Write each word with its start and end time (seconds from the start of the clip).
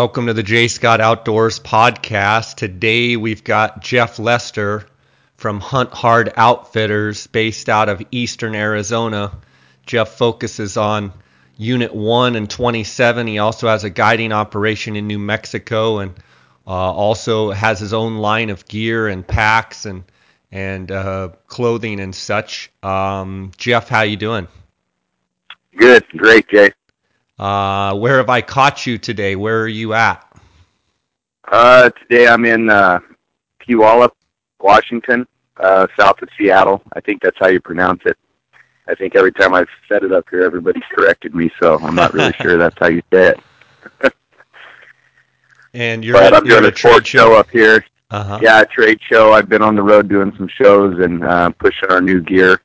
Welcome 0.00 0.28
to 0.28 0.32
the 0.32 0.42
J 0.42 0.68
Scott 0.68 1.02
Outdoors 1.02 1.60
podcast. 1.60 2.54
Today 2.54 3.18
we've 3.18 3.44
got 3.44 3.82
Jeff 3.82 4.18
Lester 4.18 4.86
from 5.36 5.60
Hunt 5.60 5.92
Hard 5.92 6.32
Outfitters 6.38 7.26
based 7.26 7.68
out 7.68 7.90
of 7.90 8.00
Eastern 8.10 8.54
Arizona. 8.54 9.30
Jeff 9.84 10.16
focuses 10.16 10.78
on 10.78 11.12
Unit 11.58 11.94
1 11.94 12.34
and 12.34 12.48
27. 12.48 13.26
He 13.26 13.40
also 13.40 13.68
has 13.68 13.84
a 13.84 13.90
guiding 13.90 14.32
operation 14.32 14.96
in 14.96 15.06
New 15.06 15.18
Mexico 15.18 15.98
and 15.98 16.14
uh, 16.66 16.70
also 16.70 17.50
has 17.50 17.78
his 17.78 17.92
own 17.92 18.16
line 18.16 18.48
of 18.48 18.66
gear 18.66 19.06
and 19.06 19.26
packs 19.26 19.84
and 19.84 20.04
and 20.50 20.90
uh, 20.90 21.28
clothing 21.46 22.00
and 22.00 22.14
such. 22.14 22.72
Um, 22.82 23.50
Jeff, 23.58 23.90
how 23.90 24.00
you 24.00 24.16
doing? 24.16 24.48
Good, 25.76 26.06
great, 26.16 26.48
Jay. 26.48 26.72
Uh, 27.40 27.94
where 27.94 28.18
have 28.18 28.28
I 28.28 28.42
caught 28.42 28.86
you 28.86 28.98
today? 28.98 29.34
Where 29.34 29.62
are 29.62 29.68
you 29.68 29.94
at? 29.94 30.22
Uh, 31.50 31.88
today 31.88 32.28
I'm 32.28 32.44
in 32.44 32.68
uh, 32.68 33.00
Puyallup, 33.66 34.10
Washington, 34.60 35.26
uh, 35.56 35.86
south 35.98 36.20
of 36.20 36.28
Seattle. 36.36 36.82
I 36.92 37.00
think 37.00 37.22
that's 37.22 37.38
how 37.40 37.48
you 37.48 37.58
pronounce 37.58 38.02
it. 38.04 38.18
I 38.86 38.94
think 38.94 39.16
every 39.16 39.32
time 39.32 39.54
I've 39.54 39.70
said 39.88 40.02
it 40.02 40.12
up 40.12 40.26
here, 40.28 40.42
everybody's 40.42 40.82
corrected 40.94 41.34
me, 41.34 41.50
so 41.62 41.78
I'm 41.78 41.94
not 41.94 42.12
really 42.12 42.34
sure 42.42 42.58
that's 42.58 42.76
how 42.78 42.88
you 42.88 43.02
say 43.10 43.32
it. 44.02 44.12
and 45.72 46.04
you're 46.04 46.16
but 46.16 46.24
at, 46.24 46.34
I'm 46.34 46.44
you're 46.44 46.60
doing 46.60 46.70
a 46.70 46.74
trade 46.74 47.06
show 47.06 47.34
up 47.34 47.48
here. 47.48 47.86
Uh-huh. 48.10 48.38
Yeah, 48.42 48.60
a 48.60 48.66
trade 48.66 49.00
show. 49.08 49.32
I've 49.32 49.48
been 49.48 49.62
on 49.62 49.76
the 49.76 49.82
road 49.82 50.10
doing 50.10 50.34
some 50.36 50.48
shows 50.48 50.98
and 50.98 51.24
uh, 51.24 51.48
pushing 51.52 51.88
our 51.90 52.02
new 52.02 52.20
gear 52.20 52.60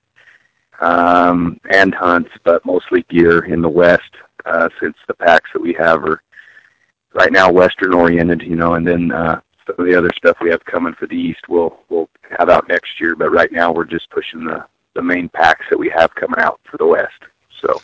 um, 0.81 1.61
and 1.71 1.95
hunts, 1.95 2.31
but 2.43 2.65
mostly 2.65 3.03
gear 3.03 3.45
in 3.45 3.61
the 3.61 3.69
West 3.69 4.01
uh, 4.45 4.69
since 4.79 4.95
the 5.07 5.13
packs 5.13 5.49
that 5.53 5.61
we 5.61 5.73
have 5.73 6.03
are 6.03 6.21
right 7.13 7.31
now 7.31 7.51
Western 7.51 7.93
oriented, 7.93 8.41
you 8.41 8.55
know, 8.55 8.75
and 8.75 8.85
then 8.85 9.11
uh, 9.11 9.39
some 9.65 9.75
of 9.79 9.85
the 9.85 9.97
other 9.97 10.11
stuff 10.17 10.37
we 10.41 10.49
have 10.49 10.63
coming 10.65 10.93
for 10.93 11.07
the 11.07 11.15
East 11.15 11.41
we'll 11.49 11.77
we'll 11.89 12.09
have 12.37 12.49
out 12.49 12.67
next 12.67 12.99
year. 12.99 13.15
But 13.15 13.31
right 13.31 13.51
now 13.51 13.71
we're 13.71 13.85
just 13.85 14.09
pushing 14.09 14.45
the 14.45 14.65
the 14.93 15.01
main 15.01 15.29
packs 15.29 15.65
that 15.69 15.77
we 15.77 15.91
have 15.95 16.13
coming 16.15 16.39
out 16.39 16.59
for 16.69 16.77
the 16.77 16.85
West. 16.85 17.21
So. 17.61 17.81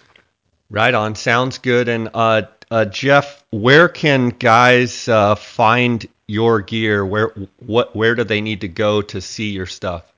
Right 0.70 0.94
on. 0.94 1.16
Sounds 1.16 1.58
good. 1.58 1.90
And 1.90 2.09
uh, 2.14 2.44
uh, 2.72 2.86
Jeff, 2.86 3.44
where 3.52 3.90
can 3.90 4.30
guys 4.30 5.09
uh, 5.09 5.36
find 5.36 6.08
your 6.28 6.62
gear? 6.62 7.06
Where 7.06 7.34
what 7.59 7.94
where 7.94 8.16
do 8.16 8.23
they 8.23 8.40
need 8.40 8.62
to 8.62 8.70
go 8.70 9.02
to 9.02 9.20
see 9.20 9.50
your 9.50 9.66
stuff? 9.66 10.12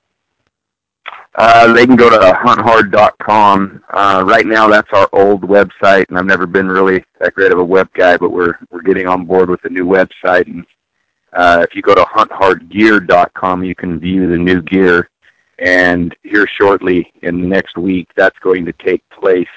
Uh, 1.36 1.74
they 1.74 1.86
can 1.86 1.96
go 1.96 2.10
to 2.10 2.34
hunthard.com. 2.36 3.84
Uh, 3.90 4.24
right 4.26 4.46
now, 4.46 4.68
that's 4.68 4.90
our 4.94 5.10
old 5.14 5.42
website, 5.42 6.06
and 6.10 6.18
I've 6.18 6.26
never 6.26 6.46
been 6.46 6.68
really 6.68 7.04
that 7.20 7.34
great 7.34 7.52
of 7.52 7.58
a 7.58 7.64
web 7.64 7.90
guy, 7.94 8.18
but 8.18 8.30
we're 8.30 8.54
we're 8.70 8.84
getting 8.84 9.08
on 9.08 9.26
board 9.26 9.50
with 9.50 9.64
a 9.66 9.70
new 9.70 9.86
website. 9.86 10.46
And 10.46 10.64
uh, 11.34 11.66
if 11.68 11.76
you 11.76 11.82
go 11.82 11.96
to 11.96 12.04
hunthardgear.com, 12.04 13.64
you 13.64 13.74
can 13.74 14.00
view 14.00 14.30
the 14.30 14.38
new 14.38 14.62
gear. 14.62 15.10
And 15.58 16.16
here 16.24 16.48
shortly, 16.60 17.12
in 17.24 17.42
the 17.42 17.48
next 17.48 17.78
week, 17.78 18.10
that's 18.16 18.38
going 18.40 18.66
to 18.66 18.74
take 18.74 19.08
place 19.10 19.48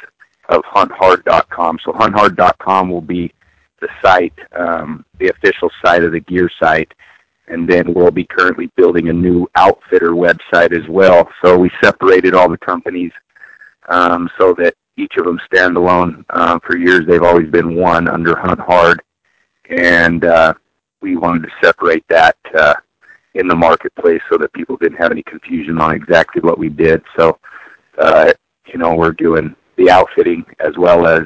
of 0.48 0.62
hunthard.com. 0.64 1.78
So 1.84 1.92
hunthard.com 1.92 2.88
will 2.88 3.00
be 3.02 3.32
the 3.80 3.88
site, 4.02 4.34
um, 4.52 5.04
the 5.18 5.28
official 5.28 5.70
site 5.84 6.04
of 6.04 6.12
the 6.12 6.20
gear 6.20 6.50
site 6.58 6.92
and 7.48 7.68
then 7.68 7.92
we'll 7.94 8.10
be 8.10 8.24
currently 8.24 8.70
building 8.76 9.08
a 9.08 9.12
new 9.12 9.48
outfitter 9.54 10.10
website 10.10 10.72
as 10.72 10.88
well. 10.88 11.28
So 11.44 11.56
we 11.56 11.70
separated 11.82 12.34
all 12.34 12.48
the 12.48 12.58
companies 12.58 13.12
um, 13.88 14.28
so 14.38 14.54
that 14.58 14.74
each 14.96 15.16
of 15.18 15.24
them 15.24 15.40
stand 15.46 15.76
alone. 15.76 16.24
Uh, 16.30 16.58
for 16.64 16.76
years, 16.76 17.06
they've 17.06 17.22
always 17.22 17.50
been 17.50 17.76
one 17.76 18.08
under 18.08 18.36
Hunt 18.36 18.60
Hard, 18.60 19.02
and 19.68 20.24
uh, 20.24 20.54
we 21.00 21.16
wanted 21.16 21.42
to 21.42 21.50
separate 21.62 22.04
that 22.08 22.36
uh, 22.58 22.74
in 23.34 23.46
the 23.46 23.54
marketplace 23.54 24.22
so 24.30 24.38
that 24.38 24.52
people 24.52 24.76
didn't 24.76 24.98
have 24.98 25.12
any 25.12 25.22
confusion 25.22 25.78
on 25.80 25.94
exactly 25.94 26.40
what 26.40 26.58
we 26.58 26.68
did. 26.68 27.02
So, 27.16 27.38
uh, 27.98 28.32
you 28.66 28.78
know, 28.78 28.94
we're 28.94 29.12
doing 29.12 29.54
the 29.76 29.90
outfitting 29.90 30.44
as 30.60 30.76
well 30.78 31.06
as 31.06 31.22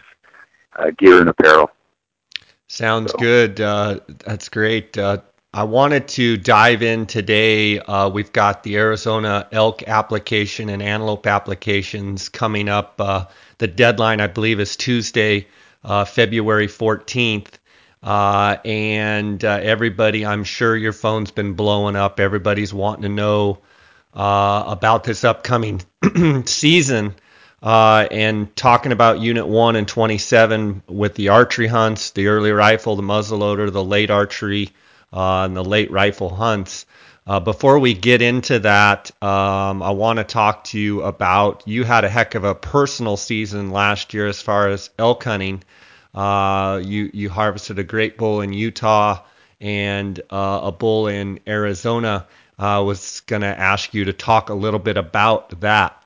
uh, 0.77 0.91
gear 0.99 1.21
and 1.21 1.29
apparel. 1.29 1.71
Sounds 2.67 3.13
so. 3.13 3.19
good. 3.19 3.61
Uh, 3.61 4.01
that's 4.09 4.49
great. 4.49 4.97
Uh, 4.97 5.19
I 5.53 5.65
wanted 5.65 6.07
to 6.09 6.37
dive 6.37 6.81
in 6.81 7.07
today. 7.07 7.81
Uh, 7.81 8.09
we've 8.09 8.33
got 8.33 8.63
the 8.63 8.77
Arizona 8.77 9.49
elk 9.51 9.83
application 9.89 10.69
and 10.69 10.81
antelope 10.81 11.27
applications 11.27 12.29
coming 12.29 12.69
up. 12.69 13.01
Uh, 13.01 13.25
the 13.59 13.67
deadline, 13.67 14.21
I 14.21 14.29
believe, 14.29 14.61
is 14.61 14.77
Tuesday, 14.77 15.49
uh, 15.83 16.05
February 16.05 16.69
14th. 16.69 17.49
Uh, 18.01 18.59
and 18.65 19.45
uh, 19.45 19.59
everybody, 19.61 20.25
I'm 20.25 20.45
sure 20.45 20.77
your 20.77 20.93
phone's 20.93 21.33
been 21.33 21.55
blowing 21.55 21.97
up. 21.97 22.21
Everybody's 22.21 22.73
wanting 22.73 23.03
to 23.03 23.09
know 23.09 23.59
uh, 24.15 24.63
about 24.69 25.03
this 25.03 25.25
upcoming 25.25 25.83
season. 26.47 27.17
and 27.61 28.55
talking 28.55 28.93
about 28.93 29.19
Unit 29.19 29.49
1 29.49 29.75
and 29.75 29.89
27 29.89 30.85
with 30.87 31.17
the 31.17 31.31
archery 31.31 31.67
hunts, 31.67 32.13
the 32.13 32.29
early 32.29 32.53
rifle, 32.53 32.95
the 32.95 33.03
muzzleloader, 33.03 33.73
the 33.73 33.83
late 33.83 34.13
archery, 34.13 34.71
uh, 35.13 35.49
the 35.49 35.65
late 35.65 35.91
rifle 35.91 36.35
hunts. 36.35 36.87
Uh, 37.27 37.39
before 37.39 37.79
we 37.79 37.95
get 37.95 38.23
into 38.23 38.59
that, 38.59 39.11
um, 39.23 39.83
I 39.83 39.91
want 39.91 40.19
to 40.19 40.25
talk 40.25 40.65
to 40.65 40.79
you 40.81 41.03
about 41.03 41.63
you 41.67 41.85
had 41.85 42.05
a 42.05 42.09
heck 42.09 42.35
of 42.35 42.45
a 42.45 42.55
personal 42.55 43.17
season 43.17 43.71
last 43.71 44.15
year 44.15 44.27
as 44.27 44.41
far 44.41 44.69
as 44.69 44.91
elk 44.99 45.25
hunting. 45.25 45.63
Uh, 46.15 46.81
you 46.83 47.11
you 47.13 47.31
harvested 47.31 47.79
a 47.79 47.85
great 47.85 48.19
bull 48.19 48.41
in 48.41 48.53
Utah 48.53 49.23
and 49.61 50.19
uh, 50.31 50.61
a 50.65 50.73
bull 50.73 51.07
in 51.07 51.39
Arizona. 51.47 52.27
I 52.59 52.81
was 52.81 53.21
going 53.21 53.43
to 53.43 53.49
ask 53.49 53.95
you 53.95 54.05
to 54.07 54.13
talk 54.13 54.51
a 54.51 54.55
little 54.55 54.81
bit 54.81 54.97
about 54.97 55.61
that. 55.61 56.03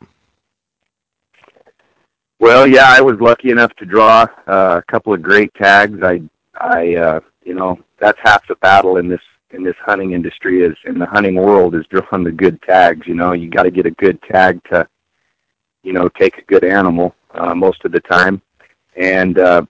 Well, 2.39 2.67
yeah, 2.67 2.87
I 2.87 3.01
was 3.01 3.19
lucky 3.21 3.51
enough 3.51 3.75
to 3.77 3.87
draw 3.87 4.27
uh, 4.47 4.81
a 4.81 4.83
couple 4.83 5.15
of 5.15 5.23
great 5.23 5.55
tags. 5.55 6.03
I 6.03 6.23
I 6.61 6.97
uh, 6.97 7.21
you 7.45 7.55
know 7.55 7.79
that's 8.01 8.19
half 8.23 8.47
the 8.49 8.57
battle 8.57 8.97
in 8.97 9.09
this 9.09 9.21
in 9.55 9.63
this 9.63 9.77
hunting 9.81 10.13
industry 10.13 10.63
is 10.63 10.77
in 10.85 10.99
the 10.99 11.07
hunting 11.07 11.37
world 11.37 11.75
is 11.75 11.87
drawing 11.87 12.25
the 12.25 12.33
good 12.33 12.61
tags. 12.63 13.07
You 13.07 13.15
know, 13.15 13.33
you 13.33 13.49
got 13.49 13.63
to 13.63 13.71
get 13.71 13.87
a 13.87 13.91
good 13.93 14.21
tag 14.23 14.61
to, 14.71 14.87
you 15.83 15.93
know, 15.93 16.09
take 16.09 16.39
a 16.39 16.43
good 16.43 16.65
animal 16.65 17.15
uh, 17.35 17.55
most 17.55 17.85
of 17.85 17.93
the 17.93 18.01
time. 18.01 18.43
And 18.97 19.39
uh, 19.39 19.65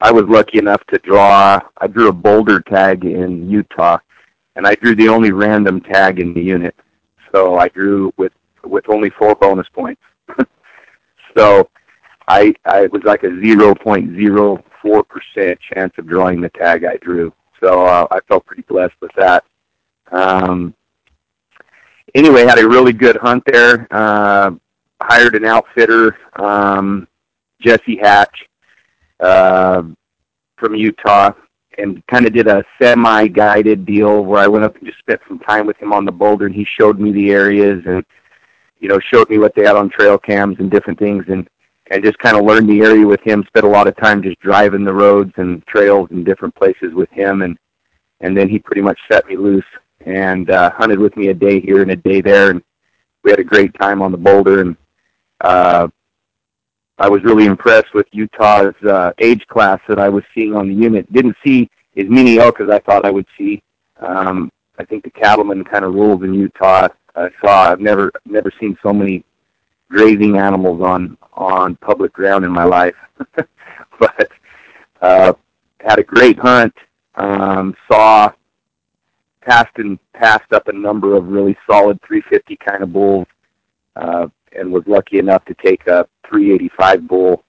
I 0.00 0.10
was 0.10 0.24
lucky 0.28 0.58
enough 0.58 0.82
to 0.88 0.98
draw. 0.98 1.60
I 1.78 1.86
drew 1.86 2.08
a 2.08 2.12
boulder 2.12 2.60
tag 2.60 3.04
in 3.04 3.48
Utah, 3.48 3.98
and 4.56 4.66
I 4.66 4.74
drew 4.74 4.94
the 4.94 5.08
only 5.08 5.30
random 5.30 5.80
tag 5.80 6.18
in 6.20 6.34
the 6.34 6.42
unit. 6.42 6.74
So 7.32 7.56
I 7.56 7.68
drew 7.68 8.12
with 8.16 8.32
with 8.64 8.88
only 8.88 9.10
four 9.10 9.34
bonus 9.36 9.68
points. 9.72 10.02
so 11.36 11.68
I 12.28 12.54
I 12.64 12.86
was 12.86 13.02
like 13.04 13.22
a 13.24 13.40
zero 13.40 13.74
point 13.74 14.14
zero 14.16 14.62
four 14.82 15.04
percent 15.04 15.58
chance 15.72 15.92
of 15.98 16.06
drawing 16.06 16.40
the 16.40 16.50
tag 16.50 16.84
I 16.84 16.96
drew. 16.98 17.32
So 17.62 17.86
uh, 17.86 18.06
I 18.10 18.20
felt 18.28 18.46
pretty 18.46 18.62
blessed 18.62 18.94
with 19.00 19.12
that. 19.16 19.44
Um, 20.12 20.74
anyway, 22.14 22.44
had 22.44 22.58
a 22.58 22.68
really 22.68 22.92
good 22.92 23.16
hunt 23.16 23.42
there. 23.46 23.86
Uh, 23.90 24.52
hired 25.02 25.34
an 25.34 25.44
outfitter, 25.44 26.16
um, 26.36 27.06
Jesse 27.60 27.98
Hatch, 28.02 28.46
uh, 29.20 29.82
from 30.56 30.74
Utah, 30.74 31.32
and 31.78 32.06
kind 32.06 32.26
of 32.26 32.32
did 32.32 32.46
a 32.46 32.64
semi-guided 32.80 33.86
deal 33.86 34.24
where 34.24 34.40
I 34.40 34.46
went 34.46 34.64
up 34.64 34.76
and 34.76 34.86
just 34.86 34.98
spent 34.98 35.20
some 35.28 35.38
time 35.38 35.66
with 35.66 35.76
him 35.78 35.92
on 35.92 36.04
the 36.04 36.12
boulder, 36.12 36.46
and 36.46 36.54
he 36.54 36.66
showed 36.78 36.98
me 36.98 37.12
the 37.12 37.30
areas 37.30 37.82
and 37.86 38.04
you 38.78 38.88
know 38.88 38.98
showed 39.12 39.28
me 39.28 39.38
what 39.38 39.54
they 39.54 39.64
had 39.64 39.76
on 39.76 39.90
trail 39.90 40.18
cams 40.18 40.56
and 40.58 40.70
different 40.70 40.98
things, 40.98 41.24
and 41.28 41.48
and 41.90 42.04
just 42.04 42.18
kind 42.18 42.36
of 42.36 42.44
learned 42.44 42.68
the 42.68 42.80
area 42.80 43.06
with 43.06 43.20
him. 43.22 43.44
Spent 43.48 43.66
a 43.66 43.68
lot 43.68 43.88
of 43.88 43.96
time 43.96 44.22
just 44.22 44.38
driving 44.40 44.84
the 44.84 44.92
roads 44.92 45.32
and 45.36 45.66
trails 45.66 46.08
and 46.10 46.24
different 46.24 46.54
places 46.54 46.94
with 46.94 47.10
him, 47.10 47.42
and 47.42 47.58
and 48.20 48.36
then 48.36 48.48
he 48.48 48.58
pretty 48.58 48.82
much 48.82 48.98
set 49.10 49.26
me 49.26 49.36
loose 49.36 49.64
and 50.06 50.50
uh, 50.50 50.70
hunted 50.70 50.98
with 50.98 51.16
me 51.16 51.28
a 51.28 51.34
day 51.34 51.60
here 51.60 51.82
and 51.82 51.90
a 51.90 51.96
day 51.96 52.20
there, 52.20 52.50
and 52.50 52.62
we 53.22 53.30
had 53.30 53.40
a 53.40 53.44
great 53.44 53.72
time 53.78 54.00
on 54.00 54.12
the 54.12 54.18
boulder. 54.18 54.60
And 54.60 54.76
uh, 55.40 55.88
I 56.98 57.08
was 57.08 57.22
really 57.22 57.46
impressed 57.46 57.92
with 57.94 58.06
Utah's 58.12 58.74
uh, 58.86 59.12
age 59.18 59.46
class 59.48 59.80
that 59.88 59.98
I 59.98 60.08
was 60.08 60.24
seeing 60.34 60.54
on 60.54 60.68
the 60.68 60.74
unit. 60.74 61.12
Didn't 61.12 61.36
see 61.44 61.68
as 61.96 62.06
many 62.08 62.38
elk 62.38 62.60
as 62.60 62.70
I 62.70 62.78
thought 62.78 63.04
I 63.04 63.10
would 63.10 63.26
see. 63.36 63.62
Um, 63.98 64.50
I 64.78 64.84
think 64.84 65.04
the 65.04 65.10
cattleman 65.10 65.64
kind 65.64 65.84
of 65.84 65.94
rules 65.94 66.22
in 66.22 66.32
Utah. 66.32 66.88
I 67.16 67.28
saw. 67.44 67.70
I've 67.70 67.80
never 67.80 68.12
never 68.24 68.52
seen 68.60 68.78
so 68.82 68.92
many 68.92 69.24
grazing 69.90 70.38
animals 70.38 70.80
on 70.80 71.18
on 71.34 71.76
public 71.76 72.12
ground 72.12 72.44
in 72.44 72.50
my 72.50 72.64
life. 72.64 72.94
but 73.98 74.30
uh, 75.02 75.32
had 75.80 75.98
a 75.98 76.02
great 76.02 76.38
hunt. 76.38 76.74
Um, 77.16 77.74
saw 77.90 78.32
passed 79.42 79.76
and 79.76 79.98
passed 80.12 80.52
up 80.52 80.68
a 80.68 80.72
number 80.72 81.16
of 81.16 81.28
really 81.28 81.56
solid 81.68 81.98
350 82.06 82.56
kind 82.56 82.82
of 82.82 82.92
bulls, 82.92 83.26
uh, 83.96 84.28
and 84.56 84.72
was 84.72 84.84
lucky 84.86 85.18
enough 85.18 85.44
to 85.46 85.54
take 85.54 85.86
a 85.86 86.06
385 86.28 87.06
bull 87.08 87.44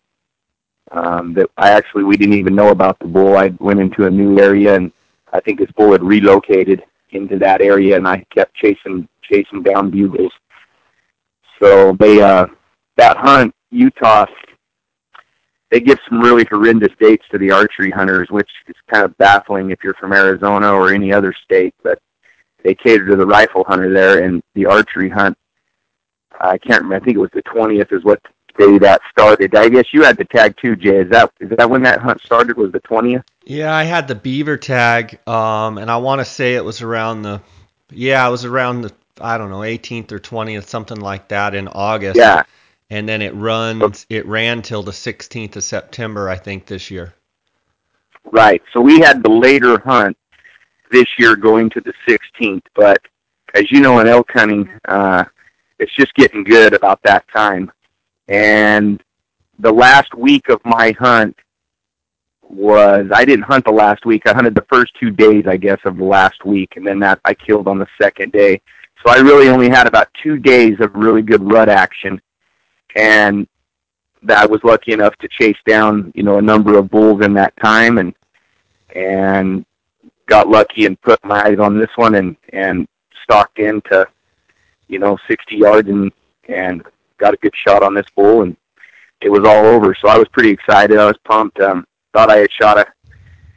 Um, 0.91 1.33
that 1.35 1.49
I 1.57 1.69
actually 1.71 2.03
we 2.03 2.17
didn't 2.17 2.35
even 2.35 2.55
know 2.55 2.69
about 2.69 2.99
the 2.99 3.07
bull. 3.07 3.38
I 3.38 3.47
went 3.59 3.79
into 3.79 4.05
a 4.05 4.09
new 4.09 4.39
area 4.39 4.75
and 4.75 4.91
I 5.33 5.39
think 5.39 5.59
this 5.59 5.71
bull 5.71 5.93
had 5.93 6.03
relocated 6.03 6.83
into 7.11 7.38
that 7.39 7.61
area, 7.61 7.95
and 7.97 8.07
I 8.07 8.25
kept 8.33 8.53
chasing 8.55 9.07
chasing 9.21 9.63
down 9.63 9.89
bugles. 9.89 10.31
So 11.62 11.94
they 12.00 12.22
uh, 12.22 12.48
that 12.98 13.18
hunt 13.18 13.54
Utah 13.69 14.25
they 15.72 15.80
give 15.80 16.00
some 16.08 16.19
really 16.19 16.46
horrendous 16.52 16.92
dates 17.00 17.24
to 17.31 17.38
the 17.38 17.50
archery 17.50 17.90
hunters, 17.90 18.30
which 18.30 18.50
is 18.68 18.75
kind 18.92 19.06
of 19.06 19.18
baffling 19.18 19.72
if 19.72 19.80
you're 19.84 19.94
from 19.96 20.12
Arizona 20.12 20.72
or 20.72 20.94
any 20.94 21.13
other 21.13 21.34
state. 21.46 21.74
But 21.81 22.00
they 22.63 22.75
cater 22.75 23.08
to 23.08 23.16
the 23.16 23.25
rifle 23.25 23.63
hunter 23.66 23.92
there, 23.92 24.24
and 24.24 24.44
the 24.54 24.66
archery 24.66 25.10
hunt. 25.10 25.38
I 26.40 26.58
can't 26.58 26.84
remember. 26.84 26.96
I 26.96 27.00
think 27.06 27.16
it 27.16 27.22
was 27.22 27.30
the 27.34 27.42
twentieth 27.44 27.92
is 27.92 28.04
what 28.04 28.22
day 28.58 28.78
that 28.80 29.02
started. 29.10 29.56
I 29.56 29.69
guess 29.69 29.86
you 29.94 30.04
had 30.04 30.18
the 30.18 30.25
tag 30.25 30.56
too, 30.62 30.75
Jay. 30.75 30.98
Is 30.98 31.10
that 31.10 31.31
is 31.40 31.50
that 31.58 31.69
when 31.69 31.84
that 31.84 32.02
hunt 32.02 32.22
started? 32.22 32.58
Was 32.58 32.74
the 32.74 32.81
twentieth? 32.81 33.24
Yeah, 33.46 33.74
I 33.74 33.84
had 33.84 34.08
the 34.08 34.16
beaver 34.16 34.58
tag, 34.58 35.19
um, 35.28 35.78
and 35.78 35.90
I 35.90 35.98
want 35.98 36.19
to 36.19 36.25
say 36.25 36.56
it 36.56 36.66
was 36.66 36.81
around 36.81 37.22
the. 37.22 37.42
Yeah, 37.94 38.28
it 38.28 38.31
was 38.31 38.46
around 38.46 38.81
the 38.81 38.94
I 39.19 39.38
don't 39.38 39.50
know 39.50 39.60
18th 39.60 40.12
or 40.12 40.19
20th, 40.19 40.68
something 40.68 41.00
like 41.00 41.28
that 41.30 41.56
in 41.56 41.68
August. 41.68 42.18
Yeah 42.18 42.44
and 42.92 43.08
then 43.08 43.22
it 43.22 43.34
runs 43.34 44.06
it 44.10 44.25
ran 44.28 44.62
till 44.62 44.84
the 44.84 44.92
16th 44.92 45.56
of 45.56 45.63
September 45.63 46.30
I 46.30 46.36
think 46.36 46.68
this 46.68 46.92
year. 46.92 47.16
Right. 48.31 48.62
So 48.72 48.81
we 48.81 49.00
had 49.00 49.24
the 49.24 49.31
later 49.31 49.80
hunt 49.80 50.16
this 50.92 51.08
year 51.18 51.36
going 51.36 51.69
to 51.72 51.81
the 51.81 51.94
16th, 52.08 52.62
but 52.75 53.00
as 53.56 53.72
you 53.72 53.80
know 53.80 54.00
in 54.00 54.08
elk 54.08 54.30
hunting, 54.31 54.69
uh, 54.88 55.24
it's 55.80 55.96
just 55.96 56.13
getting 56.16 56.44
good 56.44 56.74
about 56.74 57.02
that 57.04 57.25
time. 57.34 57.72
And 58.28 59.02
the 59.58 59.72
last 59.72 60.13
week 60.13 60.50
of 60.50 60.62
my 60.66 60.94
hunt 61.00 61.36
was 62.44 63.08
I 63.13 63.25
didn't 63.25 63.46
hunt 63.46 63.66
the 63.66 63.72
last 63.72 64.06
week. 64.06 64.24
I 64.28 64.34
hunted 64.34 64.54
the 64.54 64.66
first 64.69 64.94
two 65.00 65.10
days, 65.12 65.46
I 65.48 65.58
guess, 65.58 65.80
of 65.86 65.98
the 65.98 66.04
last 66.04 66.46
week, 66.46 66.74
and 66.75 66.86
then 66.86 67.00
that 67.00 67.19
I 67.24 67.34
killed 67.34 67.68
on 67.68 67.80
the 67.80 67.88
second 68.00 68.34
day. 68.34 68.62
So 69.03 69.12
I 69.12 69.18
really 69.18 69.50
only 69.50 69.69
had 69.69 69.88
about 69.88 70.09
two 70.21 70.38
days 70.38 70.80
of 70.80 70.94
really 70.94 71.21
good 71.21 71.42
rut 71.51 71.69
action 71.69 72.21
and 72.95 73.48
I 74.30 74.45
was 74.45 74.63
lucky 74.63 74.94
enough 74.94 75.15
to 75.18 75.27
chase 75.27 75.57
down, 75.68 76.12
you 76.15 76.24
know, 76.24 76.38
a 76.38 76.42
number 76.42 76.77
of 76.77 76.92
bulls 76.92 77.25
in 77.25 77.33
that 77.33 77.53
time 77.57 77.98
and 77.98 78.13
and 78.95 79.65
got 80.27 80.50
lucky 80.50 80.86
and 80.86 81.01
put 81.01 81.24
my 81.24 81.44
eyes 81.45 81.59
on 81.59 81.80
this 81.80 81.89
one 81.95 82.15
and 82.15 82.36
and 82.53 82.88
stalked 83.24 83.59
into, 83.59 84.07
you 84.88 85.00
know, 85.00 85.18
60 85.27 85.56
yards 85.56 85.89
and 85.89 86.12
and 86.48 86.83
got 87.18 87.33
a 87.33 87.38
good 87.38 87.53
shot 87.56 87.81
on 87.83 87.94
this 87.94 88.06
bull 88.15 88.44
and 88.44 88.56
it 89.21 89.30
was 89.30 89.42
all 89.45 89.65
over. 89.65 89.95
So 90.00 90.07
I 90.07 90.18
was 90.18 90.27
pretty 90.30 90.50
excited. 90.50 90.98
I 90.98 91.06
was 91.06 91.18
pumped. 91.25 91.59
Um, 91.59 91.86
thought 92.13 92.31
I 92.31 92.38
had 92.38 92.51
shot 92.51 92.77
a 92.77 92.86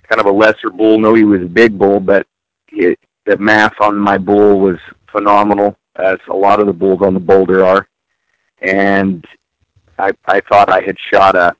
kind 0.08 0.20
of 0.20 0.26
a 0.26 0.32
lesser 0.32 0.70
bull. 0.70 0.98
No, 0.98 1.14
he 1.14 1.24
was 1.24 1.42
a 1.42 1.46
big 1.46 1.78
bull, 1.78 2.00
but 2.00 2.26
it, 2.68 2.98
the 3.26 3.36
mass 3.38 3.74
on 3.80 3.96
my 3.96 4.18
bull 4.18 4.60
was 4.60 4.78
phenomenal, 5.14 5.76
as 5.96 6.18
a 6.28 6.34
lot 6.34 6.60
of 6.60 6.66
the 6.66 6.72
bulls 6.72 7.00
on 7.02 7.14
the 7.14 7.20
boulder 7.20 7.64
are. 7.64 7.88
And 8.60 9.24
I 9.98 10.12
I 10.26 10.40
thought 10.40 10.70
I 10.70 10.80
had 10.80 10.96
shot 11.12 11.36
a 11.36 11.54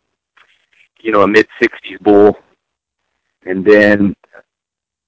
you 1.00 1.12
know 1.12 1.22
a 1.22 1.28
mid 1.28 1.46
60s 1.62 2.00
bull, 2.00 2.38
and 3.46 3.64
then 3.64 4.16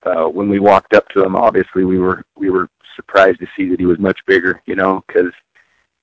uh, 0.05 0.27
when 0.27 0.49
we 0.49 0.59
walked 0.59 0.95
up 0.95 1.09
to 1.11 1.25
him, 1.25 1.37
obviously 1.37 1.85
we 1.85 1.99
were 1.99 2.25
we 2.37 2.51
were 2.51 2.69
surprised 2.95 3.41
to 3.41 3.47
see 3.57 3.69
that 3.69 3.81
he 3.81 3.87
was 3.87 3.99
much 3.99 4.19
bigger, 4.27 4.63
you 4.67 4.75
know, 4.75 5.03
because 5.07 5.33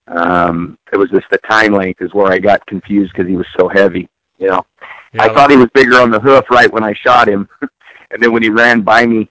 um, 0.07 0.77
it 0.91 0.97
was 0.97 1.09
just 1.09 1.25
the 1.31 1.37
time 1.49 1.73
length 1.73 2.01
is 2.01 2.13
where 2.13 2.31
I 2.31 2.39
got 2.39 2.65
confused 2.67 3.13
because 3.13 3.27
he 3.27 3.37
was 3.37 3.47
so 3.57 3.67
heavy, 3.69 4.09
you 4.37 4.47
know. 4.47 4.65
Yeah, 5.13 5.23
I 5.23 5.33
thought 5.33 5.51
he 5.51 5.57
was 5.57 5.69
bigger 5.73 5.95
on 5.95 6.11
the 6.11 6.19
hoof 6.19 6.45
right 6.49 6.71
when 6.71 6.83
I 6.83 6.93
shot 6.93 7.27
him, 7.27 7.47
and 8.11 8.21
then 8.21 8.31
when 8.31 8.43
he 8.43 8.49
ran 8.49 8.81
by 8.81 9.05
me, 9.05 9.29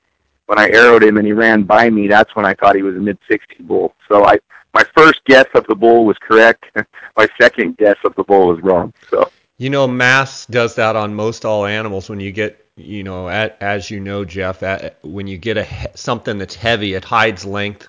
when 0.53 0.59
I 0.59 0.69
arrowed 0.77 1.03
him 1.03 1.17
and 1.17 1.27
he 1.27 1.33
ran 1.33 1.63
by 1.63 1.89
me, 1.89 2.09
that's 2.09 2.37
when 2.37 2.45
I 2.45 2.53
thought 2.53 2.77
he 2.77 2.83
was 2.83 2.95
a 2.95 2.99
mid 2.99 3.17
60 3.27 3.63
bull. 3.63 3.95
So 4.07 4.27
I 4.27 4.39
my 4.75 4.85
first 4.95 5.25
guess 5.25 5.47
of 5.55 5.67
the 5.67 5.75
bull 5.75 6.05
was 6.05 6.19
correct. 6.19 6.67
my 7.17 7.27
second 7.41 7.79
guess 7.79 7.97
of 8.05 8.15
the 8.17 8.25
bull 8.25 8.49
was 8.49 8.61
wrong. 8.63 8.93
So 9.09 9.31
you 9.57 9.71
know, 9.71 9.87
mass 9.87 10.45
does 10.45 10.75
that 10.75 10.95
on 10.95 11.15
most 11.15 11.47
all 11.47 11.65
animals. 11.65 12.11
When 12.11 12.21
you 12.21 12.33
get, 12.33 12.67
you 12.77 13.03
know, 13.03 13.31
at, 13.31 13.57
as 13.63 13.91
you 13.91 14.01
know, 14.01 14.27
Jeff, 14.27 14.63
at, 14.63 14.99
when 15.03 15.27
you 15.27 15.39
get 15.39 15.57
a 15.57 15.67
something 15.95 16.37
that's 16.37 16.55
heavy, 16.55 16.93
it 16.95 17.05
hides 17.05 17.47
length. 17.47 17.89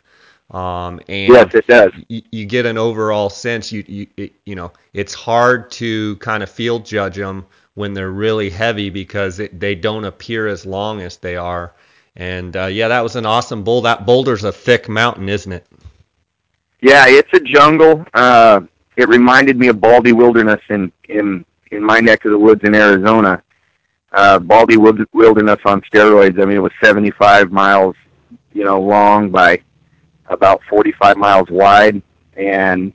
Um, 0.51 1.01
and 1.09 1.33
yes, 1.33 1.53
it 1.53 1.67
does. 1.67 1.91
You, 2.07 2.21
you 2.31 2.45
get 2.45 2.65
an 2.65 2.77
overall 2.77 3.29
sense. 3.29 3.73
You 3.73 3.83
you 3.87 4.07
it, 4.15 4.33
you 4.45 4.55
know, 4.55 4.71
it's 4.93 5.13
hard 5.13 5.69
to 5.71 6.15
kind 6.17 6.41
of 6.41 6.49
field 6.49 6.85
judge 6.85 7.17
them 7.17 7.45
when 7.73 7.93
they're 7.93 8.11
really 8.11 8.49
heavy 8.49 8.89
because 8.89 9.39
it, 9.39 9.59
they 9.59 9.75
don't 9.75 10.05
appear 10.05 10.47
as 10.47 10.65
long 10.65 11.01
as 11.01 11.17
they 11.17 11.35
are. 11.35 11.73
And 12.15 12.55
uh, 12.55 12.65
yeah, 12.67 12.89
that 12.89 13.01
was 13.01 13.15
an 13.15 13.25
awesome 13.25 13.63
bull. 13.63 13.81
That 13.81 14.05
boulder's 14.05 14.43
a 14.43 14.51
thick 14.51 14.87
mountain, 14.87 15.29
isn't 15.29 15.51
it? 15.51 15.65
Yeah, 16.81 17.05
it's 17.07 17.31
a 17.33 17.39
jungle. 17.39 18.05
Uh, 18.13 18.61
it 18.97 19.07
reminded 19.07 19.57
me 19.57 19.69
of 19.69 19.81
Baldy 19.81 20.11
Wilderness 20.13 20.61
in 20.69 20.91
in 21.09 21.45
in 21.71 21.83
my 21.83 21.99
neck 21.99 22.25
of 22.25 22.31
the 22.31 22.37
woods 22.37 22.61
in 22.63 22.75
Arizona. 22.75 23.41
Uh, 24.11 24.37
Baldy 24.37 24.77
Wilderness 24.77 25.59
on 25.65 25.81
steroids. 25.81 26.39
I 26.39 26.45
mean, 26.45 26.57
it 26.57 26.59
was 26.59 26.71
75 26.83 27.51
miles, 27.51 27.95
you 28.53 28.63
know, 28.63 28.79
long 28.79 29.31
by 29.31 29.59
about 30.27 30.61
45 30.69 31.17
miles 31.17 31.49
wide, 31.49 32.01
and 32.37 32.93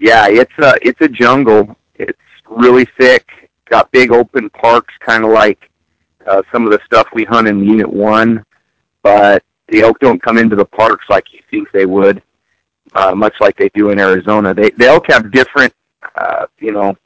yeah, 0.00 0.26
it's 0.28 0.52
a 0.58 0.74
it's 0.82 1.00
a 1.00 1.08
jungle. 1.08 1.76
It's 1.94 2.18
really 2.48 2.86
thick. 2.98 3.24
Got 3.66 3.90
big 3.92 4.10
open 4.10 4.50
parks, 4.50 4.94
kind 5.00 5.24
of 5.24 5.30
like 5.30 5.70
uh, 6.26 6.42
some 6.52 6.64
of 6.64 6.72
the 6.72 6.80
stuff 6.84 7.08
we 7.12 7.24
hunt 7.24 7.48
in 7.48 7.64
Unit 7.64 7.88
One, 7.88 8.44
but 9.02 9.42
the 9.68 9.80
elk 9.80 9.98
don't 10.00 10.22
come 10.22 10.38
into 10.38 10.56
the 10.56 10.64
parks 10.64 11.06
like 11.08 11.32
you 11.32 11.40
think 11.50 11.70
they 11.72 11.86
would 11.86 12.22
uh, 12.94 13.14
much 13.14 13.34
like 13.40 13.56
they 13.56 13.68
do 13.70 13.90
in 13.90 13.98
Arizona. 13.98 14.54
They 14.54 14.70
they 14.70 14.88
all 14.88 15.00
have 15.08 15.30
different, 15.32 15.72
uh, 16.14 16.46
you 16.58 16.72
know, 16.72 16.96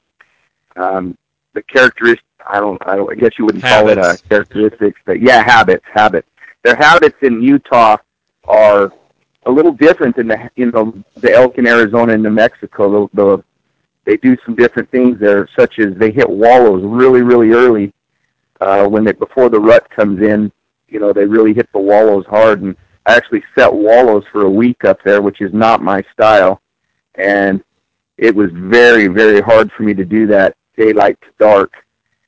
um, 0.77 1.17
the 1.55 1.63
characteristics. 1.63 2.27
I 2.47 2.59
don't, 2.59 2.81
I 2.87 2.97
don't. 2.97 3.11
I 3.11 3.15
guess 3.15 3.33
you 3.39 3.45
wouldn't 3.45 3.65
habits. 3.65 4.01
call 4.01 4.11
it 4.11 4.21
a 4.21 4.29
characteristics, 4.29 5.01
but 5.05 5.21
yeah, 5.21 5.43
habits, 5.43 5.85
habits. 5.93 6.29
Their 6.63 6.77
habits 6.77 7.17
in 7.23 7.43
Utah 7.43 7.97
are 8.45 8.93
a 9.47 9.50
little 9.50 9.73
different 9.73 10.17
than 10.17 10.29
the 10.29 10.50
you 10.57 10.71
know 10.71 10.95
the 11.17 11.33
elk 11.33 11.59
in 11.59 11.67
Arizona 11.67 12.15
and 12.15 12.23
New 12.23 12.31
Mexico. 12.31 13.09
The, 13.09 13.23
the 13.23 13.45
they 14.05 14.17
do 14.17 14.37
some 14.45 14.55
different 14.55 14.91
things 14.91 15.19
there, 15.21 15.49
such 15.59 15.79
as 15.79 15.95
they 15.97 16.11
hit 16.11 16.29
wallows 16.29 16.83
really, 16.85 17.21
really 17.21 17.50
early 17.50 17.93
uh, 18.61 18.87
when 18.87 19.05
they 19.05 19.12
before 19.12 19.49
the 19.49 19.61
rut 19.61 19.88
comes 19.90 20.21
in. 20.21 20.52
You 20.88 20.99
know, 20.99 21.12
they 21.12 21.25
really 21.25 21.55
hit 21.55 21.71
the 21.73 21.79
wallows 21.79 22.26
hard, 22.26 22.62
and 22.62 22.76
I 23.07 23.14
actually 23.17 23.45
set 23.57 23.73
wallows 23.73 24.25
for 24.33 24.45
a 24.47 24.50
week 24.50 24.85
up 24.85 24.99
there, 25.05 25.23
which 25.23 25.40
is 25.40 25.52
not 25.52 25.83
my 25.83 26.02
style, 26.12 26.61
and 27.14 27.62
it 28.19 28.35
was 28.35 28.50
very, 28.52 29.07
very 29.07 29.40
hard 29.40 29.71
for 29.73 29.83
me 29.85 29.95
to 29.95 30.05
do 30.05 30.26
that 30.26 30.57
daylight 30.76 31.19
to 31.23 31.29
dark. 31.38 31.73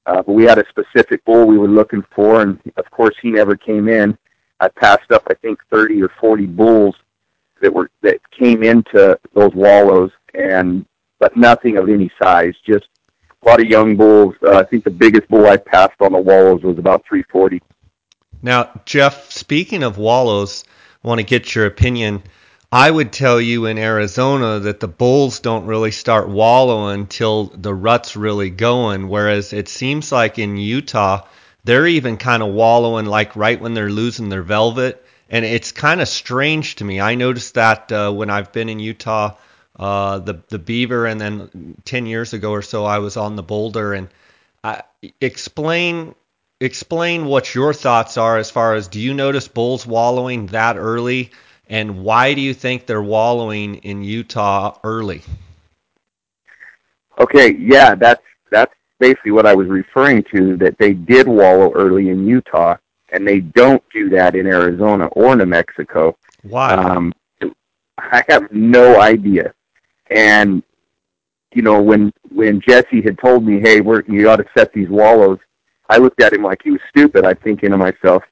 Uh, 0.07 0.23
but 0.23 0.33
we 0.33 0.45
had 0.45 0.59
a 0.59 0.65
specific 0.69 1.25
bull 1.25 1.47
we 1.47 1.59
were 1.59 1.69
looking 1.69 2.03
for, 2.15 2.41
and 2.41 2.59
of 2.77 2.91
course 2.91 3.15
he 3.21 3.31
never 3.31 3.57
came 3.57 3.89
in. 3.89 4.17
I 4.61 4.69
passed 4.69 5.11
up, 5.12 5.23
I 5.29 5.35
think, 5.35 5.59
30 5.71 6.03
or 6.03 6.11
40 6.21 6.47
bulls 6.47 6.95
that 7.61 7.73
were 7.73 7.91
that 8.01 8.19
came 8.31 8.62
into 8.62 9.19
those 9.35 9.53
wallows, 9.55 10.11
and 10.35 10.87
but 11.19 11.37
nothing 11.37 11.77
of 11.77 11.89
any 11.89 12.11
size. 12.21 12.55
Just 12.67 12.89
a 13.43 13.49
lot 13.49 13.61
of 13.61 13.67
young 13.67 13.97
bulls. 13.97 14.35
Uh, 14.43 14.59
I 14.59 14.65
think 14.65 14.85
the 14.85 14.91
biggest 14.91 15.29
bull 15.29 15.47
I 15.47 15.57
passed 15.57 16.01
on 16.01 16.13
the 16.13 16.19
wallows 16.19 16.63
was 16.63 16.79
about 16.79 17.05
340. 17.07 17.61
Now, 18.43 18.71
Jeff, 18.85 19.31
speaking 19.31 19.83
of 19.83 19.99
wallows, 19.99 20.65
I 21.05 21.09
want 21.09 21.21
to 21.21 21.27
get 21.27 21.55
your 21.55 21.67
opinion. 21.67 22.23
I 22.71 22.91
would 22.91 23.13
tell 23.13 23.41
you 23.41 23.67
in 23.67 23.77
Arizona 23.79 24.59
that 24.61 24.81
the 24.81 24.89
bulls 24.89 25.41
don't 25.41 25.67
really 25.67 25.91
start 25.91 26.29
wallowing 26.29 27.01
until 27.01 27.47
the 27.55 27.75
rut's 27.75 28.17
really 28.17 28.51
going, 28.51 29.09
whereas 29.09 29.53
it 29.53 29.69
seems 29.69 30.11
like 30.11 30.39
in 30.39 30.57
Utah, 30.57 31.27
they're 31.65 31.87
even 31.87 32.17
kind 32.17 32.43
of 32.43 32.55
wallowing 32.55 33.07
like 33.07 33.37
right 33.37 33.61
when 33.61 33.75
they're 33.75 33.91
losing 33.91 34.29
their 34.29 34.43
velvet. 34.43 35.05
And 35.29 35.45
it's 35.45 35.71
kind 35.71 36.01
of 36.01 36.09
strange 36.09 36.77
to 36.77 36.85
me. 36.85 37.01
I 37.01 37.15
noticed 37.15 37.55
that 37.55 37.93
uh, 37.93 38.11
when 38.13 38.31
I've 38.31 38.53
been 38.53 38.69
in 38.69 38.81
Utah, 38.81 39.37
uh, 39.76 40.19
the 40.19 40.43
the 40.49 40.59
beaver, 40.59 41.07
and 41.07 41.21
then 41.21 41.76
10 41.85 42.07
years 42.07 42.33
ago 42.33 42.50
or 42.50 42.62
so, 42.62 42.85
I 42.85 42.99
was 42.99 43.17
on 43.17 43.37
the 43.37 43.43
boulder. 43.43 43.95
And 43.95 44.09
I, 44.62 44.83
explain 45.21 46.14
explain 46.61 47.26
what 47.26 47.55
your 47.55 47.75
thoughts 47.75 48.17
are 48.17 48.38
as 48.38 48.50
far 48.50 48.75
as 48.75 48.87
do 48.87 49.00
you 49.00 49.14
notice 49.14 49.49
bulls 49.49 49.85
wallowing 49.85 50.47
that 50.47 50.76
early, 50.76 51.31
and 51.69 52.05
why 52.05 52.35
do 52.35 52.41
you 52.41 52.55
think 52.55 52.87
they're 52.87 53.02
wallowing 53.02 53.76
in 53.76 54.05
Utah 54.05 54.79
early? 54.85 55.23
Okay, 57.19 57.55
yeah, 57.55 57.95
that's 57.95 58.23
that's 58.50 58.75
basically 58.99 59.33
what 59.33 59.47
I 59.47 59.55
was 59.55 59.69
referring 59.69 60.25
to. 60.35 60.57
That 60.57 60.79
they 60.79 60.93
did 60.93 61.26
wallow 61.26 61.73
early 61.73 62.11
in 62.11 62.26
Utah, 62.26 62.76
and 63.11 63.26
they 63.26 63.41
don't 63.41 63.83
do 63.93 64.09
that 64.11 64.35
in 64.35 64.47
Arizona 64.47 65.07
or 65.07 65.35
New 65.37 65.47
Mexico. 65.47 66.17
Why? 66.43 66.75
Um, 66.75 67.12
I 67.99 68.25
have 68.29 68.50
no 68.52 69.00
idea, 69.00 69.55
and 70.12 70.62
you 71.54 71.62
know, 71.62 71.81
when 71.83 72.12
when 72.31 72.61
Jesse 72.61 73.02
had 73.02 73.19
told 73.19 73.45
me, 73.45 73.61
"Hey, 73.61 73.81
we're 73.81 74.02
you 74.09 74.28
ought 74.28 74.37
to 74.37 74.47
set 74.57 74.73
these 74.73 74.88
wallows," 74.88 75.38
I 75.88 75.99
looked 75.99 76.23
at 76.23 76.33
him 76.33 76.42
like 76.42 76.62
he 76.62 76.71
was 76.71 76.81
stupid. 76.88 77.25
I'm 77.25 77.37
thinking 77.37 77.71
to 77.71 77.76
myself, 77.76 78.23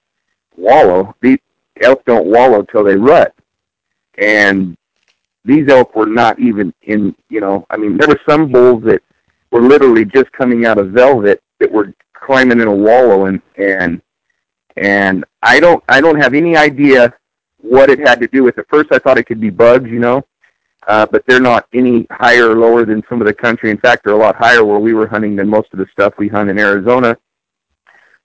"Wallow? 0.56 1.14
These 1.20 1.38
elk 1.82 2.04
don't 2.04 2.26
wallow 2.26 2.62
till 2.62 2.84
they 2.84 2.96
rut," 2.96 3.34
and 4.18 4.76
these 5.44 5.68
elk 5.68 5.94
were 5.94 6.06
not 6.06 6.38
even 6.38 6.72
in. 6.82 7.14
You 7.28 7.40
know, 7.40 7.66
I 7.70 7.76
mean, 7.76 7.96
there 7.96 8.08
were 8.08 8.20
some 8.28 8.50
bulls 8.50 8.82
that 8.84 9.02
were 9.50 9.62
literally 9.62 10.04
just 10.04 10.32
coming 10.32 10.64
out 10.64 10.78
of 10.78 10.90
velvet 10.90 11.42
that 11.58 11.70
were 11.70 11.92
climbing 12.14 12.60
in 12.60 12.68
a 12.68 12.74
wallow, 12.74 13.26
and 13.26 13.42
and 13.56 14.00
and 14.76 15.24
I 15.42 15.60
don't 15.60 15.84
I 15.88 16.00
don't 16.00 16.20
have 16.20 16.34
any 16.34 16.56
idea 16.56 17.12
what 17.58 17.90
it 17.90 17.98
had 17.98 18.20
to 18.20 18.28
do 18.28 18.44
with. 18.44 18.58
At 18.58 18.68
first, 18.70 18.90
I 18.92 18.98
thought 18.98 19.18
it 19.18 19.26
could 19.26 19.40
be 19.40 19.50
bugs, 19.50 19.90
you 19.90 19.98
know, 19.98 20.24
uh, 20.86 21.06
but 21.06 21.24
they're 21.26 21.40
not 21.40 21.66
any 21.74 22.06
higher 22.10 22.50
or 22.50 22.58
lower 22.58 22.84
than 22.84 23.02
some 23.08 23.20
of 23.20 23.26
the 23.26 23.34
country. 23.34 23.70
In 23.70 23.78
fact, 23.78 24.04
they're 24.04 24.14
a 24.14 24.18
lot 24.18 24.36
higher 24.36 24.64
where 24.64 24.78
we 24.78 24.94
were 24.94 25.06
hunting 25.06 25.36
than 25.36 25.48
most 25.48 25.68
of 25.72 25.78
the 25.78 25.86
stuff 25.92 26.14
we 26.18 26.28
hunt 26.28 26.50
in 26.50 26.58
Arizona. 26.58 27.16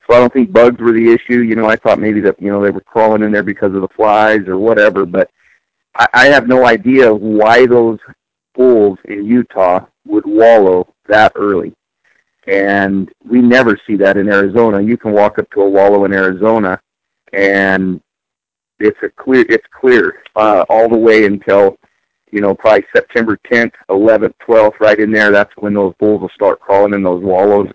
So 0.08 0.16
I 0.16 0.20
don't 0.20 0.32
think 0.32 0.52
bugs 0.52 0.80
were 0.80 0.92
the 0.92 1.12
issue. 1.12 1.42
You 1.42 1.56
know, 1.56 1.68
I 1.68 1.76
thought 1.76 2.00
maybe 2.00 2.22
that 2.22 2.42
you 2.42 2.52
know 2.52 2.64
they 2.64 2.70
were 2.70 2.82
crawling 2.82 3.24
in 3.24 3.32
there 3.32 3.44
because 3.44 3.74
of 3.74 3.82
the 3.82 3.88
flies 3.96 4.48
or 4.48 4.58
whatever. 4.58 5.06
But 5.06 5.30
I, 5.96 6.08
I 6.14 6.26
have 6.28 6.48
no 6.48 6.66
idea 6.66 7.14
why 7.14 7.66
those 7.66 8.00
bulls 8.54 9.00
in 9.06 9.26
Utah 9.26 9.86
would 10.06 10.26
wallow 10.26 10.94
that 11.08 11.34
early. 11.36 11.74
And 12.48 13.12
we 13.28 13.42
never 13.42 13.80
see 13.88 13.96
that 13.98 14.18
in 14.18 14.30
Arizona. 14.30 14.80
You 14.82 14.98
can 14.98 15.12
walk 15.12 15.40
up 15.40 15.50
to 15.52 15.62
a 15.62 15.70
wallow 15.70 16.06
in 16.06 16.14
Arizona, 16.14 16.80
and 17.34 18.00
it's 18.80 19.00
a 19.02 19.10
clear. 19.10 19.46
It's 19.50 19.66
clear 19.78 20.22
uh, 20.36 20.64
all 20.70 20.88
the 20.88 20.98
way 20.98 21.26
until 21.26 21.78
you 22.36 22.42
know, 22.42 22.54
probably 22.54 22.84
September 22.94 23.40
10th, 23.50 23.72
11th, 23.90 24.34
12th, 24.46 24.82
right 24.82 25.00
in 25.00 25.10
there. 25.10 25.32
That's 25.32 25.54
when 25.56 25.74
those 25.74 25.94
bulls 26.00 26.20
will 26.20 26.30
start 26.36 26.60
crawling 26.60 26.94
in 26.94 27.02
those 27.02 27.24
wallows. 27.24 27.70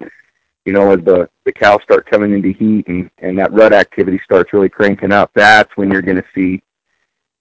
You 0.66 0.74
know, 0.74 0.92
as 0.92 1.02
the 1.02 1.30
the 1.46 1.52
cows 1.52 1.80
start 1.82 2.10
coming 2.10 2.34
into 2.34 2.52
heat 2.52 2.86
and 2.86 3.10
and 3.22 3.38
that 3.38 3.54
rut 3.54 3.72
activity 3.72 4.20
starts 4.22 4.52
really 4.52 4.68
cranking 4.68 5.12
up. 5.12 5.30
That's 5.34 5.74
when 5.78 5.90
you're 5.90 6.02
going 6.02 6.18
to 6.18 6.24
see 6.34 6.62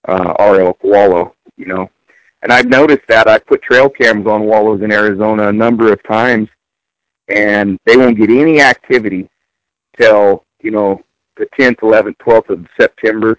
uh, 0.08 0.32
our 0.38 0.62
elk 0.62 0.82
wallow. 0.82 1.34
You 1.58 1.66
know, 1.66 1.90
and 2.40 2.50
I've 2.50 2.70
noticed 2.70 3.06
that 3.08 3.28
I 3.28 3.38
put 3.38 3.60
trail 3.60 3.90
cams 3.90 4.26
on 4.26 4.44
wallows 4.44 4.80
in 4.80 4.90
Arizona 4.90 5.48
a 5.48 5.52
number 5.52 5.92
of 5.92 6.02
times, 6.04 6.48
and 7.28 7.78
they 7.84 7.98
won't 7.98 8.16
get 8.16 8.30
any 8.30 8.62
activity 8.62 9.28
till 10.00 10.46
you 10.62 10.70
know 10.70 11.02
the 11.36 11.46
10th, 11.58 11.80
11th, 11.80 12.16
12th 12.16 12.48
of 12.48 12.66
September 12.80 13.38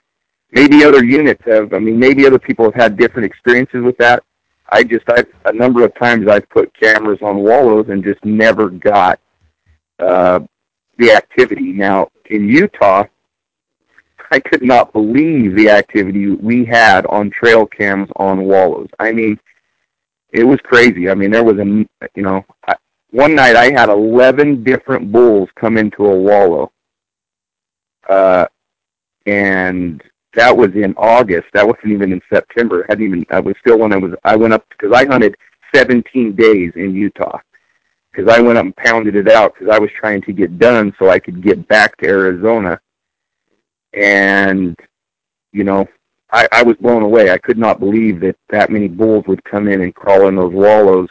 maybe 0.51 0.83
other 0.83 1.03
units 1.03 1.41
have. 1.45 1.73
I 1.73 1.79
mean, 1.79 1.99
maybe 1.99 2.25
other 2.25 2.39
people 2.39 2.65
have 2.65 2.75
had 2.75 2.97
different 2.97 3.25
experiences 3.25 3.83
with 3.83 3.97
that. 3.97 4.23
I 4.69 4.83
just, 4.83 5.03
I 5.09 5.25
a 5.45 5.53
number 5.53 5.83
of 5.83 5.93
times 5.95 6.27
I've 6.29 6.49
put 6.49 6.73
cameras 6.79 7.19
on 7.21 7.37
wallows 7.37 7.87
and 7.89 8.03
just 8.03 8.23
never 8.23 8.69
got 8.69 9.19
uh, 9.99 10.39
the 10.97 11.11
activity. 11.11 11.73
Now 11.73 12.09
in 12.29 12.47
Utah, 12.47 13.03
I 14.31 14.39
could 14.39 14.63
not 14.63 14.93
believe 14.93 15.55
the 15.55 15.69
activity 15.69 16.29
we 16.29 16.63
had 16.63 17.05
on 17.07 17.29
trail 17.31 17.65
cams 17.65 18.09
on 18.15 18.45
wallows. 18.45 18.87
I 18.97 19.11
mean, 19.11 19.37
it 20.31 20.45
was 20.45 20.59
crazy. 20.63 21.09
I 21.09 21.15
mean, 21.15 21.31
there 21.31 21.43
was 21.43 21.57
a, 21.57 21.65
you 22.15 22.23
know, 22.23 22.45
I, 22.65 22.75
one 23.09 23.35
night 23.35 23.57
I 23.57 23.71
had 23.71 23.89
11 23.89 24.63
different 24.63 25.11
bulls 25.11 25.49
come 25.55 25.77
into 25.77 26.05
a 26.05 26.15
wallow. 26.15 26.71
Uh, 28.07 28.45
and 29.25 30.01
that 30.33 30.55
was 30.55 30.69
in 30.75 30.93
August. 30.97 31.47
That 31.53 31.67
wasn't 31.67 31.91
even 31.91 32.13
in 32.13 32.21
September. 32.31 32.85
I 32.87 32.93
hadn't 32.93 33.05
even. 33.05 33.25
I 33.29 33.39
was 33.39 33.55
still 33.59 33.79
when 33.79 33.93
I 33.93 33.97
was. 33.97 34.13
I 34.23 34.35
went 34.35 34.53
up 34.53 34.65
because 34.69 34.91
I 34.93 35.05
hunted 35.05 35.35
17 35.73 36.35
days 36.35 36.71
in 36.75 36.95
Utah 36.95 37.39
because 38.11 38.31
I 38.31 38.41
went 38.41 38.57
up 38.57 38.65
and 38.65 38.75
pounded 38.75 39.15
it 39.15 39.29
out 39.29 39.53
because 39.53 39.73
I 39.73 39.79
was 39.79 39.89
trying 39.97 40.21
to 40.23 40.33
get 40.33 40.59
done 40.59 40.93
so 40.99 41.09
I 41.09 41.19
could 41.19 41.41
get 41.43 41.67
back 41.67 41.97
to 41.97 42.07
Arizona. 42.07 42.79
And 43.93 44.77
you 45.51 45.63
know, 45.63 45.87
I, 46.31 46.47
I 46.51 46.63
was 46.63 46.77
blown 46.77 47.03
away. 47.03 47.31
I 47.31 47.37
could 47.37 47.57
not 47.57 47.79
believe 47.79 48.21
that 48.21 48.37
that 48.49 48.69
many 48.69 48.87
bulls 48.87 49.25
would 49.27 49.43
come 49.43 49.67
in 49.67 49.81
and 49.81 49.93
crawl 49.93 50.27
in 50.27 50.35
those 50.35 50.53
wallows 50.53 51.09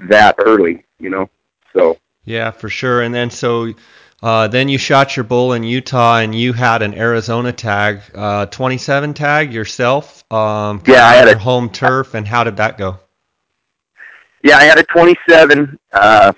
that 0.00 0.36
early. 0.38 0.84
You 0.98 1.10
know, 1.10 1.30
so. 1.74 1.98
Yeah, 2.24 2.50
for 2.50 2.68
sure. 2.68 3.02
And 3.02 3.14
then 3.14 3.30
so 3.30 3.72
uh, 4.22 4.48
then 4.48 4.68
you 4.68 4.78
shot 4.78 5.16
your 5.16 5.24
bull 5.24 5.52
in 5.52 5.62
Utah, 5.62 6.18
and 6.18 6.34
you 6.34 6.52
had 6.52 6.82
an 6.82 6.94
Arizona 6.94 7.52
tag, 7.52 8.00
uh, 8.14 8.46
27 8.46 9.14
tag 9.14 9.52
yourself. 9.52 10.24
Um, 10.32 10.82
yeah, 10.86 11.06
I 11.06 11.14
had 11.14 11.28
a 11.28 11.38
home 11.38 11.68
turf, 11.70 12.14
and 12.14 12.26
how 12.26 12.44
did 12.44 12.56
that 12.56 12.78
go? 12.78 12.98
Yeah, 14.42 14.56
I 14.56 14.64
had 14.64 14.78
a 14.78 14.84
27 14.84 15.78
uh, 15.92 16.32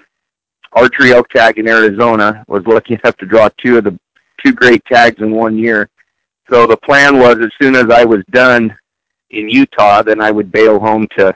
archery 0.73 1.13
elk 1.13 1.29
tag 1.29 1.59
in 1.59 1.69
Arizona. 1.69 2.45
Was 2.49 2.67
lucky 2.67 2.95
enough 2.95 3.17
to 3.19 3.27
draw 3.27 3.49
two 3.63 3.79
of 3.79 3.85
the 3.85 3.99
two 4.45 4.53
great 4.53 4.85
tags 4.87 5.21
in 5.21 5.31
one 5.31 5.57
year. 5.57 5.89
So 6.51 6.67
the 6.67 6.77
plan 6.77 7.19
was, 7.19 7.39
as 7.39 7.51
soon 7.61 7.77
as 7.77 7.91
I 7.91 8.05
was 8.05 8.23
done 8.31 8.77
in 9.31 9.49
Utah, 9.49 10.03
then 10.03 10.21
I 10.21 10.31
would 10.31 10.51
bail 10.51 10.79
home 10.79 11.07
to 11.19 11.35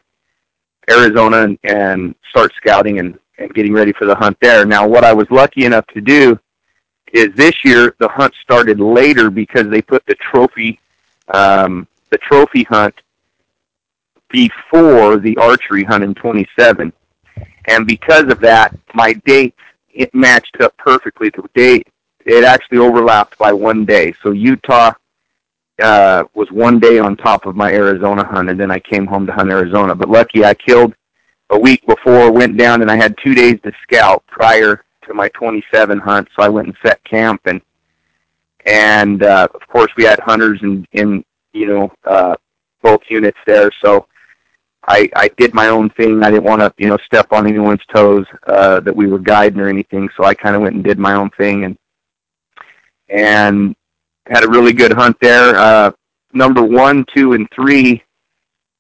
Arizona 0.91 1.43
and, 1.43 1.59
and 1.65 2.15
start 2.31 2.53
scouting 2.57 2.99
and 2.99 3.19
and 3.43 3.55
getting 3.55 3.73
ready 3.73 3.93
for 3.93 4.07
the 4.07 4.15
hunt 4.15 4.37
there. 4.41 4.65
Now, 4.65 4.87
what 4.87 5.05
I 5.05 5.13
was 5.13 5.27
lucky 5.31 5.65
enough 5.65 5.87
to 5.89 6.01
do 6.01 6.39
is 7.13 7.29
this 7.35 7.65
year 7.65 7.95
the 7.99 8.09
hunt 8.09 8.33
started 8.43 8.81
later 8.81 9.31
because 9.31 9.69
they 9.69 9.83
put 9.83 10.05
the 10.07 10.15
trophy 10.15 10.79
um, 11.29 11.87
the 12.11 12.19
trophy 12.19 12.65
hunt 12.65 12.95
before 14.29 15.19
the 15.19 15.37
archery 15.37 15.85
hunt 15.85 16.05
in 16.05 16.15
27, 16.15 16.93
and 17.67 17.87
because 17.87 18.25
of 18.25 18.41
that, 18.41 18.77
my 18.95 19.13
dates 19.25 19.59
it 19.95 20.15
matched 20.15 20.57
up 20.61 20.77
perfectly. 20.79 21.31
The 21.31 21.49
date 21.55 21.87
it 22.25 22.45
actually 22.45 22.79
overlapped 22.79 23.39
by 23.39 23.53
one 23.53 23.85
day. 23.85 24.15
So 24.23 24.31
Utah 24.31 24.93
uh, 25.83 26.25
was 26.35 26.51
one 26.51 26.79
day 26.79 26.99
on 26.99 27.17
top 27.17 27.47
of 27.47 27.57
my 27.57 27.73
Arizona 27.73 28.25
hunt, 28.25 28.51
and 28.51 28.59
then 28.59 28.71
I 28.71 28.79
came 28.79 29.07
home 29.07 29.27
to 29.27 29.33
hunt 29.33 29.51
Arizona. 29.51 29.95
But 29.95 30.09
lucky 30.09 30.45
I 30.45 30.55
killed 30.55 30.95
a 31.51 31.59
week 31.59 31.87
before, 31.87 32.33
went 32.33 32.57
down 32.57 32.83
and 32.83 32.91
I 32.91 32.97
had 32.97 33.17
two 33.23 33.35
days 33.35 33.59
to 33.65 33.73
scout 33.83 34.25
prior 34.27 34.85
to 35.07 35.15
my 35.15 35.29
27 35.31 35.99
hunt. 35.99 36.29
So 36.37 36.43
I 36.43 36.49
went 36.49 36.69
and 36.69 36.77
set 36.85 37.03
camp 37.05 37.43
and, 37.47 37.61
and, 38.67 39.23
uh, 39.23 39.49
of 39.55 39.67
course 39.69 39.91
we 39.97 40.05
had 40.05 40.21
hunters 40.21 40.61
in, 40.63 40.87
in, 40.93 41.25
you 41.53 41.67
know, 41.67 41.93
uh, 42.05 42.37
both 42.83 43.01
units 43.09 43.39
there. 43.47 43.71
So 43.85 44.07
I, 44.89 45.09
I 45.15 45.29
did 45.37 45.55
my 45.55 45.69
own 45.69 45.91
thing. 45.91 46.23
I 46.23 46.31
didn't 46.31 46.45
want 46.45 46.61
to, 46.61 46.73
you 46.77 46.89
know, 46.89 46.99
step 47.05 47.33
on 47.33 47.47
anyone's 47.47 47.85
toes, 47.93 48.27
uh, 48.47 48.81
that 48.81 48.95
we 48.95 49.07
were 49.07 49.19
guiding 49.19 49.61
or 49.61 49.69
anything. 49.69 50.09
So 50.17 50.25
I 50.25 50.35
kind 50.35 50.57
of 50.57 50.63
went 50.63 50.75
and 50.75 50.85
did 50.85 50.99
my 50.99 51.15
own 51.15 51.31
thing 51.31 51.65
and, 51.65 51.79
and 53.09 53.77
had 54.27 54.45
a 54.45 54.49
really 54.49 54.73
good 54.73 54.93
hunt 54.93 55.17
there. 55.21 55.57
Uh, 55.57 55.93
number 56.33 56.63
one, 56.63 57.05
two, 57.15 57.35
and 57.35 57.49
three 57.55 58.03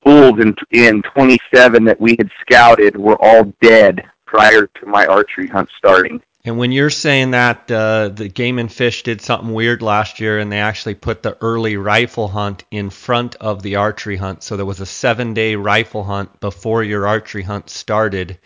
bulls 0.04 0.38
in 0.40 0.54
in 0.71 1.02
27 1.02 1.85
that 1.85 2.00
we 2.00 2.16
had 2.18 2.30
scouted 2.40 2.97
were 2.97 3.16
all 3.21 3.52
dead 3.61 4.02
prior 4.26 4.66
to 4.66 4.87
my 4.87 5.06
archery 5.06 5.49
hunt 5.49 5.68
starting. 5.76 6.23
And 6.44 6.59
when 6.59 6.73
you're 6.73 6.90
saying 6.90 7.32
that 7.32 7.71
uh, 7.71 8.09
the 8.09 8.28
Game 8.28 8.59
and 8.59 8.73
Fish 8.73 9.04
did 9.04 9.21
something 9.21 9.52
weird 9.52 9.80
last 9.80 10.18
year, 10.18 10.40
and 10.40 10.50
they 10.50 10.59
actually 10.59 10.94
put 10.94 11.23
the 11.23 11.37
early 11.40 11.76
rifle 11.76 12.26
hunt 12.26 12.64
in 12.73 12.90
front 12.90 13.37
of 13.37 13.62
the 13.62 13.76
archery 13.76 14.16
hunt, 14.16 14.42
so 14.42 14.56
there 14.56 14.66
was 14.66 14.80
a 14.80 14.87
seven-day 14.87 15.54
rifle 15.54 16.02
hunt 16.02 16.40
before 16.40 16.82
your 16.82 17.06
archery 17.06 17.44
hunt 17.44 17.71
started, 17.71 18.40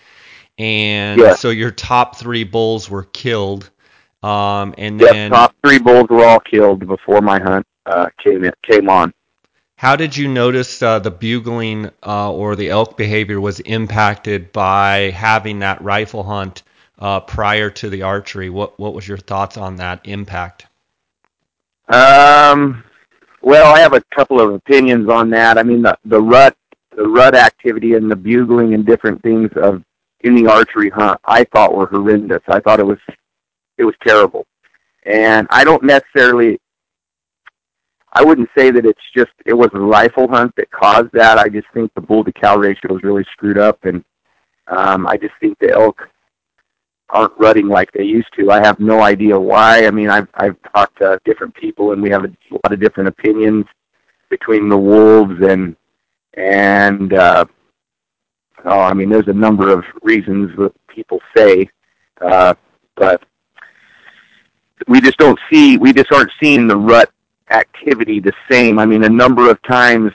and 0.59 1.21
yeah. 1.21 1.35
so 1.37 1.49
your 1.49 1.71
top 1.71 2.17
three 2.17 2.45
bulls 2.45 2.91
were 2.91 3.05
killed. 3.05 3.71
Um, 4.23 4.75
and 4.77 5.01
then 5.01 5.31
top 5.31 5.55
three 5.65 5.79
bulls 5.79 6.09
were 6.11 6.25
all 6.25 6.41
killed 6.41 6.87
before 6.87 7.23
my 7.23 7.41
hunt 7.41 7.67
uh, 7.87 8.09
came 8.23 8.45
in, 8.45 8.53
came 8.63 8.91
on. 8.91 9.15
How 9.77 9.95
did 9.95 10.17
you 10.17 10.27
notice 10.27 10.83
uh, 10.83 11.01
the 11.01 11.11
bugling 11.11 11.91
uh, 12.05 12.33
or 12.33 12.57
the 12.57 12.71
elk 12.71 12.97
behavior 12.97 13.41
was 13.41 13.61
impacted 13.61 14.51
by 14.51 15.11
having 15.11 15.59
that 15.59 15.83
rifle 15.83 16.23
hunt 16.23 16.63
uh, 16.99 17.21
prior 17.21 17.69
to 17.69 17.91
the 17.91 18.03
archery? 18.03 18.49
What 18.49 18.79
what 18.79 18.95
was 18.95 19.07
your 19.07 19.19
thoughts 19.19 19.59
on 19.59 19.77
that 19.77 20.01
impact? 20.05 20.67
Um, 21.89 22.83
well, 23.43 23.75
I 23.75 23.81
have 23.81 23.93
a 23.93 24.03
couple 24.15 24.41
of 24.41 24.55
opinions 24.55 25.11
on 25.11 25.29
that. 25.31 25.59
I 25.59 25.63
mean, 25.63 25.83
the 25.83 25.99
the 26.07 26.23
rut 26.23 26.57
the 26.97 27.07
rut 27.07 27.35
activity 27.35 27.95
and 27.95 28.11
the 28.11 28.17
bugling 28.17 28.73
and 28.73 28.87
different 28.87 29.23
things 29.23 29.51
of 29.57 29.85
in 30.21 30.35
the 30.35 30.51
archery 30.51 30.89
hunt, 30.89 31.21
I 31.27 31.45
thought 31.45 31.75
were 31.75 31.87
horrendous. 31.87 32.43
I 32.49 32.61
thought 32.61 32.81
it 32.81 32.87
was 32.87 32.99
it 33.77 33.85
was 33.85 33.95
terrible, 34.03 34.47
and 35.05 35.47
I 35.51 35.65
don't 35.65 35.83
necessarily 35.83 36.59
I 38.19 38.25
wouldn't 38.25 38.49
say 38.57 38.71
that 38.71 38.87
it's 38.87 38.99
just 39.15 39.33
it 39.45 39.53
was 39.53 39.69
a 39.75 39.79
rifle 39.79 40.27
hunt 40.27 40.55
that 40.57 40.71
caused 40.71 41.13
that. 41.13 41.37
I 41.39 41.51
just 41.51 41.67
think 41.75 41.93
the 41.95 42.01
bull 42.01 42.25
to 42.25 42.33
cow 42.33 42.57
ratio 42.57 42.95
was 42.95 43.03
really 43.03 43.27
screwed 43.33 43.59
up, 43.59 43.85
and 43.85 44.03
um, 44.69 45.07
I 45.07 45.19
just 45.19 45.35
think 45.39 45.59
the 45.59 45.71
elk 45.71 46.09
aren't 47.11 47.35
rutting 47.39 47.69
like 47.69 47.93
they 47.93 48.05
used 48.05 48.29
to. 48.39 48.51
I 48.51 48.65
have 48.65 48.81
no 48.81 49.03
idea 49.03 49.39
why. 49.39 49.87
I 49.87 49.91
mean, 49.91 50.09
I've 50.09 50.29
I've 50.33 50.57
talked 50.75 50.97
to 51.01 51.21
different 51.27 51.55
people, 51.57 51.93
and 51.93 52.03
we 52.03 52.09
have 52.09 52.25
a 52.25 52.33
lot 52.53 52.73
of 52.73 52.81
different 52.81 53.11
opinions 53.11 53.67
between 54.31 54.71
the 54.71 54.79
wolves 54.79 55.39
and 55.43 55.77
and 56.39 57.13
uh, 57.13 57.45
oh, 58.65 58.81
I 58.81 58.95
mean, 58.95 59.11
there's 59.11 59.29
a 59.29 59.33
number 59.35 59.71
of 59.71 59.85
reasons 60.03 60.57
that 60.57 60.73
people 60.89 61.21
say, 61.37 61.69
uh, 62.23 62.55
but 62.95 63.23
we 64.89 65.03
just 65.03 65.19
don't 65.19 65.39
see, 65.51 65.77
we 65.77 65.93
just 65.93 66.13
aren't 66.13 66.31
seeing 66.41 66.67
the 66.67 66.77
rut 66.77 67.11
activity 67.51 68.21
the 68.21 68.33
same. 68.51 68.79
I 68.79 68.87
mean, 68.87 69.05
a 69.05 69.09
number 69.09 69.51
of 69.51 69.63
times, 69.63 70.13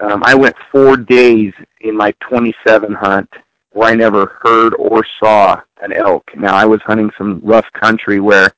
um, 0.00 0.22
I 0.24 0.34
went 0.34 0.56
four 0.70 0.96
days 0.96 1.52
in 1.80 1.96
my 1.96 2.12
27 2.20 2.92
hunt 2.92 3.30
where 3.70 3.90
I 3.90 3.94
never 3.94 4.38
heard 4.42 4.74
or 4.78 5.04
saw 5.20 5.60
an 5.82 5.92
elk. 5.92 6.30
Now, 6.36 6.54
I 6.54 6.64
was 6.64 6.80
hunting 6.82 7.10
some 7.18 7.40
rough 7.42 7.66
country 7.72 8.20
where 8.20 8.52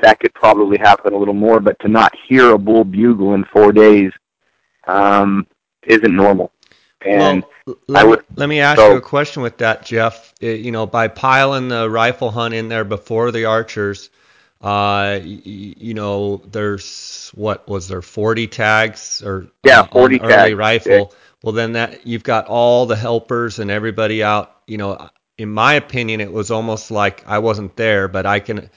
that 0.00 0.20
could 0.20 0.32
probably 0.34 0.78
happen 0.78 1.12
a 1.12 1.16
little 1.16 1.34
more, 1.34 1.60
but 1.60 1.78
to 1.80 1.88
not 1.88 2.14
hear 2.28 2.52
a 2.52 2.58
bull 2.58 2.84
bugle 2.84 3.34
in 3.34 3.44
four 3.44 3.72
days 3.72 4.12
um, 4.86 5.46
isn't 5.82 6.14
normal. 6.14 6.52
And 7.04 7.44
well, 7.66 7.76
let, 7.88 8.06
would, 8.06 8.24
let 8.36 8.48
me 8.48 8.60
ask 8.60 8.78
so, 8.78 8.92
you 8.92 8.98
a 8.98 9.00
question 9.00 9.42
with 9.42 9.58
that, 9.58 9.84
Jeff. 9.84 10.34
It, 10.40 10.60
you 10.60 10.70
know, 10.70 10.86
by 10.86 11.08
piling 11.08 11.68
the 11.68 11.88
rifle 11.88 12.30
hunt 12.30 12.54
in 12.54 12.68
there 12.68 12.84
before 12.84 13.32
the 13.32 13.46
archers, 13.46 14.10
uh, 14.60 15.20
you, 15.22 15.74
you 15.76 15.94
know, 15.94 16.42
there's 16.50 17.30
what 17.34 17.66
was 17.68 17.88
there 17.88 18.02
40 18.02 18.46
tags 18.46 19.22
or 19.22 19.46
yeah, 19.64 19.84
40 19.84 20.18
tags. 20.18 20.32
early 20.32 20.54
rifle. 20.54 20.92
Yeah. 20.92 21.16
Well, 21.42 21.52
then 21.52 21.72
that 21.72 22.06
you've 22.06 22.22
got 22.22 22.46
all 22.46 22.84
the 22.84 22.96
helpers 22.96 23.58
and 23.58 23.70
everybody 23.70 24.22
out. 24.22 24.54
You 24.66 24.76
know, 24.78 25.08
in 25.38 25.50
my 25.50 25.74
opinion, 25.74 26.20
it 26.20 26.30
was 26.30 26.50
almost 26.50 26.90
like 26.90 27.24
I 27.26 27.38
wasn't 27.38 27.74
there, 27.76 28.08
but 28.08 28.26
I 28.26 28.40
can 28.40 28.68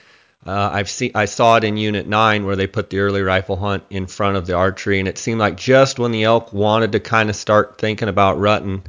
uh, 0.46 0.70
I've 0.72 0.88
seen 0.88 1.12
I 1.14 1.26
saw 1.26 1.56
it 1.56 1.64
in 1.64 1.76
Unit 1.76 2.06
Nine 2.06 2.46
where 2.46 2.56
they 2.56 2.66
put 2.66 2.88
the 2.88 3.00
early 3.00 3.20
rifle 3.20 3.56
hunt 3.56 3.84
in 3.90 4.06
front 4.06 4.38
of 4.38 4.46
the 4.46 4.54
archery, 4.54 4.98
and 4.98 5.08
it 5.08 5.18
seemed 5.18 5.40
like 5.40 5.56
just 5.56 5.98
when 5.98 6.12
the 6.12 6.24
elk 6.24 6.52
wanted 6.54 6.92
to 6.92 7.00
kind 7.00 7.28
of 7.28 7.36
start 7.36 7.76
thinking 7.76 8.08
about 8.08 8.38
rutting, 8.38 8.82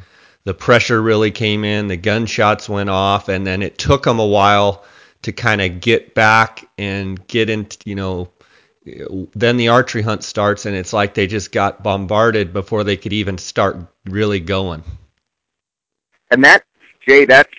the 0.46 0.54
pressure 0.54 1.02
really 1.02 1.32
came 1.32 1.66
in, 1.66 1.88
the 1.88 1.98
gunshots 1.98 2.70
went 2.70 2.90
off, 2.90 3.28
and 3.28 3.46
then 3.46 3.62
it 3.62 3.78
took 3.78 4.04
them 4.04 4.20
a 4.20 4.26
while 4.26 4.86
to 5.26 5.32
kind 5.32 5.62
of 5.62 5.82
get 5.82 6.14
back 6.14 6.68
and 6.78 7.26
get 7.28 7.50
into 7.50 7.78
you 7.86 7.96
know. 7.96 8.30
Then 9.34 9.58
the 9.58 9.70
archery 9.70 10.04
hunt 10.04 10.24
starts, 10.24 10.68
and 10.68 10.76
it's 10.76 10.94
like 10.94 11.16
they 11.16 11.26
just 11.26 11.52
got 11.52 11.82
bombarded 11.82 12.54
before 12.54 12.84
they 12.84 12.98
could 12.98 13.14
even 13.14 13.40
start 13.40 13.78
really 14.06 14.40
going. 14.40 14.84
And 16.30 16.44
that, 16.44 16.66
Jay, 17.08 17.26
that's, 17.26 17.50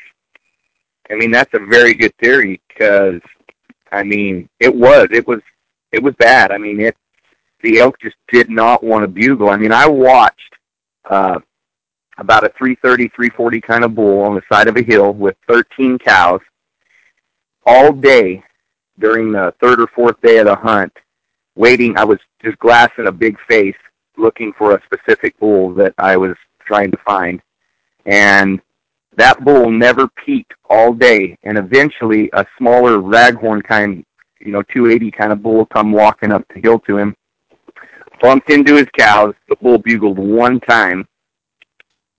I 1.11 1.15
mean, 1.17 1.33
that's 1.33 1.53
a 1.53 1.59
very 1.67 1.95
good 1.95 2.17
theory 2.23 2.61
because 2.69 3.21
I 3.91 4.03
mean, 4.05 4.49
it 4.61 4.75
was 4.75 5.09
it 5.11 5.27
was 5.27 5.41
it 5.91 6.03
was 6.03 6.15
bad. 6.15 6.53
I 6.53 6.59
mean, 6.59 6.81
it 6.81 6.97
the 7.63 7.81
elk 7.81 7.97
just 8.01 8.17
did 8.33 8.49
not 8.49 8.85
want 8.85 9.03
to 9.03 9.09
bugle. 9.09 9.49
I 9.49 9.57
mean, 9.57 9.73
I 9.73 9.89
watched 9.89 10.55
uh, 11.11 11.41
about 12.19 12.45
a 12.45 12.53
330, 12.57 13.09
340 13.09 13.61
kind 13.61 13.85
of 13.85 13.95
bull 13.95 14.23
on 14.23 14.35
the 14.35 14.43
side 14.51 14.69
of 14.69 14.77
a 14.77 14.83
hill 14.83 15.13
with 15.13 15.37
13 15.49 15.99
cows 15.99 16.41
all 17.67 17.93
day 17.93 18.43
during 18.99 19.33
the 19.33 19.53
third 19.61 19.81
or 19.81 19.89
fourth 19.89 20.21
day 20.23 20.39
of 20.39 20.47
the 20.47 20.55
hunt, 20.55 20.93
waiting. 21.57 21.99
I 21.99 22.05
was 22.05 22.19
just 22.43 22.59
glassing 22.59 23.09
a 23.09 23.13
big 23.13 23.37
face 23.49 23.77
looking 24.17 24.53
for 24.57 24.75
a 24.75 24.83
specific 24.85 25.39
bull 25.39 25.75
that 25.75 25.93
I 25.99 26.17
was 26.17 26.37
trying 26.65 26.91
to 26.93 26.99
find. 27.05 27.43
And 28.07 28.61
that 29.17 29.45
bull 29.45 29.71
never 29.71 30.09
peaked 30.25 30.55
all 30.71 30.93
day, 30.93 31.37
and 31.43 31.59
eventually 31.59 32.31
a 32.33 32.47
smaller 32.59 32.99
raghorn 32.99 33.65
kind, 33.65 34.05
you 34.41 34.53
know, 34.53 34.63
280 34.63 35.11
kind 35.11 35.33
of 35.33 35.43
bull 35.43 35.67
come 35.67 35.93
walking 35.93 36.33
up 36.33 36.45
the 36.55 36.61
hill 36.61 36.79
to 36.81 36.99
him, 36.99 37.17
bumped 38.21 38.51
into 38.51 38.77
his 38.77 38.89
cows. 38.97 39.35
The 39.49 39.57
bull 39.57 39.79
bugled 39.79 40.19
one 40.19 40.61
time, 40.61 41.07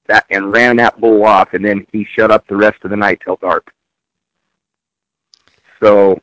that 0.08 0.26
and 0.30 0.52
ran 0.52 0.78
that 0.78 1.00
bull 1.00 1.26
off, 1.26 1.54
and 1.54 1.64
then 1.64 1.86
he 1.92 2.06
shut 2.06 2.32
up 2.32 2.48
the 2.48 2.56
rest 2.56 2.78
of 2.84 2.90
the 2.90 2.98
night 2.98 3.22
till 3.24 3.38
dark. 3.38 3.72
So, 5.82 6.20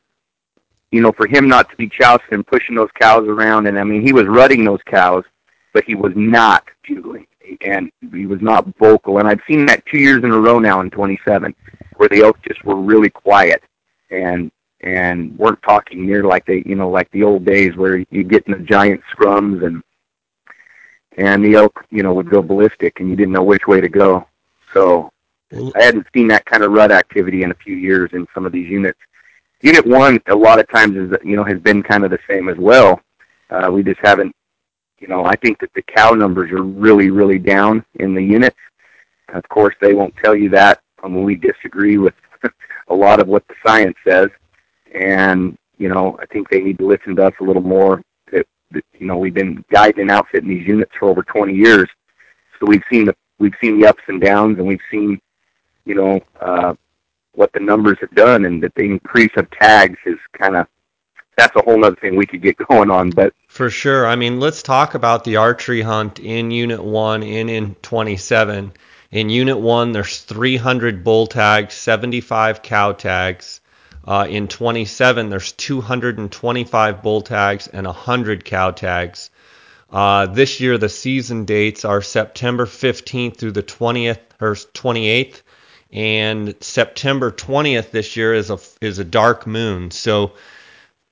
you 0.91 1.01
know, 1.01 1.13
for 1.13 1.27
him 1.27 1.49
not 1.49 1.71
to 1.71 1.77
be 1.77 1.89
chousing 1.89 2.27
and 2.31 2.47
pushing 2.47 2.77
those 2.77 2.91
cows 3.01 3.27
around, 3.27 3.67
and 3.67 3.79
I 3.79 3.85
mean, 3.85 4.05
he 4.05 4.13
was 4.13 4.27
rutting 4.27 4.65
those 4.65 4.83
cows, 4.87 5.25
but 5.73 5.85
he 5.85 5.95
was 5.95 6.13
not 6.15 6.65
bugling 6.87 7.27
and 7.61 7.91
he 8.13 8.27
was 8.27 8.41
not 8.41 8.67
vocal. 8.79 9.19
And 9.19 9.29
I've 9.29 9.41
seen 9.47 9.67
that 9.67 9.85
two 9.87 9.99
years 9.99 10.25
in 10.25 10.31
a 10.31 10.39
row 10.39 10.59
now 10.59 10.81
in 10.81 10.91
27, 10.91 11.55
where 11.97 12.09
the 12.09 12.23
elk 12.23 12.39
just 12.47 12.65
were 12.65 12.77
really 12.77 13.11
quiet 13.11 13.63
and 14.11 14.51
and 14.81 15.37
weren't 15.39 15.63
talking 15.63 16.07
near 16.07 16.25
like 16.25 16.45
they 16.45 16.63
you 16.67 16.75
know 16.75 16.91
like 16.91 17.11
the 17.11 17.23
old 17.23 17.45
days 17.45 17.75
where 17.75 18.05
you 18.11 18.23
get 18.23 18.47
in 18.47 18.53
the 18.53 18.59
giant 18.59 19.01
scrums 19.11 19.65
and 19.65 19.83
and 21.17 21.43
the 21.43 21.55
elk 21.55 21.85
you 21.91 22.03
know 22.03 22.13
would 22.13 22.29
go 22.29 22.43
ballistic 22.43 23.01
and 23.01 23.09
you 23.09 23.17
didn't 23.17 23.33
know 23.33 23.43
which 23.43 23.67
way 23.67 23.81
to 23.81 23.89
go. 23.89 24.27
So 24.73 25.11
I 25.53 25.83
hadn't 25.83 26.07
seen 26.13 26.29
that 26.29 26.45
kind 26.47 26.63
of 26.63 26.73
rut 26.73 26.91
activity 26.91 27.43
in 27.43 27.51
a 27.51 27.55
few 27.55 27.77
years 27.77 28.11
in 28.13 28.27
some 28.35 28.45
of 28.45 28.53
these 28.53 28.69
units. 28.69 28.99
Unit 29.65 29.87
one, 29.87 30.21
a 30.27 30.35
lot 30.35 30.61
of 30.61 30.69
times, 30.69 30.97
is 30.97 31.11
you 31.25 31.37
know 31.37 31.45
has 31.45 31.59
been 31.59 31.83
kind 31.83 32.05
of 32.05 32.11
the 32.11 32.19
same 32.29 32.49
as 32.49 32.57
well. 32.59 33.01
Uh, 33.51 33.71
we 33.73 33.83
just 33.83 34.01
haven't 34.03 34.35
you 35.05 35.09
know, 35.09 35.27
I 35.27 35.37
think 35.37 35.61
that 35.61 35.69
the 35.75 35.83
cow 35.83 36.13
numbers 36.13 36.51
are 36.51 36.63
really, 36.63 37.11
really 37.11 37.39
down 37.39 37.85
in 37.97 38.15
the 38.15 38.23
units. 38.23 38.57
Of 39.35 39.47
course, 39.51 39.75
they 39.79 39.93
won't 39.93 40.15
tell 40.17 40.35
you 40.35 40.49
that 40.49 40.81
when 41.03 41.25
we 41.25 41.35
disagree 41.35 41.99
with 41.99 42.15
a 42.89 42.95
lot 42.95 43.21
of 43.21 43.29
what 43.29 43.47
the 43.49 43.55
science 43.67 43.97
says. 44.07 44.29
And, 44.95 45.59
you 45.77 45.91
know, 45.91 46.19
I 46.23 46.27
think 46.27 46.49
they 46.49 46.61
need 46.61 46.79
to 46.79 46.87
listen 46.87 47.17
to 47.17 47.27
us 47.27 47.35
a 47.41 47.45
little 47.45 47.63
more. 47.63 48.03
That, 48.33 48.47
that 48.71 48.85
you 48.99 49.07
know, 49.07 49.19
we've 49.19 49.35
been 49.35 49.63
guiding 49.71 50.01
and 50.01 50.11
outfitting 50.11 50.49
these 50.49 50.67
units 50.67 50.93
for 50.99 51.11
over 51.11 51.23
20 51.23 51.53
years. 51.53 51.89
So 52.59 52.67
we've 52.67 52.85
seen 52.91 53.05
the, 53.05 53.15
we've 53.39 53.53
seen 53.61 53.79
the 53.79 53.87
ups 53.87 54.05
and 54.09 54.23
downs 54.23 54.57
and 54.57 54.67
we've 54.67 54.81
seen, 54.91 55.21
you 55.85 55.97
know, 55.97 56.21
uh, 56.41 56.73
what 57.35 57.53
the 57.53 57.61
numbers 57.61 57.99
have 58.01 58.15
done 58.15 58.45
and 58.45 58.63
that 58.63 58.75
the 58.75 58.83
increase 58.83 59.33
of 59.37 59.51
tags 59.51 59.99
is 60.07 60.19
kind 60.39 60.57
of 60.57 60.67
that's 61.37 61.57
a 61.57 61.63
whole 61.63 61.85
other 61.85 61.97
thing 61.97 62.17
we 62.17 62.27
could 62.27 62.43
get 62.43 62.57
going 62.69 62.91
on. 62.91 63.11
But 63.11 63.35
for 63.49 63.71
sure, 63.71 64.07
I 64.07 64.17
mean, 64.17 64.41
let's 64.41 64.63
talk 64.63 64.95
about 64.95 65.25
the 65.25 65.37
archery 65.37 65.83
hunt 65.83 66.19
in 66.21 66.51
Unit 66.51 66.83
One 66.83 67.23
and 67.23 67.51
in 67.51 67.75
27. 67.77 68.73
In 69.11 69.31
Unit 69.31 69.59
One, 69.59 69.93
there's 69.93 70.21
300 70.21 71.05
bull 71.05 71.27
tags, 71.27 71.75
75 71.75 72.63
cow 72.63 72.93
tags. 72.93 73.61
Uh, 74.07 74.27
in 74.29 74.49
27, 74.49 75.31
there's 75.31 75.53
225 75.53 77.03
bull 77.03 77.23
tags 77.23 77.69
and 77.69 77.87
100 77.87 78.45
cow 78.45 78.71
tags. 78.71 79.31
Uh, 79.91 80.27
this 80.27 80.61
year, 80.61 80.77
the 80.77 80.89
season 80.89 81.45
dates 81.45 81.85
are 81.85 82.03
September 82.03 82.67
15th 82.67 83.37
through 83.37 83.53
the 83.53 83.63
20th 83.63 84.19
or 84.41 84.55
28th, 84.55 85.43
and 85.95 86.57
September 86.61 87.31
20th 87.31 87.93
this 87.93 88.17
year 88.17 88.35
is 88.35 88.51
a 88.51 88.59
is 88.81 88.99
a 88.99 89.05
dark 89.05 89.47
moon. 89.47 89.93
So 89.93 90.33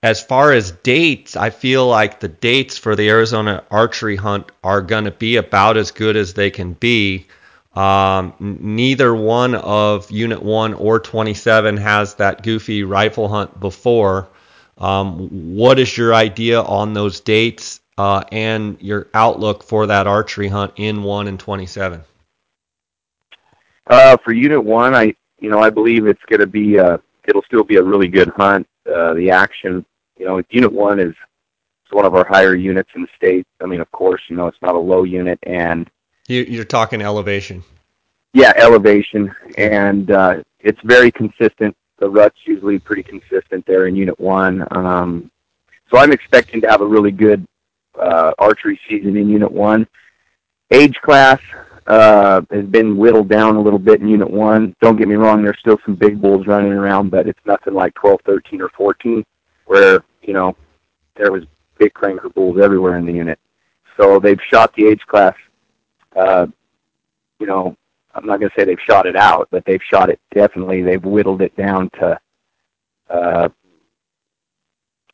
as 0.02 0.20
far 0.20 0.52
as 0.52 0.72
dates, 0.72 1.36
I 1.36 1.50
feel 1.50 1.86
like 1.86 2.18
the 2.18 2.28
dates 2.28 2.76
for 2.76 2.96
the 2.96 3.08
Arizona 3.08 3.62
archery 3.70 4.16
hunt 4.16 4.50
are 4.64 4.82
going 4.82 5.04
to 5.04 5.12
be 5.12 5.36
about 5.36 5.76
as 5.76 5.92
good 5.92 6.16
as 6.16 6.34
they 6.34 6.50
can 6.50 6.72
be. 6.72 7.28
Um, 7.74 8.34
neither 8.40 9.14
one 9.14 9.54
of 9.54 10.10
Unit 10.10 10.42
1 10.42 10.74
or 10.74 10.98
27 10.98 11.76
has 11.76 12.16
that 12.16 12.42
goofy 12.42 12.82
rifle 12.82 13.28
hunt 13.28 13.58
before. 13.60 14.28
Um, 14.76 15.54
what 15.56 15.78
is 15.78 15.96
your 15.96 16.12
idea 16.12 16.60
on 16.60 16.92
those 16.92 17.20
dates 17.20 17.80
uh, 17.96 18.24
and 18.32 18.76
your 18.80 19.06
outlook 19.14 19.62
for 19.62 19.86
that 19.86 20.08
archery 20.08 20.48
hunt 20.48 20.72
in 20.76 21.04
1 21.04 21.28
and 21.28 21.38
27? 21.38 22.02
Uh, 23.86 24.16
for 24.24 24.32
Unit 24.32 24.62
1, 24.62 24.94
I 24.94 25.14
you 25.38 25.50
know 25.50 25.60
I 25.60 25.70
believe 25.70 26.06
it's 26.06 26.22
going 26.28 26.40
to 26.40 26.46
be 26.46 26.78
uh, 26.78 26.98
it'll 27.24 27.42
still 27.42 27.64
be 27.64 27.76
a 27.76 27.82
really 27.82 28.08
good 28.08 28.28
hunt. 28.36 28.66
Uh, 28.86 29.14
the 29.14 29.30
action 29.30 29.84
you 30.22 30.28
know, 30.28 30.42
Unit 30.50 30.72
One 30.72 31.00
is 31.00 31.14
it's 31.84 31.92
one 31.92 32.04
of 32.04 32.14
our 32.14 32.24
higher 32.24 32.54
units 32.54 32.90
in 32.94 33.02
the 33.02 33.08
state. 33.16 33.46
I 33.60 33.66
mean, 33.66 33.80
of 33.80 33.90
course, 33.90 34.20
you 34.28 34.36
know, 34.36 34.46
it's 34.46 34.62
not 34.62 34.76
a 34.76 34.78
low 34.78 35.02
unit, 35.02 35.38
and 35.42 35.90
you're 36.28 36.64
talking 36.64 37.02
elevation. 37.02 37.64
Yeah, 38.32 38.52
elevation, 38.56 39.34
and 39.58 40.10
uh, 40.10 40.42
it's 40.60 40.78
very 40.84 41.10
consistent. 41.10 41.76
The 41.98 42.08
rut's 42.08 42.38
usually 42.44 42.78
pretty 42.78 43.02
consistent 43.02 43.66
there 43.66 43.86
in 43.88 43.96
Unit 43.96 44.18
One. 44.20 44.66
Um, 44.70 45.30
so 45.90 45.98
I'm 45.98 46.12
expecting 46.12 46.60
to 46.60 46.68
have 46.68 46.80
a 46.80 46.86
really 46.86 47.10
good 47.10 47.46
uh, 48.00 48.32
archery 48.38 48.80
season 48.88 49.16
in 49.16 49.28
Unit 49.28 49.50
One. 49.50 49.86
Age 50.70 50.96
class 51.02 51.40
uh, 51.86 52.42
has 52.50 52.66
been 52.66 52.96
whittled 52.96 53.28
down 53.28 53.56
a 53.56 53.60
little 53.60 53.78
bit 53.78 54.00
in 54.00 54.08
Unit 54.08 54.30
One. 54.30 54.74
Don't 54.80 54.96
get 54.96 55.08
me 55.08 55.16
wrong; 55.16 55.42
there's 55.42 55.58
still 55.58 55.78
some 55.84 55.94
big 55.94 56.20
bulls 56.20 56.46
running 56.46 56.72
around, 56.72 57.10
but 57.10 57.26
it's 57.26 57.40
nothing 57.44 57.74
like 57.74 57.94
12, 57.94 58.20
13, 58.24 58.60
or 58.60 58.68
14, 58.70 59.24
where 59.66 60.04
you 60.22 60.32
know, 60.32 60.56
there 61.16 61.32
was 61.32 61.44
big 61.78 61.92
cranker 61.94 62.32
bulls 62.32 62.58
everywhere 62.60 62.96
in 62.96 63.06
the 63.06 63.12
unit. 63.12 63.38
So 63.96 64.18
they've 64.18 64.40
shot 64.50 64.74
the 64.74 64.86
age 64.86 65.02
class. 65.06 65.34
Uh, 66.16 66.46
you 67.38 67.46
know, 67.46 67.76
I'm 68.14 68.26
not 68.26 68.38
going 68.38 68.50
to 68.50 68.54
say 68.56 68.64
they've 68.64 68.78
shot 68.86 69.06
it 69.06 69.16
out, 69.16 69.48
but 69.50 69.64
they've 69.64 69.82
shot 69.82 70.10
it 70.10 70.20
definitely. 70.34 70.82
They've 70.82 71.02
whittled 71.02 71.42
it 71.42 71.56
down 71.56 71.90
to, 72.00 72.18
uh, 73.10 73.48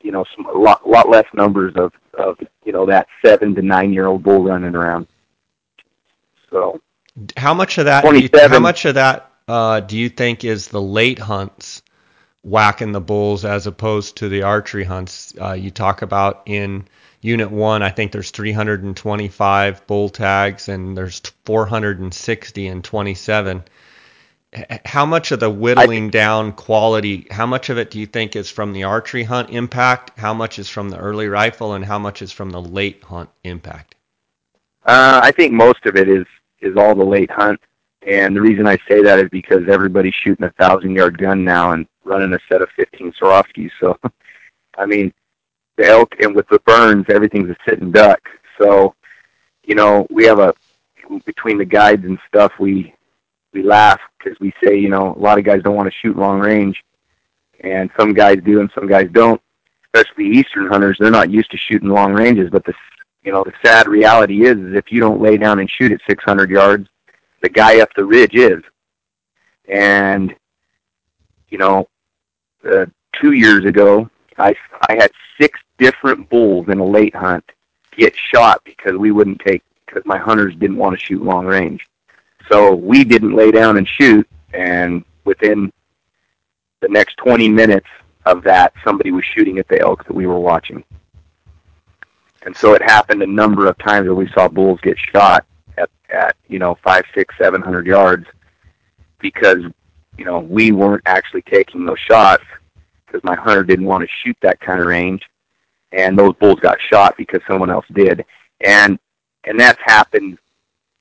you 0.02 0.12
know, 0.12 0.24
some 0.36 0.46
a 0.46 0.58
lot 0.58 0.88
lot 0.88 1.08
less 1.08 1.26
numbers 1.32 1.74
of 1.76 1.92
of 2.18 2.38
you 2.64 2.72
know 2.72 2.86
that 2.86 3.06
seven 3.24 3.54
to 3.54 3.62
nine 3.62 3.92
year 3.92 4.06
old 4.06 4.22
bull 4.22 4.44
running 4.44 4.74
around. 4.74 5.06
So 6.50 6.80
How 7.36 7.54
much 7.54 7.78
of 7.78 7.86
that? 7.86 8.04
Do 8.04 8.18
you, 8.18 8.28
how 8.32 8.58
much 8.58 8.84
of 8.84 8.94
that 8.94 9.30
uh, 9.46 9.80
do 9.80 9.96
you 9.96 10.08
think 10.08 10.44
is 10.44 10.68
the 10.68 10.80
late 10.80 11.18
hunts 11.18 11.82
whacking 12.42 12.92
the 12.92 13.00
bulls 13.00 13.44
as 13.44 13.66
opposed 13.66 14.16
to 14.18 14.28
the 14.28 14.42
archery 14.42 14.84
hunts? 14.84 15.34
Uh, 15.40 15.52
you 15.52 15.70
talk 15.70 16.02
about 16.02 16.42
in 16.46 16.86
Unit 17.20 17.50
One, 17.50 17.82
I 17.82 17.90
think 17.90 18.12
there's 18.12 18.30
325 18.30 19.86
bull 19.86 20.08
tags 20.08 20.68
and 20.68 20.96
there's 20.96 21.20
460 21.44 22.66
in 22.66 22.82
27 22.82 23.64
how 24.84 25.04
much 25.04 25.30
of 25.30 25.40
the 25.40 25.50
whittling 25.50 26.08
down 26.08 26.52
quality 26.52 27.26
how 27.30 27.44
much 27.44 27.68
of 27.68 27.76
it 27.76 27.90
do 27.90 27.98
you 27.98 28.06
think 28.06 28.34
is 28.34 28.50
from 28.50 28.72
the 28.72 28.82
archery 28.82 29.22
hunt 29.22 29.50
impact 29.50 30.18
how 30.18 30.32
much 30.32 30.58
is 30.58 30.70
from 30.70 30.88
the 30.88 30.96
early 30.96 31.28
rifle 31.28 31.74
and 31.74 31.84
how 31.84 31.98
much 31.98 32.22
is 32.22 32.32
from 32.32 32.48
the 32.50 32.60
late 32.60 33.02
hunt 33.04 33.28
impact 33.44 33.94
uh, 34.86 35.20
i 35.22 35.30
think 35.30 35.52
most 35.52 35.84
of 35.84 35.96
it 35.96 36.08
is 36.08 36.24
is 36.60 36.76
all 36.76 36.94
the 36.94 37.04
late 37.04 37.30
hunt 37.30 37.60
and 38.06 38.34
the 38.34 38.40
reason 38.40 38.66
i 38.66 38.76
say 38.88 39.02
that 39.02 39.18
is 39.18 39.28
because 39.30 39.68
everybody's 39.68 40.14
shooting 40.14 40.46
a 40.46 40.50
thousand 40.52 40.94
yard 40.94 41.18
gun 41.18 41.44
now 41.44 41.72
and 41.72 41.86
running 42.04 42.32
a 42.32 42.38
set 42.50 42.62
of 42.62 42.68
15 42.76 43.12
Swarovskis 43.12 43.70
so 43.80 43.98
i 44.78 44.86
mean 44.86 45.12
the 45.76 45.86
elk 45.86 46.14
and 46.20 46.34
with 46.34 46.48
the 46.48 46.58
burns 46.60 47.06
everything's 47.08 47.50
a 47.50 47.56
sitting 47.68 47.90
duck 47.90 48.20
so 48.60 48.94
you 49.64 49.74
know 49.74 50.06
we 50.10 50.24
have 50.24 50.38
a 50.38 50.54
between 51.24 51.56
the 51.56 51.64
guides 51.64 52.04
and 52.04 52.18
stuff 52.28 52.52
we 52.58 52.94
we 53.52 53.62
laugh 53.62 54.00
because 54.18 54.38
we 54.40 54.52
say, 54.62 54.76
you 54.76 54.88
know, 54.88 55.14
a 55.14 55.18
lot 55.18 55.38
of 55.38 55.44
guys 55.44 55.62
don't 55.62 55.76
want 55.76 55.90
to 55.90 55.98
shoot 55.98 56.16
long 56.16 56.40
range, 56.40 56.82
and 57.60 57.90
some 57.98 58.12
guys 58.14 58.38
do 58.44 58.60
and 58.60 58.70
some 58.74 58.86
guys 58.86 59.08
don't. 59.12 59.40
Especially 59.94 60.26
eastern 60.26 60.66
hunters, 60.66 60.98
they're 61.00 61.10
not 61.10 61.30
used 61.30 61.50
to 61.50 61.56
shooting 61.56 61.88
long 61.88 62.12
ranges. 62.12 62.50
But 62.50 62.64
the, 62.64 62.74
you 63.22 63.32
know, 63.32 63.44
the 63.44 63.52
sad 63.64 63.88
reality 63.88 64.46
is, 64.46 64.58
is 64.58 64.74
if 64.74 64.90
you 64.90 65.00
don't 65.00 65.20
lay 65.20 65.36
down 65.36 65.58
and 65.58 65.70
shoot 65.70 65.92
at 65.92 66.00
600 66.08 66.50
yards, 66.50 66.88
the 67.42 67.48
guy 67.48 67.80
up 67.80 67.90
the 67.94 68.04
ridge 68.04 68.34
is. 68.34 68.62
And, 69.68 70.34
you 71.48 71.58
know, 71.58 71.88
uh, 72.68 72.86
two 73.20 73.32
years 73.32 73.64
ago, 73.64 74.08
I 74.38 74.54
I 74.88 74.94
had 74.94 75.10
six 75.40 75.58
different 75.78 76.28
bulls 76.28 76.68
in 76.68 76.78
a 76.78 76.84
late 76.84 77.14
hunt 77.14 77.44
get 77.96 78.14
shot 78.16 78.62
because 78.64 78.96
we 78.96 79.10
wouldn't 79.10 79.40
take 79.40 79.62
because 79.86 80.02
my 80.04 80.18
hunters 80.18 80.54
didn't 80.56 80.76
want 80.76 80.98
to 80.98 81.04
shoot 81.04 81.22
long 81.22 81.46
range. 81.46 81.86
So 82.50 82.74
we 82.74 83.04
didn't 83.04 83.34
lay 83.34 83.50
down 83.50 83.76
and 83.76 83.86
shoot, 83.86 84.28
and 84.54 85.04
within 85.24 85.72
the 86.80 86.88
next 86.88 87.16
20 87.18 87.48
minutes 87.48 87.88
of 88.24 88.42
that, 88.44 88.72
somebody 88.84 89.10
was 89.10 89.24
shooting 89.24 89.58
at 89.58 89.68
the 89.68 89.80
elk 89.80 90.04
that 90.06 90.14
we 90.14 90.26
were 90.26 90.38
watching. 90.38 90.84
And 92.48 92.56
so 92.56 92.72
it 92.72 92.80
happened 92.80 93.22
a 93.22 93.26
number 93.26 93.66
of 93.66 93.76
times 93.76 94.06
that 94.06 94.14
we 94.14 94.26
saw 94.30 94.48
bulls 94.48 94.80
get 94.82 94.96
shot 95.12 95.44
at, 95.76 95.90
at 96.08 96.34
you 96.48 96.58
know, 96.58 96.78
five, 96.82 97.04
six, 97.14 97.34
seven 97.36 97.60
hundred 97.60 97.86
yards 97.86 98.24
because, 99.18 99.64
you 100.16 100.24
know, 100.24 100.38
we 100.38 100.72
weren't 100.72 101.02
actually 101.04 101.42
taking 101.42 101.84
those 101.84 101.98
shots 101.98 102.42
because 103.04 103.22
my 103.22 103.34
hunter 103.34 103.62
didn't 103.64 103.84
want 103.84 104.02
to 104.02 104.08
shoot 104.24 104.34
that 104.40 104.58
kind 104.60 104.80
of 104.80 104.86
range. 104.86 105.28
And 105.92 106.18
those 106.18 106.32
bulls 106.36 106.58
got 106.60 106.78
shot 106.80 107.18
because 107.18 107.42
someone 107.46 107.68
else 107.68 107.84
did. 107.92 108.24
And 108.62 108.98
and 109.44 109.60
that's 109.60 109.80
happened 109.84 110.38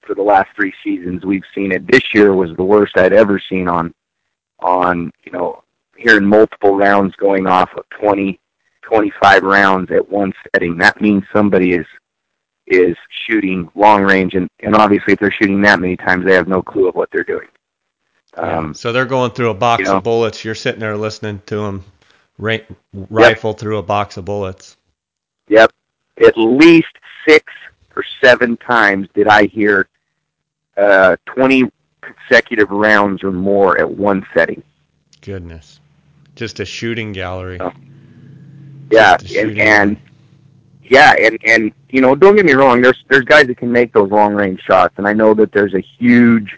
for 0.01 0.15
the 0.15 0.23
last 0.23 0.49
three 0.53 0.73
seasons 0.83 1.23
we've 1.23 1.45
seen 1.55 1.71
it. 1.71 1.87
This 1.87 2.13
year 2.13 2.35
was 2.35 2.53
the 2.57 2.63
worst 2.65 2.97
I'd 2.97 3.13
ever 3.13 3.39
seen 3.39 3.69
on 3.69 3.93
on 4.59 5.13
you 5.23 5.31
know 5.31 5.63
hearing 5.95 6.25
multiple 6.25 6.75
rounds 6.75 7.15
going 7.15 7.47
off 7.47 7.69
of 7.77 7.87
20, 8.01 8.37
25 8.87 9.43
rounds 9.43 9.91
at 9.91 10.09
one 10.09 10.33
setting. 10.53 10.77
That 10.77 11.01
means 11.01 11.23
somebody 11.33 11.73
is 11.73 11.85
is 12.67 12.97
shooting 13.25 13.69
long 13.75 14.03
range, 14.03 14.33
and 14.33 14.49
and 14.61 14.75
obviously 14.75 15.13
if 15.13 15.19
they're 15.19 15.31
shooting 15.31 15.61
that 15.61 15.79
many 15.79 15.97
times, 15.97 16.25
they 16.25 16.33
have 16.33 16.47
no 16.47 16.61
clue 16.61 16.87
of 16.87 16.95
what 16.95 17.09
they're 17.11 17.23
doing. 17.23 17.47
Um, 18.35 18.73
so 18.73 18.91
they're 18.91 19.05
going 19.05 19.31
through 19.31 19.49
a 19.49 19.55
box 19.55 19.79
you 19.81 19.85
know, 19.85 19.97
of 19.97 20.03
bullets. 20.03 20.45
You're 20.45 20.55
sitting 20.55 20.79
there 20.79 20.95
listening 20.95 21.41
to 21.47 21.57
them 21.57 21.83
ra- 22.37 22.57
rifle 22.93 23.51
yep. 23.51 23.59
through 23.59 23.77
a 23.77 23.83
box 23.83 24.17
of 24.17 24.25
bullets. 24.25 24.77
Yep, 25.49 25.71
at 26.25 26.37
least 26.37 26.93
six 27.27 27.51
or 27.95 28.03
seven 28.23 28.57
times 28.57 29.07
did 29.13 29.27
I 29.27 29.47
hear 29.47 29.87
uh, 30.77 31.17
20 31.25 31.71
consecutive 32.01 32.69
rounds 32.69 33.23
or 33.23 33.31
more 33.31 33.79
at 33.79 33.89
one 33.89 34.25
setting. 34.33 34.61
Goodness. 35.21 35.79
Just 36.35 36.59
a 36.59 36.65
shooting 36.65 37.13
gallery. 37.13 37.59
Yeah, 38.89 39.17
and, 39.35 39.59
and 39.59 39.97
yeah, 40.83 41.13
and 41.19 41.37
and 41.45 41.71
you 41.89 42.01
know, 42.01 42.15
don't 42.15 42.35
get 42.35 42.45
me 42.45 42.53
wrong. 42.53 42.81
There's 42.81 43.03
there's 43.09 43.25
guys 43.25 43.47
that 43.47 43.57
can 43.57 43.71
make 43.71 43.93
those 43.93 44.09
long 44.11 44.33
range 44.33 44.61
shots, 44.61 44.95
and 44.97 45.07
I 45.07 45.13
know 45.13 45.33
that 45.33 45.51
there's 45.51 45.73
a 45.73 45.83
huge 45.99 46.57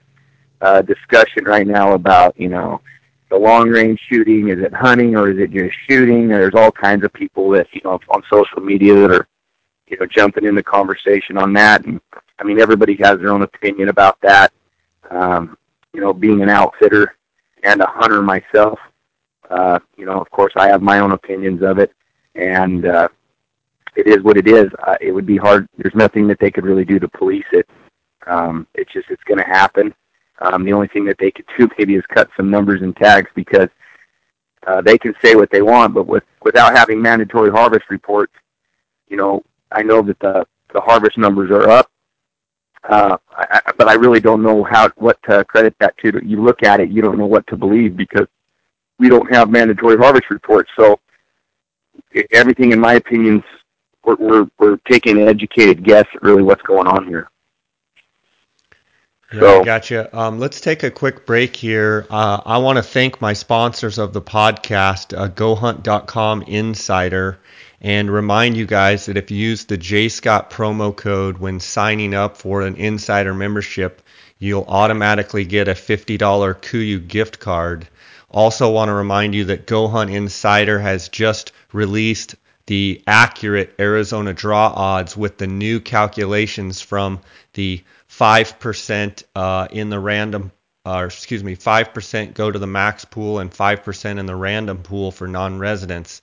uh, 0.61 0.81
discussion 0.81 1.45
right 1.45 1.65
now 1.65 1.93
about 1.93 2.39
you 2.39 2.49
know 2.49 2.81
the 3.29 3.37
long 3.37 3.69
range 3.69 3.99
shooting. 4.09 4.49
Is 4.49 4.59
it 4.59 4.73
hunting 4.73 5.15
or 5.15 5.31
is 5.31 5.39
it 5.39 5.51
just 5.51 5.75
shooting? 5.87 6.27
There's 6.27 6.55
all 6.55 6.71
kinds 6.71 7.03
of 7.03 7.13
people 7.13 7.49
that 7.51 7.67
you 7.73 7.81
know 7.83 7.99
on 8.09 8.23
social 8.31 8.61
media 8.61 8.93
that 8.95 9.11
are 9.11 9.27
you 9.87 9.97
know 9.99 10.05
jumping 10.05 10.45
in 10.45 10.55
the 10.55 10.63
conversation 10.63 11.37
on 11.37 11.53
that, 11.53 11.85
and 11.85 11.99
I 12.39 12.43
mean, 12.43 12.59
everybody 12.59 12.95
has 13.01 13.19
their 13.19 13.31
own 13.31 13.41
opinion 13.41 13.89
about 13.89 14.19
that. 14.21 14.53
Um, 15.09 15.57
you 15.93 16.01
know, 16.01 16.13
being 16.13 16.41
an 16.41 16.49
outfitter 16.49 17.15
and 17.63 17.81
a 17.81 17.87
hunter 17.87 18.21
myself, 18.21 18.79
uh, 19.49 19.79
you 19.97 20.05
know, 20.05 20.21
of 20.21 20.29
course, 20.29 20.53
I 20.55 20.67
have 20.67 20.81
my 20.81 20.99
own 20.99 21.11
opinions 21.11 21.63
of 21.63 21.79
it, 21.79 21.91
and 22.35 22.85
uh, 22.85 23.07
it 23.95 24.07
is 24.07 24.23
what 24.23 24.37
it 24.37 24.47
is. 24.47 24.69
Uh, 24.87 24.95
it 25.01 25.11
would 25.11 25.25
be 25.25 25.37
hard. 25.37 25.67
There's 25.77 25.95
nothing 25.95 26.27
that 26.27 26.39
they 26.39 26.51
could 26.51 26.65
really 26.65 26.85
do 26.85 26.99
to 26.99 27.07
police 27.07 27.45
it. 27.51 27.69
Um, 28.27 28.67
it's 28.75 28.91
just 28.91 29.09
it's 29.09 29.23
going 29.23 29.39
to 29.39 29.45
happen. 29.45 29.93
Um, 30.41 30.63
the 30.63 30.73
only 30.73 30.87
thing 30.87 31.05
that 31.05 31.17
they 31.19 31.31
could 31.31 31.45
do 31.57 31.69
maybe 31.77 31.95
is 31.95 32.03
cut 32.13 32.29
some 32.37 32.49
numbers 32.49 32.81
and 32.81 32.95
tags 32.95 33.29
because 33.35 33.69
uh, 34.67 34.81
they 34.81 34.97
can 34.97 35.13
say 35.21 35.35
what 35.35 35.49
they 35.51 35.61
want, 35.61 35.93
but 35.93 36.07
with 36.07 36.23
without 36.43 36.75
having 36.75 37.01
mandatory 37.01 37.49
harvest 37.49 37.85
reports, 37.89 38.33
you 39.07 39.17
know, 39.17 39.43
I 39.71 39.83
know 39.83 40.01
that 40.01 40.19
the 40.19 40.45
the 40.73 40.81
harvest 40.81 41.17
numbers 41.17 41.49
are 41.49 41.69
up, 41.69 41.89
uh, 42.87 43.17
I, 43.31 43.61
but 43.77 43.87
I 43.87 43.93
really 43.93 44.19
don't 44.19 44.43
know 44.43 44.63
how 44.63 44.89
what 44.97 45.21
to 45.23 45.43
credit 45.45 45.75
that 45.79 45.97
to. 45.99 46.19
You 46.23 46.43
look 46.43 46.63
at 46.63 46.79
it, 46.79 46.89
you 46.89 47.01
don't 47.01 47.17
know 47.17 47.25
what 47.25 47.47
to 47.47 47.57
believe 47.57 47.97
because 47.97 48.27
we 48.99 49.09
don't 49.09 49.33
have 49.33 49.49
mandatory 49.49 49.97
harvest 49.97 50.29
reports. 50.29 50.69
So 50.77 50.99
everything, 52.32 52.72
in 52.72 52.80
my 52.80 52.93
opinion, 52.93 53.43
we're, 54.04 54.15
we're, 54.15 54.48
we're 54.58 54.78
taking 54.89 55.22
an 55.22 55.28
educated 55.28 55.84
guess 55.84 56.06
at 56.13 56.22
really 56.22 56.43
what's 56.43 56.62
going 56.63 56.88
on 56.88 57.08
here. 57.08 57.30
Yeah, 59.32 59.39
so, 59.39 59.63
gotcha. 59.63 60.17
Um, 60.17 60.39
let's 60.39 60.60
take 60.60 60.82
a 60.82 60.89
quick 60.89 61.26
break 61.28 61.56
here. 61.56 62.08
Uh, 62.10 62.41
I 62.43 62.58
want 62.58 62.78
to 62.78 62.84
thank 62.84 63.22
my 63.22 63.34
sponsors 63.34 64.00
of 64.00 64.12
the 64.12 64.22
podcast, 64.22 65.15
uh, 65.15 65.30
GoHunt.com 65.30 66.43
Insider 66.43 67.39
and 67.82 68.12
remind 68.12 68.58
you 68.58 68.65
guys 68.65 69.06
that 69.06 69.17
if 69.17 69.32
you 69.32 69.38
use 69.38 69.65
the 69.65 69.78
J 69.78 70.10
Scott 70.10 70.50
promo 70.50 70.95
code 70.95 71.38
when 71.38 71.60
signing 71.60 72.13
up 72.13 72.38
for 72.38 72.62
an 72.62 72.76
insider 72.76 73.34
membership, 73.34 74.02
you'll 74.38 74.65
automatically 74.67 75.45
get 75.45 75.67
a 75.67 75.74
$50 75.74 76.17
KUIU 76.17 77.08
gift 77.08 77.39
card. 77.39 77.88
Also, 78.31 78.69
want 78.71 78.89
to 78.89 78.93
remind 78.93 79.33
you 79.33 79.45
that 79.45 79.65
Go 79.65 79.87
Hunt 79.87 80.11
Insider 80.11 80.79
has 80.79 81.09
just 81.09 81.51
released 81.73 82.35
the 82.67 83.01
accurate 83.07 83.73
Arizona 83.79 84.33
draw 84.33 84.67
odds 84.67 85.17
with 85.17 85.39
the 85.39 85.47
new 85.47 85.79
calculations 85.79 86.81
from 86.81 87.19
the 87.53 87.83
5% 88.11 89.23
uh, 89.35 89.67
in 89.71 89.89
the 89.89 89.99
random, 89.99 90.51
uh, 90.85 91.03
excuse 91.07 91.43
me, 91.43 91.55
5% 91.55 92.35
go 92.35 92.51
to 92.51 92.59
the 92.59 92.67
max 92.67 93.05
pool 93.05 93.39
and 93.39 93.51
5% 93.51 94.19
in 94.19 94.25
the 94.27 94.35
random 94.35 94.83
pool 94.83 95.11
for 95.11 95.27
non 95.27 95.57
residents. 95.57 96.21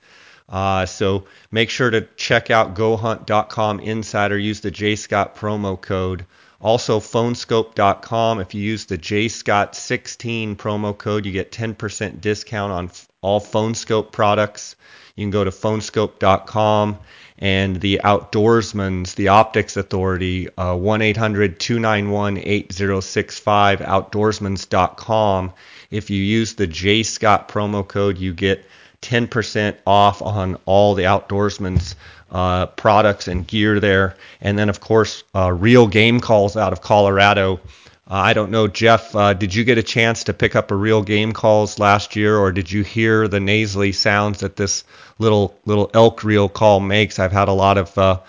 Uh, 0.49 0.87
so 0.87 1.25
make 1.51 1.71
sure 1.71 1.91
to 1.91 2.03
check 2.17 2.51
out 2.51 2.77
GoHunt.com 2.77 3.81
Insider. 3.81 4.39
Use 4.39 4.61
the 4.61 4.71
JScott 4.71 5.35
promo 5.35 5.81
code. 5.81 6.27
Also, 6.67 6.99
phonescope.com. 6.99 8.41
If 8.41 8.53
you 8.53 8.61
use 8.61 8.87
the 8.87 8.99
JScott16 8.99 10.57
promo 10.57 10.99
code, 10.99 11.25
you 11.25 11.31
get 11.31 11.53
10% 11.53 12.21
discount 12.21 12.73
on 12.73 12.91
all 13.21 13.41
PhoneScope 13.41 14.11
products. 14.11 14.75
You 15.15 15.23
can 15.23 15.31
go 15.31 15.45
to 15.45 15.53
phonescope.com 15.53 16.99
and 17.39 17.81
the 17.81 18.01
Outdoorsman's, 18.03 19.15
the 19.15 19.29
Optics 19.29 19.77
Authority, 19.77 20.49
uh, 20.59 20.75
1 20.75 21.03
800 21.03 21.61
291 21.61 22.39
8065, 22.39 23.79
outdoorsmans.com. 23.79 25.53
If 25.93 26.11
you 26.11 26.21
use 26.21 26.55
the 26.55 26.67
J 26.67 27.05
Scott 27.05 27.49
promo 27.49 27.87
code, 27.87 28.19
you 28.19 28.35
get 28.35 28.65
10% 29.03 29.77
off 29.87 30.21
on 30.21 30.57
all 30.65 30.95
the 30.97 31.05
outdoorsman's 31.05 31.95
uh, 32.31 32.67
products 32.67 33.29
and 33.29 33.47
gear 33.47 33.81
there. 33.81 34.17
And 34.41 34.59
then, 34.59 34.69
of 34.69 34.81
course, 34.81 35.25
uh, 35.35 35.53
Real 35.53 35.87
Game 35.87 36.21
Calls 36.21 36.57
out 36.57 36.73
of 36.73 36.81
Colorado. 36.81 37.61
Uh, 38.09 38.15
I 38.15 38.33
don't 38.35 38.51
know, 38.51 38.69
Jeff, 38.69 39.17
uh, 39.17 39.35
did 39.35 39.55
you 39.55 39.65
get 39.65 39.79
a 39.79 39.83
chance 39.83 40.25
to 40.25 40.33
pick 40.33 40.55
up 40.55 40.71
a 40.71 40.77
Real 40.77 41.03
Game 41.03 41.33
Calls 41.33 41.79
last 41.79 42.15
year, 42.15 42.37
or 42.37 42.53
did 42.53 42.71
you 42.71 42.85
hear 42.85 43.27
the 43.27 43.41
nasally 43.41 43.93
sounds 43.93 44.41
that 44.41 44.57
this 44.57 44.85
little 45.19 45.59
little 45.65 45.91
elk 45.93 46.23
reel 46.23 46.49
call 46.49 46.79
makes? 46.79 47.19
I've 47.19 47.33
had 47.33 47.49
a 47.49 47.53
lot 47.53 47.79
of 47.79 47.99
uh, 47.99 48.21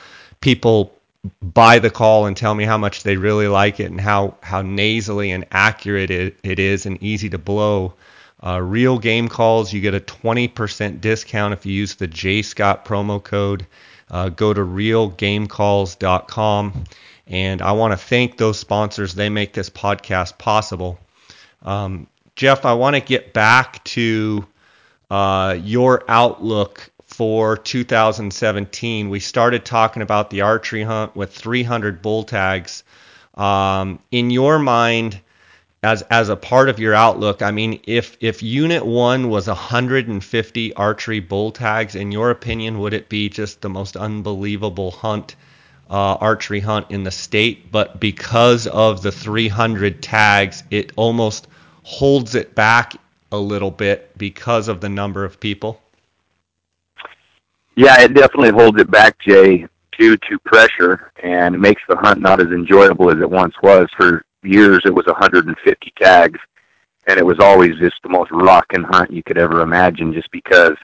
people 0.42 0.94
buy 1.42 1.80
the 1.80 1.90
call 1.90 2.26
and 2.26 2.36
tell 2.36 2.54
me 2.56 2.64
how 2.64 2.78
much 2.78 3.04
they 3.04 3.18
really 3.18 3.48
like 3.48 3.80
it 3.80 3.92
and 3.92 4.00
how, 4.00 4.36
how 4.42 4.62
nasally 4.62 5.32
and 5.32 5.46
accurate 5.52 6.12
it, 6.12 6.38
it 6.44 6.60
is 6.60 6.86
and 6.86 7.02
easy 7.04 7.30
to 7.30 7.38
blow. 7.38 7.94
Uh, 8.46 8.62
real 8.62 9.00
game 9.00 9.28
calls, 9.28 9.74
you 9.74 9.82
get 9.82 9.96
a 9.96 10.00
20% 10.00 11.02
discount 11.02 11.54
if 11.54 11.66
you 11.66 11.74
use 11.74 11.96
the 11.96 12.08
J 12.08 12.44
Scott 12.44 12.86
promo 12.86 13.24
code. 13.24 13.66
Uh, 14.10 14.30
go 14.30 14.54
to 14.54 14.62
realgamecalls.com. 14.62 16.86
And 17.28 17.62
I 17.62 17.74
want 17.74 17.92
to 17.92 17.98
thank 17.98 18.38
those 18.38 18.60
sponsors. 18.60 19.14
They 19.14 19.30
make 19.30 19.54
this 19.54 19.70
podcast 19.70 20.38
possible. 20.38 21.00
Um, 21.64 22.08
Jeff, 22.36 22.66
I 22.66 22.74
want 22.74 22.96
to 22.96 23.02
get 23.02 23.34
back 23.34 23.84
to 23.86 24.46
uh, 25.10 25.58
your 25.62 26.04
outlook 26.08 26.90
for 27.06 27.58
2017. 27.58 29.10
We 29.10 29.20
started 29.20 29.66
talking 29.66 30.02
about 30.02 30.30
the 30.30 30.42
archery 30.42 30.84
hunt 30.84 31.16
with 31.16 31.34
300 31.34 32.02
bull 32.02 32.24
tags. 32.24 32.84
Um, 33.34 34.00
in 34.12 34.30
your 34.30 34.60
mind, 34.60 35.20
as 35.88 36.02
as 36.04 36.28
a 36.28 36.36
part 36.36 36.68
of 36.68 36.80
your 36.80 36.94
outlook, 36.94 37.42
I 37.42 37.52
mean, 37.52 37.80
if 37.86 38.18
if 38.20 38.44
Unit 38.44 38.86
One 38.86 39.30
was 39.30 39.48
150 39.48 40.74
archery 40.74 41.22
bull 41.22 41.52
tags, 41.52 41.96
in 41.96 42.12
your 42.12 42.30
opinion, 42.30 42.80
would 42.80 42.94
it 42.94 43.08
be 43.08 43.30
just 43.30 43.62
the 43.62 43.70
most 43.70 43.96
unbelievable 43.96 44.92
hunt, 44.92 45.36
uh, 45.90 46.16
archery 46.16 46.60
hunt 46.60 46.88
in 46.90 47.04
the 47.04 47.12
state? 47.12 47.72
But 47.72 48.02
because 48.02 48.68
of 48.68 49.02
the 49.02 49.14
300 49.14 50.02
tags, 50.04 50.64
it 50.70 50.92
almost 50.98 51.48
holds 51.84 52.36
it 52.36 52.54
back 52.54 52.96
a 53.32 53.38
little 53.38 53.72
bit 53.72 54.12
because 54.18 54.68
of 54.68 54.82
the 54.82 54.90
number 54.90 55.24
of 55.24 55.40
people. 55.40 55.82
Yeah, 57.76 58.02
it 58.02 58.14
definitely 58.14 58.52
holds 58.52 58.82
it 58.82 58.92
back, 58.92 59.20
Jay, 59.20 59.68
due 59.98 60.18
to 60.18 60.40
pressure, 60.44 61.12
and 61.24 61.60
makes 61.60 61.82
the 61.88 61.96
hunt 61.96 62.20
not 62.20 62.42
as 62.42 62.48
enjoyable 62.48 63.10
as 63.10 63.22
it 63.22 63.30
once 63.30 63.54
was. 63.62 63.88
For 63.96 64.26
years, 64.48 64.82
it 64.86 64.94
was 64.94 65.06
150 65.06 65.94
tags, 66.00 66.40
and 67.08 67.20
it 67.20 67.26
was 67.26 67.40
always 67.40 67.78
just 67.78 67.96
the 68.04 68.10
most 68.10 68.32
rocking 68.32 68.84
hunt 68.84 69.12
you 69.12 69.24
could 69.24 69.38
ever 69.38 69.62
imagine, 69.62 70.14
just 70.14 70.32
because 70.32 70.76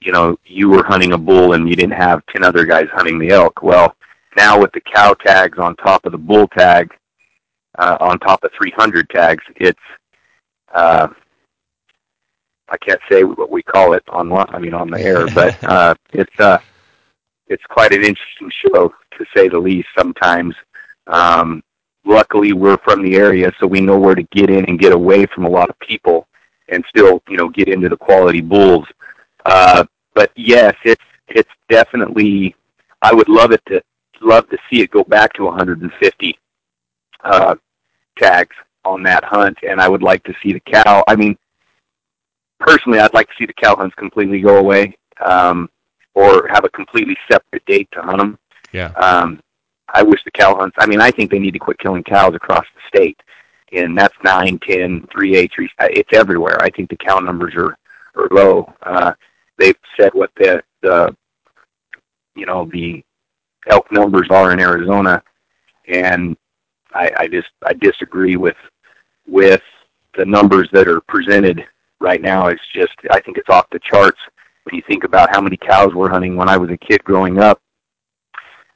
you 0.00 0.12
know 0.12 0.36
you 0.44 0.68
were 0.68 0.84
hunting 0.84 1.12
a 1.12 1.18
bull 1.18 1.52
and 1.54 1.68
you 1.68 1.76
didn't 1.76 1.92
have 1.92 2.24
10 2.26 2.44
other 2.44 2.64
guys 2.64 2.88
hunting 2.92 3.18
the 3.18 3.30
elk. 3.30 3.62
Well, 3.62 3.94
now 4.36 4.60
with 4.60 4.72
the 4.72 4.80
cow 4.80 5.14
tags 5.14 5.58
on 5.58 5.76
top 5.76 6.04
of 6.06 6.12
the 6.12 6.18
bull 6.18 6.48
tag, 6.48 6.92
uh, 7.78 7.96
on 8.00 8.18
top 8.18 8.44
of 8.44 8.50
300 8.56 9.08
tags, 9.10 9.44
it's 9.56 9.78
uh, 10.74 11.08
I 12.68 12.76
can't 12.78 13.00
say 13.10 13.22
what 13.24 13.50
we 13.50 13.62
call 13.62 13.92
it 13.92 14.02
on 14.08 14.32
I 14.32 14.58
mean 14.58 14.74
on 14.74 14.90
the 14.90 15.00
air, 15.00 15.26
but 15.34 15.62
uh, 15.64 15.94
it's 16.12 16.40
uh, 16.40 16.58
it's 17.48 17.64
quite 17.68 17.92
an 17.92 18.02
interesting 18.04 18.50
show 18.50 18.88
to 18.88 19.24
say 19.36 19.48
the 19.48 19.58
least. 19.58 19.88
Sometimes, 19.96 20.54
um, 21.06 21.62
luckily 22.04 22.52
we're 22.52 22.78
from 22.78 23.02
the 23.02 23.16
area, 23.16 23.52
so 23.58 23.66
we 23.66 23.80
know 23.80 23.98
where 23.98 24.14
to 24.14 24.22
get 24.24 24.50
in 24.50 24.64
and 24.66 24.78
get 24.78 24.92
away 24.92 25.26
from 25.26 25.44
a 25.44 25.50
lot 25.50 25.70
of 25.70 25.78
people, 25.78 26.26
and 26.68 26.84
still 26.88 27.22
you 27.28 27.36
know 27.36 27.48
get 27.48 27.68
into 27.68 27.88
the 27.88 27.96
quality 27.96 28.40
bulls. 28.40 28.86
Uh, 29.44 29.84
but 30.14 30.30
yes, 30.36 30.74
it's 30.84 31.04
it's 31.28 31.50
definitely. 31.68 32.54
I 33.04 33.12
would 33.12 33.28
love 33.28 33.50
it 33.50 33.62
to 33.66 33.82
love 34.20 34.48
to 34.50 34.58
see 34.70 34.80
it 34.80 34.90
go 34.90 35.02
back 35.04 35.32
to 35.34 35.44
150 35.44 36.38
uh, 37.24 37.54
tags 38.16 38.54
on 38.84 39.02
that 39.02 39.24
hunt, 39.24 39.58
and 39.68 39.80
I 39.80 39.88
would 39.88 40.02
like 40.02 40.22
to 40.24 40.34
see 40.42 40.52
the 40.52 40.60
cow. 40.60 41.04
I 41.08 41.16
mean, 41.16 41.36
personally, 42.60 43.00
I'd 43.00 43.14
like 43.14 43.28
to 43.28 43.34
see 43.38 43.46
the 43.46 43.52
cow 43.52 43.76
hunts 43.76 43.94
completely 43.96 44.40
go 44.40 44.58
away, 44.58 44.96
um, 45.24 45.68
or 46.14 46.48
have 46.48 46.64
a 46.64 46.68
completely 46.70 47.16
separate 47.30 47.64
date 47.66 47.88
to 47.92 48.02
hunt 48.02 48.18
them. 48.18 48.38
Yeah. 48.72 48.92
Um, 48.92 49.40
I 49.92 50.02
wish 50.02 50.22
the 50.24 50.30
cow 50.30 50.56
hunts. 50.56 50.76
I 50.78 50.86
mean, 50.86 51.00
I 51.00 51.10
think 51.10 51.30
they 51.30 51.38
need 51.38 51.52
to 51.52 51.58
quit 51.58 51.78
killing 51.78 52.02
cows 52.02 52.34
across 52.34 52.64
the 52.74 52.80
state, 52.88 53.20
and 53.72 53.96
that's 53.96 54.14
nine, 54.24 54.58
ten, 54.58 55.06
three 55.12 55.36
A. 55.36 55.48
It's 55.80 56.12
everywhere. 56.12 56.60
I 56.62 56.70
think 56.70 56.90
the 56.90 56.96
cow 56.96 57.18
numbers 57.18 57.54
are 57.54 57.76
are 58.14 58.28
low. 58.30 58.72
Uh, 58.82 59.12
they've 59.58 59.76
said 59.98 60.12
what 60.14 60.30
the 60.36 60.62
the 60.82 61.14
you 62.34 62.46
know 62.46 62.68
the 62.72 63.04
elk 63.68 63.90
numbers 63.92 64.28
are 64.30 64.52
in 64.52 64.60
Arizona, 64.60 65.22
and 65.88 66.36
I, 66.94 67.10
I 67.18 67.28
just 67.28 67.50
I 67.64 67.74
disagree 67.74 68.36
with 68.36 68.56
with 69.26 69.62
the 70.16 70.24
numbers 70.24 70.68
that 70.72 70.88
are 70.88 71.00
presented 71.02 71.64
right 72.00 72.20
now. 72.20 72.48
It's 72.48 72.62
just 72.74 72.92
I 73.10 73.20
think 73.20 73.38
it's 73.38 73.48
off 73.48 73.70
the 73.70 73.78
charts 73.78 74.18
when 74.64 74.76
you 74.76 74.82
think 74.86 75.04
about 75.04 75.34
how 75.34 75.40
many 75.40 75.56
cows 75.56 75.94
we're 75.94 76.10
hunting. 76.10 76.36
When 76.36 76.48
I 76.48 76.56
was 76.56 76.70
a 76.70 76.76
kid 76.76 77.04
growing 77.04 77.38
up, 77.38 77.60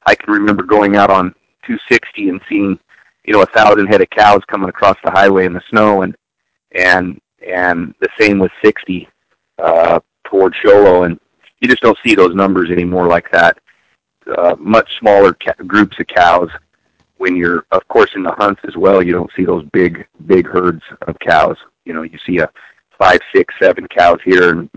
I 0.07 0.15
can 0.15 0.33
remember 0.33 0.63
going 0.63 0.97
out 0.97 1.11
on 1.11 1.35
260 1.67 2.29
and 2.31 2.41
seeing 2.49 2.79
you 3.25 3.33
know 3.33 3.43
a 3.43 3.47
thousand 3.47 3.89
head 3.89 4.01
of 4.01 4.11
cows 4.11 4.43
coming 4.47 4.69
across 4.69 4.97
the 5.05 5.11
highway 5.11 5.47
in 5.47 5.53
the 5.53 5.63
snow, 5.69 6.03
and 6.03 6.17
and 6.73 7.21
and 7.47 7.95
the 8.01 8.09
same 8.19 8.39
with 8.39 8.53
60 8.65 9.09
uh, 9.59 10.01
toward 10.25 10.55
Show 10.55 10.83
Low, 10.83 11.03
and 11.03 11.19
you 11.61 11.69
just 11.69 11.83
don't 11.83 11.99
see 12.05 12.15
those 12.15 12.35
numbers 12.35 12.71
anymore 12.71 13.07
like 13.07 13.31
that. 13.33 13.59
Uh, 14.39 14.57
much 14.59 14.99
smaller 14.99 15.33
ca- 15.35 15.63
groups 15.67 15.99
of 16.01 16.07
cows 16.09 16.51
when 17.19 17.37
you're, 17.37 17.65
of 17.71 17.87
course, 17.89 18.11
in 18.15 18.23
the 18.23 18.33
hunts 18.33 18.61
as 18.67 18.77
well, 18.77 19.03
you 19.03 19.13
don't 19.13 19.31
see 19.37 19.45
those 19.45 19.65
big, 19.73 20.07
big 20.27 20.47
herds 20.47 20.83
of 21.07 21.19
cows. 21.21 21.57
You 21.85 21.95
know, 21.95 22.03
you 22.03 22.19
see 22.27 22.39
a 22.39 22.51
five, 22.99 23.21
six, 23.35 23.55
seven 23.61 23.87
cows 23.89 24.19
here, 24.25 24.51
and 24.51 24.71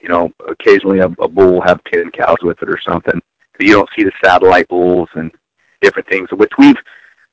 you 0.00 0.08
know, 0.08 0.32
occasionally 0.48 1.00
a, 1.00 1.06
a 1.06 1.28
bull 1.28 1.54
will 1.54 1.60
have 1.62 1.82
ten 1.84 2.10
cows 2.10 2.38
with 2.42 2.60
it 2.62 2.68
or 2.68 2.78
something. 2.80 3.20
But 3.56 3.66
you 3.66 3.74
don't 3.74 3.88
see 3.96 4.04
the 4.04 4.12
satellite 4.24 4.68
bulls 4.68 5.08
and 5.14 5.30
different 5.80 6.08
things, 6.08 6.28
which 6.32 6.52
we've 6.58 6.76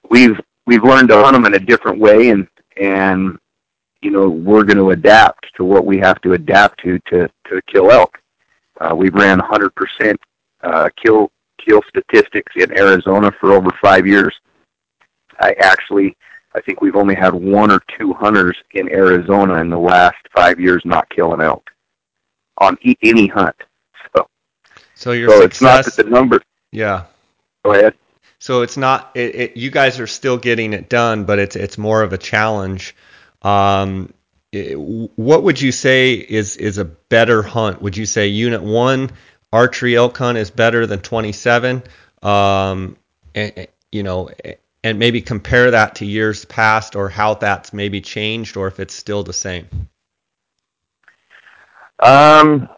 we've 0.10 0.40
we've 0.66 0.84
learned 0.84 1.10
to 1.10 1.16
hunt 1.16 1.34
them 1.34 1.46
in 1.46 1.56
a 1.56 1.60
different 1.60 2.00
way, 2.00 2.30
and 2.30 2.48
and 2.78 3.38
you 4.02 4.10
know, 4.10 4.30
we're 4.30 4.64
going 4.64 4.78
to 4.78 4.92
adapt 4.92 5.48
to 5.56 5.64
what 5.64 5.86
we 5.86 5.98
have 6.00 6.20
to 6.22 6.34
adapt 6.34 6.80
to 6.82 7.00
to 7.08 7.28
to 7.48 7.62
kill 7.72 7.92
elk. 7.92 8.18
Uh, 8.80 8.96
we've 8.96 9.14
ran 9.14 9.40
100% 9.40 10.16
uh, 10.64 10.90
kill 11.04 11.32
kill 11.64 11.82
statistics 11.88 12.52
in 12.56 12.76
Arizona 12.78 13.32
for 13.40 13.52
over 13.52 13.70
five 13.82 14.08
years. 14.08 14.34
I 15.40 15.54
actually, 15.60 16.18
I 16.56 16.62
think 16.62 16.82
we've 16.82 16.96
only 16.96 17.14
had 17.14 17.34
one 17.34 17.72
or 17.72 17.82
two 18.00 18.14
hunters 18.14 18.58
in 18.72 18.90
Arizona 18.90 19.56
in 19.62 19.70
the 19.70 19.78
last 19.78 20.18
five 20.36 20.60
years 20.60 20.82
not 20.86 21.08
kill 21.10 21.34
an 21.36 21.42
elk 21.42 21.70
on 22.58 22.78
e- 22.82 22.98
any 23.04 23.28
hunt. 23.28 23.56
So, 25.02 25.14
your 25.14 25.30
so 25.30 25.42
success, 25.42 25.88
it's 25.88 25.98
not 25.98 25.98
that 25.98 26.04
the 26.04 26.10
number. 26.12 26.42
Yeah. 26.72 27.06
Go 27.66 27.74
ahead. 27.74 27.96
So 28.38 28.62
it's 28.62 28.78
not. 28.78 29.10
It, 29.16 29.36
it, 29.36 29.58
you 29.58 29.72
guys 29.72 30.00
are 30.00 30.06
still 30.06 30.38
getting 30.38 30.74
it 30.74 30.90
done, 30.90 31.24
but 31.26 31.40
it's 31.40 31.56
it's 31.56 31.78
more 31.80 32.04
of 32.04 32.14
a 32.14 32.20
challenge. 32.20 32.96
Um, 33.42 34.14
it, 34.52 34.80
what 34.80 35.42
would 35.42 35.60
you 35.60 35.72
say 35.72 36.14
is 36.14 36.56
is 36.56 36.78
a 36.78 36.86
better 36.86 37.42
hunt? 37.42 37.82
Would 37.82 37.98
you 37.98 38.06
say 38.06 38.28
Unit 38.28 38.62
One 38.62 39.10
archery 39.52 39.96
elk 39.96 40.18
hunt 40.18 40.38
is 40.38 40.52
better 40.52 40.86
than 40.86 41.00
27? 41.00 41.82
Um, 42.22 42.96
and, 43.34 43.68
you 43.92 44.04
know, 44.04 44.30
and 44.84 45.00
maybe 45.00 45.22
compare 45.22 45.72
that 45.72 45.96
to 45.96 46.06
years 46.06 46.46
past, 46.46 46.96
or 46.96 47.10
how 47.10 47.34
that's 47.34 47.74
maybe 47.74 48.02
changed, 48.02 48.56
or 48.56 48.68
if 48.68 48.80
it's 48.80 48.94
still 48.94 49.24
the 49.24 49.34
same. 49.34 49.68
Um, 52.00 52.70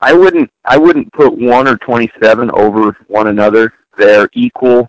I 0.00 0.12
wouldn't 0.12 0.50
I 0.64 0.78
wouldn't 0.78 1.12
put 1.12 1.36
one 1.36 1.68
or 1.68 1.76
27 1.78 2.50
over 2.52 2.96
one 3.08 3.26
another. 3.28 3.72
They're 3.98 4.28
equal 4.32 4.88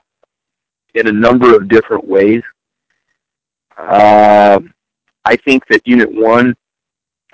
in 0.93 1.08
a 1.08 1.12
number 1.12 1.56
of 1.56 1.67
different 1.67 2.08
ways. 2.08 2.41
Uh, 3.78 4.60
I 5.26 5.36
think 5.38 5.65
that 5.67 5.86
Unit 5.86 6.12
1, 6.12 6.56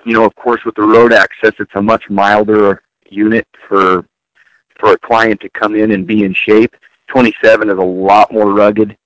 you 0.04 0.12
know, 0.12 0.24
of 0.24 0.34
course, 0.36 0.64
with 0.64 0.74
the 0.74 0.82
road 0.82 1.12
access, 1.12 1.52
it's 1.58 1.74
a 1.74 1.82
much 1.82 2.08
milder 2.08 2.82
unit 3.10 3.46
for 3.68 4.04
for 4.80 4.92
a 4.92 4.98
client 4.98 5.40
to 5.40 5.50
come 5.50 5.74
in 5.74 5.92
and 5.92 6.06
be 6.06 6.24
in 6.24 6.34
shape. 6.34 6.74
27 7.08 7.70
is 7.70 7.76
a 7.76 7.80
lot 7.80 8.32
more 8.32 8.52
rugged. 8.52 8.96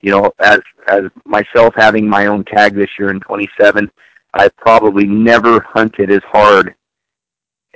You 0.00 0.10
know, 0.10 0.32
as 0.38 0.60
as 0.88 1.02
myself 1.24 1.74
having 1.76 2.08
my 2.08 2.26
own 2.26 2.44
tag 2.44 2.74
this 2.74 2.90
year 2.98 3.10
in 3.10 3.20
27, 3.20 3.90
I've 4.34 4.56
probably 4.56 5.04
never 5.04 5.60
hunted 5.60 6.10
as 6.10 6.22
hard 6.24 6.74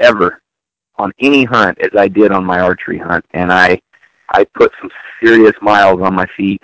ever 0.00 0.42
on 0.96 1.12
any 1.20 1.44
hunt 1.44 1.78
as 1.80 1.90
I 1.96 2.08
did 2.08 2.32
on 2.32 2.44
my 2.44 2.60
archery 2.60 2.98
hunt, 2.98 3.24
and 3.32 3.52
I 3.52 3.80
I 4.30 4.44
put 4.54 4.72
some 4.80 4.90
serious 5.22 5.54
miles 5.60 6.00
on 6.02 6.14
my 6.14 6.26
feet 6.36 6.62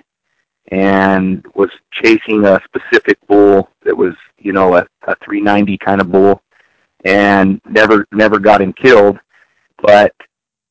and 0.73 1.45
was 1.55 1.71
chasing 1.93 2.45
a 2.45 2.61
specific 2.65 3.19
bull 3.29 3.69
that 3.85 3.97
was, 3.97 4.15
you 4.39 4.53
know, 4.53 4.75
a, 4.77 4.87
a 5.07 5.17
390 5.25 5.79
kind 5.79 6.01
of 6.01 6.11
bull, 6.11 6.43
and 7.05 7.61
never 7.69 8.07
never 8.13 8.39
got 8.39 8.61
him 8.61 8.73
killed. 8.73 9.19
But 9.83 10.15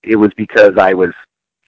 it 0.04 0.15
was 0.15 0.32
because 0.36 0.78
I 0.78 0.93
was 0.93 1.13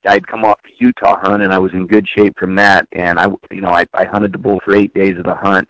I'd 0.05 0.27
come 0.27 0.45
off 0.45 0.61
the 0.63 0.71
Utah 0.79 1.19
hunt 1.19 1.43
and 1.43 1.53
I 1.53 1.59
was 1.59 1.73
in 1.73 1.87
good 1.87 2.07
shape 2.07 2.37
from 2.37 2.55
that, 2.55 2.87
and 2.91 3.19
I 3.19 3.27
you 3.51 3.61
know 3.61 3.71
I, 3.71 3.85
I 3.93 4.05
hunted 4.05 4.33
the 4.33 4.37
bull 4.37 4.59
for 4.63 4.75
eight 4.75 4.93
days 4.93 5.17
of 5.17 5.23
the 5.23 5.35
hunt, 5.35 5.69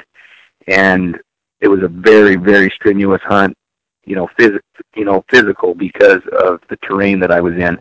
and 0.67 1.17
it 1.59 1.67
was 1.67 1.83
a 1.83 1.87
very 1.87 2.35
very 2.35 2.71
strenuous 2.75 3.21
hunt, 3.23 3.55
you 4.07 4.15
know 4.15 4.27
phys 4.39 4.57
you 4.95 5.05
know 5.05 5.23
physical 5.29 5.75
because 5.75 6.21
of 6.39 6.61
the 6.69 6.77
terrain 6.77 7.19
that 7.19 7.31
I 7.31 7.41
was 7.41 7.53
in. 7.53 7.79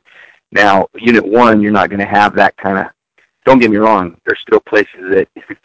Now, 0.52 0.86
Unit 0.94 1.24
One, 1.24 1.60
you're 1.60 1.72
not 1.72 1.88
going 1.88 2.00
to 2.00 2.06
have 2.06 2.34
that 2.36 2.56
kind 2.56 2.78
of. 2.78 2.86
Don't 3.44 3.60
get 3.60 3.70
me 3.70 3.76
wrong. 3.76 4.16
There's 4.26 4.40
still 4.40 4.60
places 4.60 5.00
that 5.10 5.28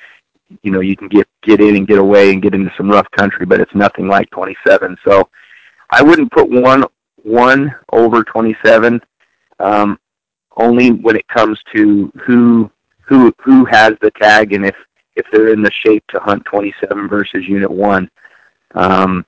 you 0.61 0.71
know 0.71 0.79
you 0.79 0.95
can 0.95 1.07
get 1.07 1.27
get 1.41 1.59
in 1.59 1.75
and 1.75 1.87
get 1.87 1.97
away 1.97 2.31
and 2.31 2.41
get 2.41 2.53
into 2.53 2.71
some 2.77 2.89
rough 2.89 3.09
country, 3.11 3.45
but 3.45 3.59
it's 3.59 3.73
nothing 3.75 4.07
like 4.07 4.29
27. 4.29 4.97
So 5.05 5.27
I 5.89 6.01
wouldn't 6.01 6.31
put 6.31 6.49
one 6.49 6.85
one 7.23 7.73
over 7.91 8.23
27. 8.23 9.01
Um, 9.59 9.99
only 10.57 10.91
when 10.91 11.15
it 11.15 11.27
comes 11.27 11.59
to 11.75 12.11
who 12.25 12.71
who 13.01 13.33
who 13.39 13.65
has 13.65 13.93
the 14.01 14.11
tag 14.11 14.53
and 14.53 14.65
if 14.65 14.75
if 15.15 15.25
they're 15.31 15.53
in 15.53 15.61
the 15.61 15.71
shape 15.85 16.03
to 16.07 16.19
hunt 16.19 16.43
27 16.45 17.07
versus 17.09 17.43
Unit 17.47 17.69
One. 17.69 18.09
Um, 18.75 19.25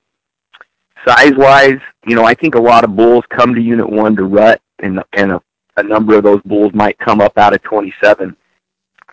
size 1.05 1.33
wise, 1.35 1.79
you 2.05 2.15
know, 2.15 2.25
I 2.25 2.33
think 2.33 2.55
a 2.55 2.61
lot 2.61 2.83
of 2.83 2.95
bulls 2.95 3.23
come 3.29 3.53
to 3.53 3.61
Unit 3.61 3.89
One 3.89 4.15
to 4.15 4.23
rut, 4.23 4.61
and 4.79 5.03
and 5.13 5.33
a, 5.33 5.41
a 5.77 5.83
number 5.83 6.17
of 6.17 6.23
those 6.23 6.41
bulls 6.43 6.71
might 6.73 6.97
come 6.99 7.21
up 7.21 7.37
out 7.37 7.53
of 7.53 7.61
27 7.63 8.35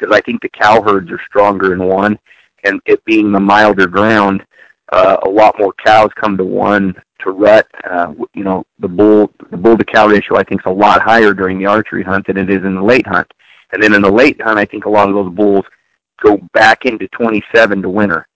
because 0.00 0.14
I 0.14 0.20
think 0.20 0.40
the 0.40 0.48
cow 0.48 0.82
herds 0.82 1.10
are 1.10 1.20
stronger 1.26 1.72
in 1.72 1.82
one, 1.84 2.18
and 2.64 2.80
it 2.86 3.04
being 3.04 3.32
the 3.32 3.40
milder 3.40 3.86
ground, 3.86 4.44
uh, 4.92 5.18
a 5.24 5.28
lot 5.28 5.56
more 5.58 5.72
cows 5.84 6.10
come 6.16 6.36
to 6.36 6.44
one 6.44 6.94
to 7.20 7.30
rut. 7.30 7.66
Uh, 7.88 8.14
you 8.34 8.44
know, 8.44 8.64
the 8.78 8.88
bull 8.88 9.30
the 9.50 9.56
bull 9.56 9.76
to 9.76 9.84
cow 9.84 10.08
ratio 10.08 10.36
I 10.36 10.44
think 10.44 10.62
is 10.62 10.70
a 10.70 10.74
lot 10.74 11.02
higher 11.02 11.34
during 11.34 11.58
the 11.58 11.66
archery 11.66 12.02
hunt 12.02 12.26
than 12.26 12.36
it 12.36 12.50
is 12.50 12.64
in 12.64 12.74
the 12.74 12.82
late 12.82 13.06
hunt. 13.06 13.30
And 13.72 13.82
then 13.82 13.94
in 13.94 14.02
the 14.02 14.10
late 14.10 14.40
hunt, 14.40 14.58
I 14.58 14.64
think 14.64 14.84
a 14.84 14.90
lot 14.90 15.08
of 15.08 15.14
those 15.14 15.32
bulls 15.32 15.64
go 16.22 16.38
back 16.52 16.86
into 16.86 17.06
27 17.08 17.82
to 17.82 17.88
winter. 17.88 18.26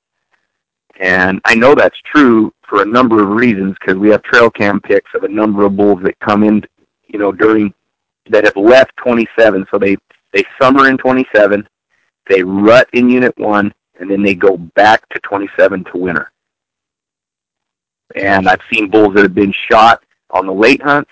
And 1.00 1.40
I 1.44 1.54
know 1.56 1.74
that's 1.74 1.98
true 2.14 2.52
for 2.68 2.82
a 2.82 2.86
number 2.86 3.22
of 3.22 3.30
reasons 3.30 3.76
because 3.80 3.96
we 3.96 4.10
have 4.10 4.22
trail 4.22 4.50
cam 4.50 4.80
pics 4.80 5.10
of 5.14 5.24
a 5.24 5.28
number 5.28 5.64
of 5.64 5.76
bulls 5.76 6.02
that 6.02 6.18
come 6.20 6.42
in, 6.42 6.62
you 7.06 7.18
know, 7.18 7.32
during 7.32 7.72
that 8.30 8.44
have 8.44 8.56
left 8.56 8.96
27. 8.96 9.66
So 9.70 9.78
they 9.78 9.96
they 10.32 10.44
summer 10.60 10.88
in 10.88 10.98
27, 10.98 11.66
they 12.28 12.42
rut 12.42 12.88
in 12.92 13.08
Unit 13.08 13.36
One, 13.38 13.72
and 14.00 14.10
then 14.10 14.22
they 14.22 14.34
go 14.34 14.56
back 14.56 15.08
to 15.10 15.20
27 15.20 15.84
to 15.84 15.98
winter. 15.98 16.32
And 18.16 18.48
I've 18.48 18.60
seen 18.72 18.90
bulls 18.90 19.14
that 19.14 19.22
have 19.22 19.34
been 19.34 19.54
shot 19.70 20.02
on 20.30 20.46
the 20.46 20.52
late 20.52 20.82
hunts, 20.82 21.10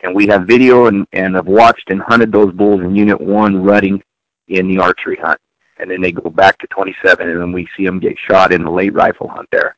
and 0.00 0.14
we 0.14 0.26
have 0.28 0.46
video 0.46 0.86
and, 0.86 1.06
and 1.12 1.34
have 1.34 1.46
watched 1.46 1.90
and 1.90 2.00
hunted 2.02 2.32
those 2.32 2.52
bulls 2.52 2.80
in 2.80 2.96
Unit 2.96 3.20
1 3.20 3.62
rutting 3.62 4.02
in 4.48 4.68
the 4.68 4.78
archery 4.78 5.16
hunt. 5.16 5.40
And 5.78 5.90
then 5.90 6.00
they 6.00 6.12
go 6.12 6.30
back 6.30 6.58
to 6.58 6.66
27, 6.68 7.28
and 7.28 7.40
then 7.40 7.52
we 7.52 7.68
see 7.76 7.84
them 7.84 7.98
get 7.98 8.16
shot 8.18 8.52
in 8.52 8.64
the 8.64 8.70
late 8.70 8.94
rifle 8.94 9.28
hunt 9.28 9.48
there. 9.50 9.76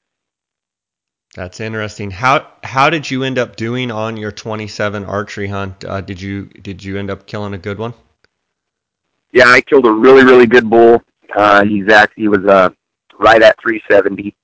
That's 1.37 1.61
interesting. 1.61 2.11
How 2.11 2.49
how 2.65 2.89
did 2.89 3.11
you 3.11 3.23
end 3.23 3.39
up 3.39 3.57
doing 3.57 3.91
on 3.91 4.17
your 4.17 4.33
27 4.33 5.05
archery 5.05 5.49
hunt? 5.49 5.85
Uh, 5.85 6.01
did 6.01 6.19
you 6.19 6.47
did 6.47 6.83
you 6.83 6.97
end 6.97 7.11
up 7.11 7.27
killing 7.27 7.53
a 7.53 7.59
good 7.59 7.79
one? 7.79 7.93
Yeah, 9.33 9.49
I 9.49 9.61
killed 9.61 9.85
a 9.85 9.93
really 9.93 10.25
really 10.25 10.47
good 10.47 10.71
bull. 10.71 11.03
Uh, 11.37 11.63
he's 11.67 11.91
actually 11.91 12.23
he 12.23 12.29
was 12.29 12.47
uh, 12.47 12.71
right 13.21 13.43
at 13.43 13.61
370. 13.61 14.35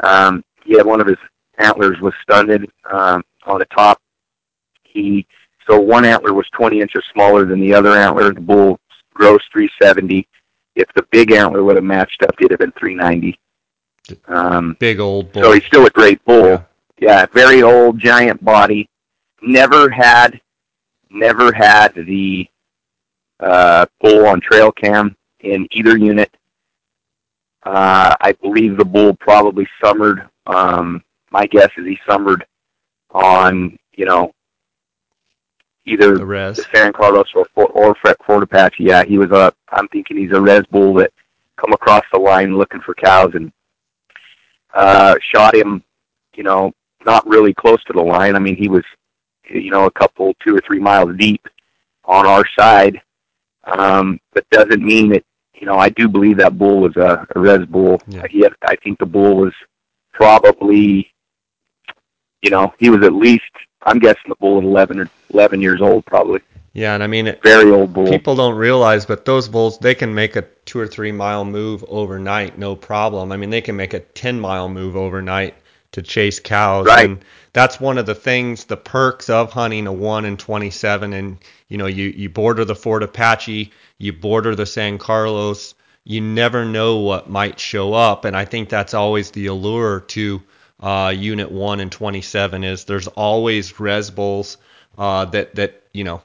Um, 0.00 0.44
he 0.64 0.76
had 0.76 0.84
one 0.84 1.00
of 1.00 1.06
his 1.06 1.16
antlers 1.58 2.00
was 2.00 2.12
stunted 2.22 2.68
um, 2.90 3.22
on 3.44 3.60
the 3.60 3.66
top. 3.66 4.00
He 4.82 5.28
so 5.70 5.78
one 5.78 6.04
antler 6.04 6.34
was 6.34 6.48
20 6.58 6.80
inches 6.80 7.04
smaller 7.12 7.44
than 7.44 7.60
the 7.60 7.72
other 7.72 7.96
antler. 7.96 8.34
The 8.34 8.40
bull 8.40 8.80
gross 9.14 9.42
370. 9.52 10.26
If 10.74 10.88
the 10.96 11.06
big 11.12 11.30
antler 11.30 11.62
would 11.62 11.76
have 11.76 11.84
matched 11.84 12.24
up, 12.24 12.34
it'd 12.40 12.50
have 12.50 12.58
been 12.58 12.72
390. 12.72 13.38
Um, 14.28 14.76
big 14.78 15.00
old 15.00 15.32
bull. 15.32 15.42
So 15.42 15.52
he's 15.52 15.64
still 15.64 15.86
a 15.86 15.90
great 15.90 16.24
bull. 16.24 16.48
Yeah. 16.48 16.62
yeah, 16.98 17.26
very 17.32 17.62
old, 17.62 17.98
giant 17.98 18.44
body. 18.44 18.88
Never 19.42 19.90
had, 19.90 20.40
never 21.10 21.52
had 21.52 21.94
the 21.94 22.48
uh, 23.40 23.86
bull 24.00 24.26
on 24.26 24.40
trail 24.40 24.72
cam 24.72 25.16
in 25.40 25.68
either 25.72 25.96
unit. 25.96 26.34
Uh, 27.64 28.14
I 28.20 28.32
believe 28.32 28.76
the 28.76 28.84
bull 28.84 29.14
probably 29.14 29.66
summered 29.82 30.28
um, 30.46 31.02
my 31.30 31.46
guess 31.46 31.70
is 31.76 31.86
he 31.86 31.98
summered 32.08 32.46
on, 33.10 33.76
you 33.94 34.04
know, 34.04 34.32
either 35.84 36.16
the, 36.16 36.26
res. 36.26 36.56
the 36.56 36.66
San 36.74 36.92
Carlos 36.92 37.28
or 37.34 37.46
or 37.54 37.96
Fort 38.26 38.42
Apache. 38.42 38.84
Yeah, 38.84 39.04
he 39.04 39.18
was 39.18 39.30
a. 39.30 39.52
I'm 39.70 39.88
thinking 39.88 40.16
he's 40.16 40.32
a 40.32 40.40
res 40.40 40.62
bull 40.70 40.94
that 40.94 41.12
come 41.56 41.72
across 41.72 42.04
the 42.12 42.18
line 42.18 42.56
looking 42.56 42.80
for 42.80 42.94
cows 42.94 43.32
and 43.34 43.52
uh, 44.76 45.16
shot 45.34 45.54
him. 45.54 45.82
You 46.34 46.44
know, 46.44 46.72
not 47.04 47.26
really 47.26 47.54
close 47.54 47.82
to 47.84 47.92
the 47.92 48.02
line. 48.02 48.36
I 48.36 48.38
mean, 48.38 48.56
he 48.56 48.68
was, 48.68 48.84
you 49.48 49.70
know, 49.70 49.86
a 49.86 49.90
couple, 49.90 50.34
two 50.44 50.54
or 50.54 50.60
three 50.66 50.80
miles 50.80 51.16
deep 51.16 51.46
on 52.04 52.26
our 52.26 52.44
side. 52.58 53.00
Um, 53.64 54.20
but 54.32 54.48
doesn't 54.50 54.84
mean 54.84 55.08
that 55.10 55.24
you 55.54 55.66
know. 55.66 55.76
I 55.76 55.88
do 55.88 56.08
believe 56.08 56.36
that 56.36 56.58
bull 56.58 56.80
was 56.80 56.96
a, 56.96 57.26
a 57.34 57.40
res 57.40 57.66
bull. 57.66 58.00
Yeah. 58.06 58.26
He 58.30 58.40
had, 58.40 58.52
I 58.62 58.76
think 58.76 58.98
the 58.98 59.06
bull 59.06 59.36
was 59.36 59.54
probably 60.12 61.10
you 62.46 62.50
know, 62.50 62.72
he 62.78 62.90
was 62.90 63.04
at 63.04 63.12
least, 63.12 63.42
I'm 63.82 63.98
guessing 63.98 64.28
the 64.28 64.36
bull 64.36 64.58
at 64.58 64.64
11 64.64 65.00
or 65.00 65.10
11 65.32 65.60
years 65.60 65.80
old 65.82 66.06
probably. 66.06 66.40
Yeah, 66.76 66.92
and 66.92 67.02
I 67.02 67.06
mean, 67.06 67.26
it, 67.26 67.42
very 67.42 67.70
old 67.70 67.94
bull. 67.94 68.06
People 68.06 68.36
don't 68.36 68.54
realize, 68.54 69.06
but 69.06 69.24
those 69.24 69.48
bulls 69.48 69.78
they 69.78 69.94
can 69.94 70.14
make 70.14 70.36
a 70.36 70.42
two 70.66 70.78
or 70.78 70.86
three 70.86 71.10
mile 71.10 71.42
move 71.42 71.82
overnight, 71.88 72.58
no 72.58 72.76
problem. 72.76 73.32
I 73.32 73.38
mean, 73.38 73.48
they 73.48 73.62
can 73.62 73.76
make 73.76 73.94
a 73.94 74.00
10 74.00 74.38
mile 74.38 74.68
move 74.68 74.94
overnight 74.94 75.54
to 75.92 76.02
chase 76.02 76.38
cows, 76.38 76.84
right. 76.84 77.06
and 77.06 77.24
that's 77.54 77.80
one 77.80 77.96
of 77.96 78.04
the 78.04 78.14
things, 78.14 78.66
the 78.66 78.76
perks 78.76 79.30
of 79.30 79.52
hunting 79.52 79.86
a 79.86 79.92
one 79.92 80.26
and 80.26 80.38
27. 80.38 81.14
And 81.14 81.38
you 81.68 81.78
know, 81.78 81.86
you 81.86 82.08
you 82.14 82.28
border 82.28 82.66
the 82.66 82.74
Fort 82.74 83.02
Apache, 83.02 83.72
you 83.96 84.12
border 84.12 84.54
the 84.54 84.66
San 84.66 84.98
Carlos. 84.98 85.74
You 86.04 86.20
never 86.20 86.66
know 86.66 86.98
what 86.98 87.30
might 87.30 87.58
show 87.58 87.94
up, 87.94 88.26
and 88.26 88.36
I 88.36 88.44
think 88.44 88.68
that's 88.68 88.92
always 88.92 89.30
the 89.30 89.46
allure 89.46 90.00
to 90.00 90.42
uh, 90.80 91.14
Unit 91.16 91.50
1 91.50 91.80
and 91.80 91.90
27 91.90 92.64
is 92.64 92.84
there's 92.84 93.08
always 93.08 93.80
res 93.80 94.10
bulls 94.10 94.58
uh, 94.98 95.24
that 95.24 95.54
that 95.54 95.82
you 95.94 96.04
know 96.04 96.20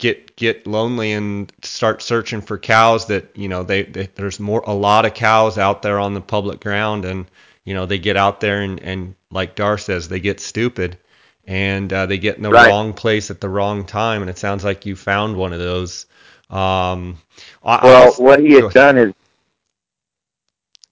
get 0.00 0.34
get 0.34 0.66
lonely 0.66 1.12
and 1.12 1.52
start 1.62 2.02
searching 2.02 2.40
for 2.40 2.58
cows 2.58 3.06
that 3.06 3.36
you 3.36 3.48
know 3.48 3.62
they, 3.62 3.84
they, 3.84 4.08
there's 4.14 4.40
more 4.40 4.62
a 4.66 4.74
lot 4.74 5.04
of 5.04 5.14
cows 5.14 5.58
out 5.58 5.82
there 5.82 5.98
on 5.98 6.14
the 6.14 6.20
public 6.20 6.60
ground 6.60 7.04
and 7.04 7.26
you 7.64 7.74
know 7.74 7.86
they 7.86 7.98
get 7.98 8.16
out 8.16 8.40
there 8.40 8.62
and 8.62 8.80
and 8.80 9.14
like 9.30 9.54
Dar 9.54 9.78
says 9.78 10.08
they 10.08 10.18
get 10.18 10.40
stupid 10.40 10.98
and 11.46 11.92
uh, 11.92 12.06
they 12.06 12.18
get 12.18 12.36
in 12.36 12.42
the 12.42 12.50
right. 12.50 12.68
wrong 12.68 12.92
place 12.92 13.30
at 13.30 13.40
the 13.40 13.48
wrong 13.48 13.84
time. 13.84 14.22
And 14.22 14.30
it 14.30 14.38
sounds 14.38 14.64
like 14.64 14.86
you 14.86 14.96
found 14.96 15.36
one 15.36 15.52
of 15.52 15.58
those. 15.58 16.06
Um 16.48 17.18
I, 17.62 17.84
well 17.84 18.12
I 18.12 18.22
what 18.22 18.40
he 18.40 18.52
had 18.54 18.72
done 18.72 18.98
is 18.98 19.14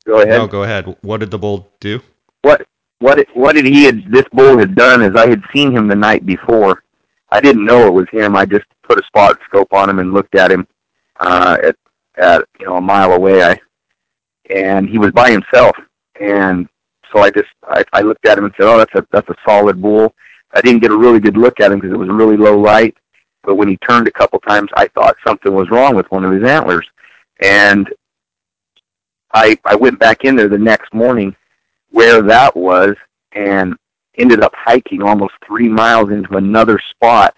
go 0.05 0.21
ahead. 0.21 0.38
No 0.38 0.47
go 0.47 0.62
ahead. 0.62 0.97
What 1.01 1.18
did 1.18 1.31
the 1.31 1.38
bull 1.38 1.68
do? 1.81 2.01
What 2.42 2.66
what 3.01 3.27
what 3.35 3.55
did 3.55 3.64
he 3.64 3.85
had 3.85 4.11
this 4.11 4.27
bull 4.33 4.59
had 4.59 4.75
done 4.75 5.03
is 5.03 5.16
I 5.16 5.29
had 5.29 5.42
seen 5.53 5.75
him 5.75 5.88
the 5.88 5.97
night 5.97 6.27
before. 6.27 6.83
I 7.30 7.40
didn't 7.40 7.64
know 7.64 7.86
it 7.86 7.92
was 7.92 8.08
him. 8.10 8.36
I 8.36 8.46
just 8.46 8.64
put 8.82 8.98
a 8.98 9.06
spot 9.06 9.38
scope 9.46 9.72
on 9.72 9.90
him 9.90 9.98
and 9.98 10.12
looked 10.12 10.34
at 10.34 10.50
him 10.50 10.66
uh, 11.20 11.58
at 11.62 11.76
at 12.16 12.44
you 12.58 12.66
know 12.66 12.76
a 12.76 12.80
mile 12.80 13.12
away. 13.12 13.42
I 13.42 13.60
and 14.50 14.88
he 14.88 14.98
was 14.98 15.10
by 15.12 15.30
himself, 15.30 15.76
and 16.20 16.68
so 17.12 17.20
I 17.20 17.30
just 17.30 17.48
I, 17.68 17.84
I 17.92 18.00
looked 18.00 18.26
at 18.26 18.38
him 18.38 18.44
and 18.44 18.54
said, 18.56 18.66
"Oh, 18.66 18.78
that's 18.78 18.94
a 18.94 19.06
that's 19.12 19.28
a 19.28 19.36
solid 19.46 19.80
bull." 19.80 20.14
I 20.54 20.60
didn't 20.62 20.80
get 20.80 20.90
a 20.90 20.96
really 20.96 21.20
good 21.20 21.36
look 21.36 21.60
at 21.60 21.70
him 21.70 21.78
because 21.78 21.92
it 21.92 21.98
was 21.98 22.08
really 22.08 22.36
low 22.36 22.58
light. 22.58 22.96
But 23.42 23.56
when 23.56 23.68
he 23.68 23.76
turned 23.78 24.08
a 24.08 24.12
couple 24.12 24.38
times, 24.40 24.70
I 24.74 24.88
thought 24.88 25.16
something 25.26 25.52
was 25.52 25.70
wrong 25.70 25.94
with 25.94 26.10
one 26.10 26.24
of 26.24 26.32
his 26.32 26.48
antlers, 26.48 26.86
and 27.40 27.92
I 29.32 29.58
I 29.64 29.74
went 29.74 29.98
back 29.98 30.24
in 30.24 30.36
there 30.36 30.48
the 30.48 30.58
next 30.58 30.92
morning 30.94 31.36
where 31.90 32.22
that 32.22 32.54
was 32.56 32.94
and 33.33 33.74
ended 34.19 34.42
up 34.42 34.52
hiking 34.54 35.02
almost 35.02 35.35
three 35.46 35.69
miles 35.69 36.10
into 36.10 36.37
another 36.37 36.79
spot 36.90 37.37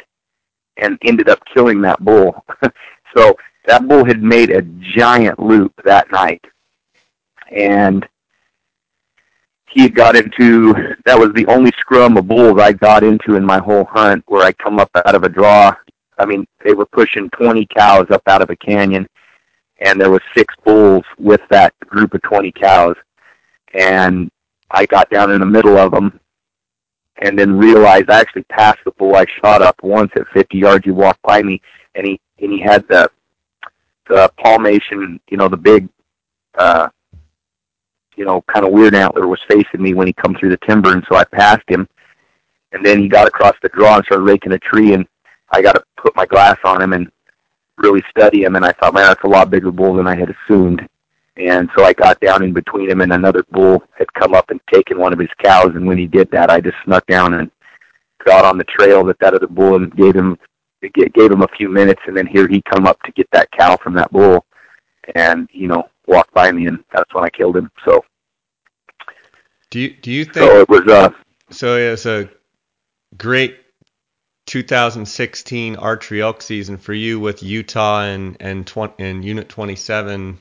and 0.79 0.99
ended 1.05 1.29
up 1.29 1.41
killing 1.53 1.81
that 1.83 2.03
bull. 2.05 2.45
so 3.17 3.37
that 3.67 3.87
bull 3.87 4.05
had 4.05 4.23
made 4.23 4.51
a 4.51 4.63
giant 4.63 5.39
loop 5.39 5.73
that 5.85 6.11
night. 6.11 6.45
And 7.51 8.07
he 9.69 9.83
had 9.83 9.95
got 9.95 10.17
into 10.17 10.75
that 11.05 11.19
was 11.19 11.33
the 11.35 11.47
only 11.47 11.71
scrum 11.79 12.17
of 12.17 12.27
bulls 12.27 12.59
I 12.61 12.73
got 12.73 13.05
into 13.05 13.37
in 13.37 13.45
my 13.45 13.59
whole 13.59 13.85
hunt 13.85 14.25
where 14.27 14.43
I 14.43 14.53
come 14.53 14.81
up 14.81 14.91
out 14.95 15.15
of 15.15 15.23
a 15.23 15.29
draw. 15.29 15.75
I 16.19 16.27
mean, 16.27 16.47
they 16.65 16.75
were 16.75 16.87
pushing 16.87 17.31
20 17.31 17.67
cows 17.77 18.07
up 18.11 18.23
out 18.27 18.43
of 18.43 18.51
a 18.51 18.57
canyon 18.57 19.07
and 19.79 20.01
there 20.01 20.11
was 20.11 20.21
six 20.37 20.55
bulls 20.65 21.05
with 21.19 21.41
that 21.51 21.73
group 21.81 22.15
of 22.15 22.23
20 22.23 22.53
cows. 22.53 22.97
And 23.75 24.31
I 24.71 24.87
got 24.87 25.11
down 25.11 25.31
in 25.31 25.41
the 25.41 25.47
middle 25.47 25.77
of 25.79 25.93
them 25.93 26.21
and 27.21 27.39
then 27.39 27.57
realized 27.57 28.11
I 28.11 28.21
actually 28.21 28.45
passed 28.45 28.81
the 28.85 28.93
bull 28.93 29.15
I 29.15 29.27
shot 29.43 29.63
up 29.63 29.77
once 29.83 30.11
at 30.17 30.27
50 30.29 30.59
yards. 30.59 30.85
He 30.85 30.91
walked 30.91 31.23
by 31.23 31.43
me 31.43 31.61
and 31.95 32.07
he, 32.07 32.21
and 32.41 32.53
he 32.53 32.61
had 32.61 32.87
the, 32.89 33.11
the 34.09 34.31
palmation, 34.39 35.21
you 35.31 35.37
know, 35.37 35.49
the 35.49 35.57
big, 35.57 35.89
uh, 36.57 36.89
you 38.17 38.25
know, 38.25 38.43
kind 38.53 38.67
of 38.67 38.73
weird 38.73 38.95
antler 38.95 39.29
was 39.29 39.41
facing 39.49 39.83
me 39.83 39.95
when 39.95 40.07
he 40.07 40.13
come 40.13 40.35
through 40.35 40.51
the 40.51 40.67
timber. 40.67 40.93
And 40.93 41.05
so 41.09 41.17
I 41.17 41.25
passed 41.25 41.69
him 41.69 41.87
and 42.73 42.85
then 42.85 43.01
he 43.01 43.09
got 43.09 43.29
across 43.29 43.55
the 43.63 43.69
draw 43.71 43.97
and 43.97 44.05
started 44.05 44.25
raking 44.25 44.53
a 44.53 44.59
tree. 44.59 44.95
And 44.95 45.07
I 45.51 45.63
got 45.63 45.75
to 45.75 45.83
put 45.97 46.17
my 46.17 46.27
glass 46.27 46.59
on 46.65 46.81
him 46.81 46.93
and 46.95 47.11
really 47.77 48.03
study 48.11 48.45
him. 48.45 48.57
And 48.57 48.65
I 48.65 48.73
thought, 48.73 48.95
man, 48.95 49.05
that's 49.05 49.25
a 49.25 49.29
lot 49.29 49.51
bigger 49.51 49.71
bull 49.71 49.95
than 49.95 50.07
I 50.07 50.17
had 50.17 50.35
assumed. 50.35 50.87
And 51.41 51.71
so 51.77 51.85
I 51.85 51.93
got 51.95 52.21
down 52.21 52.43
in 52.43 52.53
between 52.53 52.91
him 52.91 53.01
and 53.01 53.13
another 53.13 53.43
bull 53.51 53.83
had 53.97 54.13
come 54.13 54.35
up 54.35 54.51
and 54.51 54.61
taken 54.73 54.99
one 54.99 55.13
of 55.13 55.19
his 55.19 55.31
cows. 55.43 55.73
And 55.75 55.87
when 55.87 55.97
he 55.97 56.07
did 56.07 56.31
that, 56.33 56.51
I 56.51 56.61
just 56.61 56.77
snuck 56.85 57.07
down 57.07 57.35
and 57.35 57.51
got 58.27 58.45
on 58.45 58.59
the 58.59 58.65
trail 58.65 59.05
that 59.07 59.19
that 59.21 59.35
other 59.35 59.47
bull 59.47 59.77
and 59.77 59.95
gave 59.97 60.15
him 60.15 60.39
gave 60.95 61.31
him 61.31 61.43
a 61.43 61.49
few 61.57 61.69
minutes. 61.69 62.01
And 62.07 62.17
then 62.17 62.27
here 62.27 62.47
he 62.47 62.63
come 62.63 62.87
up 62.87 63.01
to 63.03 63.13
get 63.13 63.29
that 63.33 63.51
cow 63.53 63.77
from 63.77 63.95
that 63.95 64.11
bull, 64.11 64.45
and 65.15 65.49
you 65.53 65.69
know 65.69 65.89
walked 66.07 66.35
by 66.35 66.53
me, 66.53 66.67
and 66.67 66.85
that's 66.93 67.13
when 67.15 67.25
I 67.25 67.31
killed 67.31 67.57
him. 67.57 67.71
So. 67.85 68.05
Do 69.71 69.79
you 69.81 69.95
do 69.97 70.11
you 70.11 70.25
think? 70.25 70.37
So 70.37 70.61
it 70.61 70.69
was 70.69 70.87
uh. 70.89 71.11
So 71.51 71.77
it 71.77 71.91
was 71.91 72.07
a 72.07 72.29
great 73.17 73.57
2016 74.47 75.77
archery 75.77 76.21
elk 76.21 76.43
season 76.43 76.77
for 76.77 76.93
you 76.93 77.21
with 77.21 77.43
Utah 77.43 78.03
and 78.03 78.37
and, 78.41 78.67
20, 78.67 78.95
and 78.99 79.25
Unit 79.25 79.49
27 79.49 80.39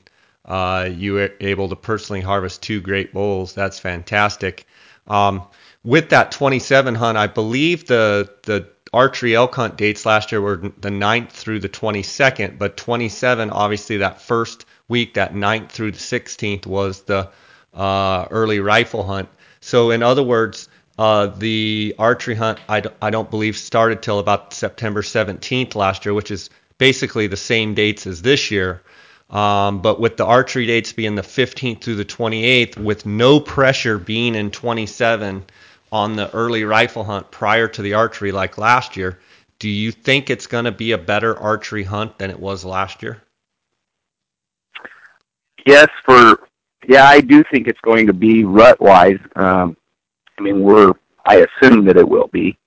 uh, 0.49 0.89
you 0.91 1.13
were 1.13 1.31
able 1.39 1.69
to 1.69 1.75
personally 1.75 2.21
harvest 2.21 2.61
two 2.61 2.81
great 2.81 3.13
bulls. 3.13 3.53
That's 3.53 3.79
fantastic. 3.79 4.65
Um, 5.07 5.43
with 5.83 6.09
that 6.09 6.31
27 6.31 6.95
hunt, 6.95 7.17
I 7.17 7.27
believe 7.27 7.87
the 7.87 8.29
the 8.43 8.67
archery 8.91 9.35
elk 9.35 9.55
hunt 9.55 9.77
dates 9.77 10.05
last 10.05 10.31
year 10.31 10.41
were 10.41 10.57
the 10.57 10.89
9th 10.89 11.29
through 11.29 11.59
the 11.59 11.69
22nd, 11.69 12.57
but 12.57 12.75
27, 12.75 13.51
obviously 13.51 13.97
that 13.97 14.21
first 14.21 14.65
week, 14.87 15.13
that 15.13 15.33
9th 15.33 15.69
through 15.69 15.91
the 15.91 15.99
16th, 15.99 16.65
was 16.65 17.01
the 17.03 17.29
uh, 17.73 18.25
early 18.31 18.59
rifle 18.59 19.03
hunt. 19.03 19.29
So, 19.61 19.91
in 19.91 20.01
other 20.01 20.23
words, 20.23 20.69
uh, 20.97 21.27
the 21.27 21.95
archery 21.99 22.35
hunt, 22.35 22.59
I 22.67 22.81
d- 22.81 22.89
I 23.01 23.09
don't 23.09 23.29
believe, 23.29 23.55
started 23.55 24.01
till 24.01 24.19
about 24.19 24.53
September 24.53 25.01
17th 25.01 25.75
last 25.75 26.05
year, 26.05 26.13
which 26.13 26.31
is 26.31 26.49
basically 26.77 27.27
the 27.27 27.37
same 27.37 27.73
dates 27.75 28.07
as 28.07 28.21
this 28.21 28.51
year. 28.51 28.81
Um, 29.29 29.81
but 29.81 29.99
with 29.99 30.17
the 30.17 30.25
archery 30.25 30.65
dates 30.65 30.91
being 30.91 31.15
the 31.15 31.21
15th 31.21 31.81
through 31.81 31.95
the 31.95 32.05
28th, 32.05 32.77
with 32.77 33.05
no 33.05 33.39
pressure 33.39 33.97
being 33.99 34.33
in 34.35 34.49
27 34.49 35.45
on 35.91 36.15
the 36.15 36.33
early 36.33 36.63
rifle 36.63 37.03
hunt 37.03 37.29
prior 37.29 37.67
to 37.67 37.81
the 37.81 37.93
archery 37.93 38.31
like 38.31 38.57
last 38.57 38.97
year, 38.97 39.19
do 39.59 39.69
you 39.69 39.91
think 39.91 40.29
it's 40.29 40.47
going 40.47 40.65
to 40.65 40.71
be 40.71 40.93
a 40.93 40.97
better 40.97 41.37
archery 41.37 41.83
hunt 41.83 42.17
than 42.17 42.31
it 42.31 42.39
was 42.39 42.65
last 42.65 43.03
year? 43.03 43.21
Yes, 45.65 45.89
for 46.05 46.47
yeah, 46.87 47.05
I 47.05 47.21
do 47.21 47.43
think 47.51 47.67
it's 47.67 47.81
going 47.81 48.07
to 48.07 48.13
be 48.13 48.45
rut 48.45 48.79
wise. 48.79 49.19
Um, 49.35 49.77
I 50.37 50.41
mean, 50.41 50.63
we're 50.63 50.93
I 51.25 51.45
assume 51.45 51.85
that 51.85 51.97
it 51.97 52.07
will 52.07 52.27
be. 52.27 52.57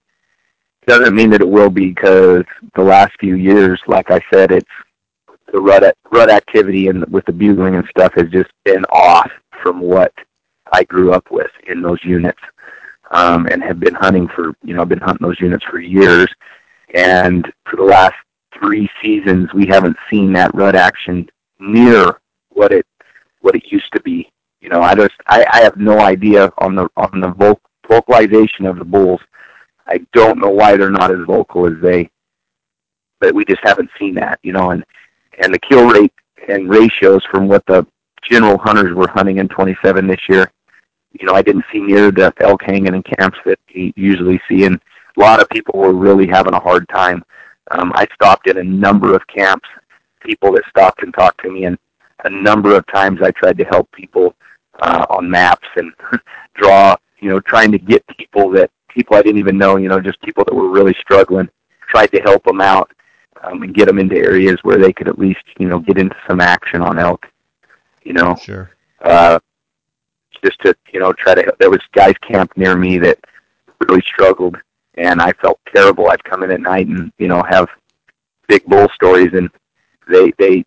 Doesn't 0.87 1.15
mean 1.15 1.31
that 1.31 1.41
it 1.41 1.49
will 1.49 1.71
be 1.71 1.89
because 1.89 2.45
the 2.77 2.83
last 2.83 3.13
few 3.19 3.35
years, 3.37 3.81
like 3.87 4.11
I 4.11 4.21
said, 4.33 4.53
it's 4.53 4.69
the 5.53 5.61
rut 5.61 5.97
rut 6.11 6.31
activity 6.31 6.89
and 6.89 7.05
with 7.13 7.25
the 7.27 7.33
bugling 7.33 7.77
and 7.77 7.87
stuff 7.89 8.13
has 8.15 8.29
just 8.31 8.51
been 8.65 8.85
off 8.87 9.31
from 9.63 9.81
what 9.81 10.13
I 10.73 10.83
grew 10.85 11.13
up 11.13 11.31
with 11.31 11.51
in 11.69 11.83
those 11.83 12.03
units, 12.03 12.41
um, 13.11 13.47
and 13.47 13.63
have 13.63 13.79
been 13.79 13.95
hunting 13.95 14.27
for 14.29 14.53
you 14.65 14.75
know 14.75 14.83
I've 14.83 14.89
been 14.89 14.99
hunting 14.99 15.27
those 15.27 15.41
units 15.41 15.65
for 15.65 15.79
years, 15.79 16.29
and 16.95 17.51
for 17.69 17.77
the 17.77 17.85
last 17.85 18.15
three 18.59 18.89
seasons 19.03 19.53
we 19.55 19.67
haven't 19.67 19.97
seen 20.11 20.33
that 20.33 20.55
rut 20.55 20.75
action 20.75 21.29
near 21.61 22.19
what 22.49 22.73
it 22.73 22.87
what 23.41 23.55
it 23.55 23.71
used 23.71 23.93
to 23.93 24.01
be. 24.01 24.31
You 24.61 24.71
know, 24.71 24.81
I 24.81 24.95
just 24.95 25.15
I, 25.27 25.45
I 25.53 25.61
have 25.63 25.77
no 25.77 26.01
idea 26.01 26.51
on 26.59 26.75
the 26.75 26.89
on 26.97 27.21
the 27.21 27.33
voc- 27.33 27.61
vocalization 27.89 28.65
of 28.67 28.79
the 28.79 28.85
bulls. 28.85 29.21
I 29.87 30.07
don't 30.13 30.39
know 30.39 30.51
why 30.51 30.77
they're 30.77 30.91
not 30.91 31.11
as 31.11 31.27
vocal 31.27 31.67
as 31.67 31.75
they, 31.83 32.09
but 33.21 33.35
we 33.35 33.45
just 33.45 33.61
haven't 33.65 33.91
seen 33.99 34.15
that. 34.15 34.39
You 34.43 34.53
know, 34.53 34.71
and 34.71 34.85
and 35.39 35.53
the 35.53 35.59
kill 35.59 35.87
rate 35.87 36.13
and 36.49 36.69
ratios 36.69 37.25
from 37.31 37.49
what 37.49 37.65
the 37.67 37.87
general 38.23 38.59
hunters 38.59 38.95
were 38.95 39.09
hunting 39.09 39.39
in 39.39 39.49
27 39.49 40.07
this 40.07 40.21
year. 40.29 40.51
You 41.13 41.27
know, 41.27 41.35
I 41.35 41.43
didn't 41.43 41.65
see 41.73 41.81
near 41.81 42.11
the 42.11 42.33
elk 42.41 42.63
hanging 42.63 42.95
in 42.95 43.03
camps 43.03 43.39
that 43.45 43.59
you 43.69 43.93
usually 43.97 44.41
see, 44.49 44.65
and 44.65 44.81
a 45.17 45.21
lot 45.21 45.41
of 45.41 45.49
people 45.51 45.79
were 45.79 45.93
really 45.93 46.27
having 46.27 46.55
a 46.55 46.61
hard 46.61 46.89
time. 46.89 47.23
Um, 47.71 47.93
I 47.95 48.07
stopped 48.15 48.49
in 48.49 48.59
a 48.59 48.65
number 48.65 49.15
of 49.15 49.27
camps, 49.27 49.69
people 50.25 50.53
that 50.53 50.65
stopped 50.69 51.03
and 51.03 51.13
talked 51.13 51.43
to 51.43 51.51
me, 51.51 51.65
and 51.65 51.79
a 52.25 52.31
number 52.31 52.75
of 52.75 52.87
times 52.87 53.21
I 53.23 53.31
tried 53.33 53.59
to 53.59 53.65
help 53.65 53.91
people 53.93 54.35
uh, 54.81 55.07
on 55.11 55.31
maps 55.31 55.69
and 55.77 55.93
draw, 56.55 56.97
you 57.21 57.29
know, 57.29 57.41
trying 57.41 57.73
to 57.73 57.79
get 57.79 58.05
people 58.17 58.51
that 58.53 58.71
people 58.89 59.17
I 59.17 59.23
didn't 59.23 59.39
even 59.39 59.59
know, 59.59 59.77
you 59.77 59.89
know, 59.89 60.01
just 60.01 60.21
people 60.23 60.45
that 60.45 60.55
were 60.55 60.71
really 60.71 60.95
struggling, 61.01 61.49
tried 61.89 62.13
to 62.13 62.21
help 62.21 62.45
them 62.45 62.61
out 62.61 62.91
um, 63.43 63.63
and 63.63 63.75
get 63.75 63.87
them 63.87 63.99
into 63.99 64.17
areas 64.17 64.59
where 64.63 64.79
they 64.79 64.93
could 64.93 65.09
at 65.09 65.19
least 65.19 65.43
you 65.59 65.69
know 65.69 65.79
get 65.79 65.99
into 65.99 66.17
some 66.29 66.41
action 66.41 66.81
on 66.81 66.99
elk. 66.99 67.27
You 68.05 68.15
know, 68.15 68.37
sure. 68.37 68.71
Uh, 69.01 69.39
just 70.45 70.61
to 70.61 70.75
you 70.93 71.01
know 71.01 71.13
try 71.13 71.35
to. 71.35 71.55
There 71.59 71.71
was 71.71 71.81
guys 71.93 72.15
camped 72.27 72.57
near 72.57 72.77
me 72.77 72.99
that 72.99 73.19
really 73.81 74.03
struggled, 74.03 74.57
and 74.95 75.21
I 75.21 75.33
felt 75.33 75.61
terrible. 75.75 76.09
I'd 76.09 76.25
come 76.25 76.43
in 76.43 76.51
at 76.51 76.61
night 76.61 76.87
and 76.87 77.13
you 77.19 77.29
know 77.29 77.43
have 77.49 77.69
big 78.49 78.65
bull 78.67 78.89
stories, 78.95 79.33
and 79.33 79.49
they 80.09 80.33
they 80.39 80.65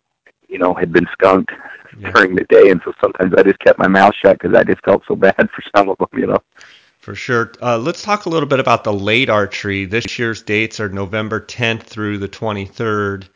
you 0.48 0.58
know 0.58 0.74
had 0.74 0.92
been 0.92 1.06
skunked 1.12 1.52
yeah. 1.98 2.10
during 2.12 2.34
the 2.34 2.44
day, 2.44 2.70
and 2.70 2.80
so 2.84 2.92
sometimes 3.00 3.34
I 3.36 3.42
just 3.42 3.58
kept 3.60 3.78
my 3.78 3.88
mouth 3.88 4.14
shut 4.14 4.38
because 4.38 4.56
I 4.56 4.64
just 4.64 4.84
felt 4.84 5.02
so 5.06 5.16
bad 5.16 5.36
for 5.54 5.62
some 5.74 5.88
of 5.88 5.98
them. 5.98 6.08
You 6.18 6.26
know. 6.28 6.42
For 7.06 7.14
sure. 7.14 7.52
Uh, 7.62 7.78
let's 7.78 8.02
talk 8.02 8.26
a 8.26 8.28
little 8.28 8.48
bit 8.48 8.58
about 8.58 8.82
the 8.82 8.92
late 8.92 9.30
archery. 9.30 9.84
This 9.84 10.18
year's 10.18 10.42
dates 10.42 10.80
are 10.80 10.88
November 10.88 11.40
10th 11.40 11.84
through 11.84 12.18
the 12.18 12.28
23rd. 12.28 13.28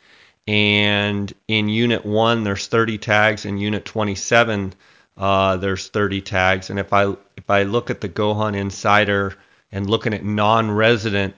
And 0.48 1.32
in 1.46 1.68
Unit 1.68 2.04
1, 2.04 2.42
there's 2.42 2.66
30 2.66 2.98
tags. 2.98 3.44
In 3.44 3.58
Unit 3.58 3.84
27, 3.84 4.74
uh, 5.16 5.56
there's 5.58 5.86
30 5.86 6.20
tags. 6.20 6.70
And 6.70 6.80
if 6.80 6.92
I 6.92 7.14
if 7.36 7.48
I 7.48 7.62
look 7.62 7.90
at 7.90 8.00
the 8.00 8.08
GoHunt 8.08 8.56
Insider 8.56 9.36
and 9.70 9.88
looking 9.88 10.14
at 10.14 10.24
non-resident, 10.24 11.36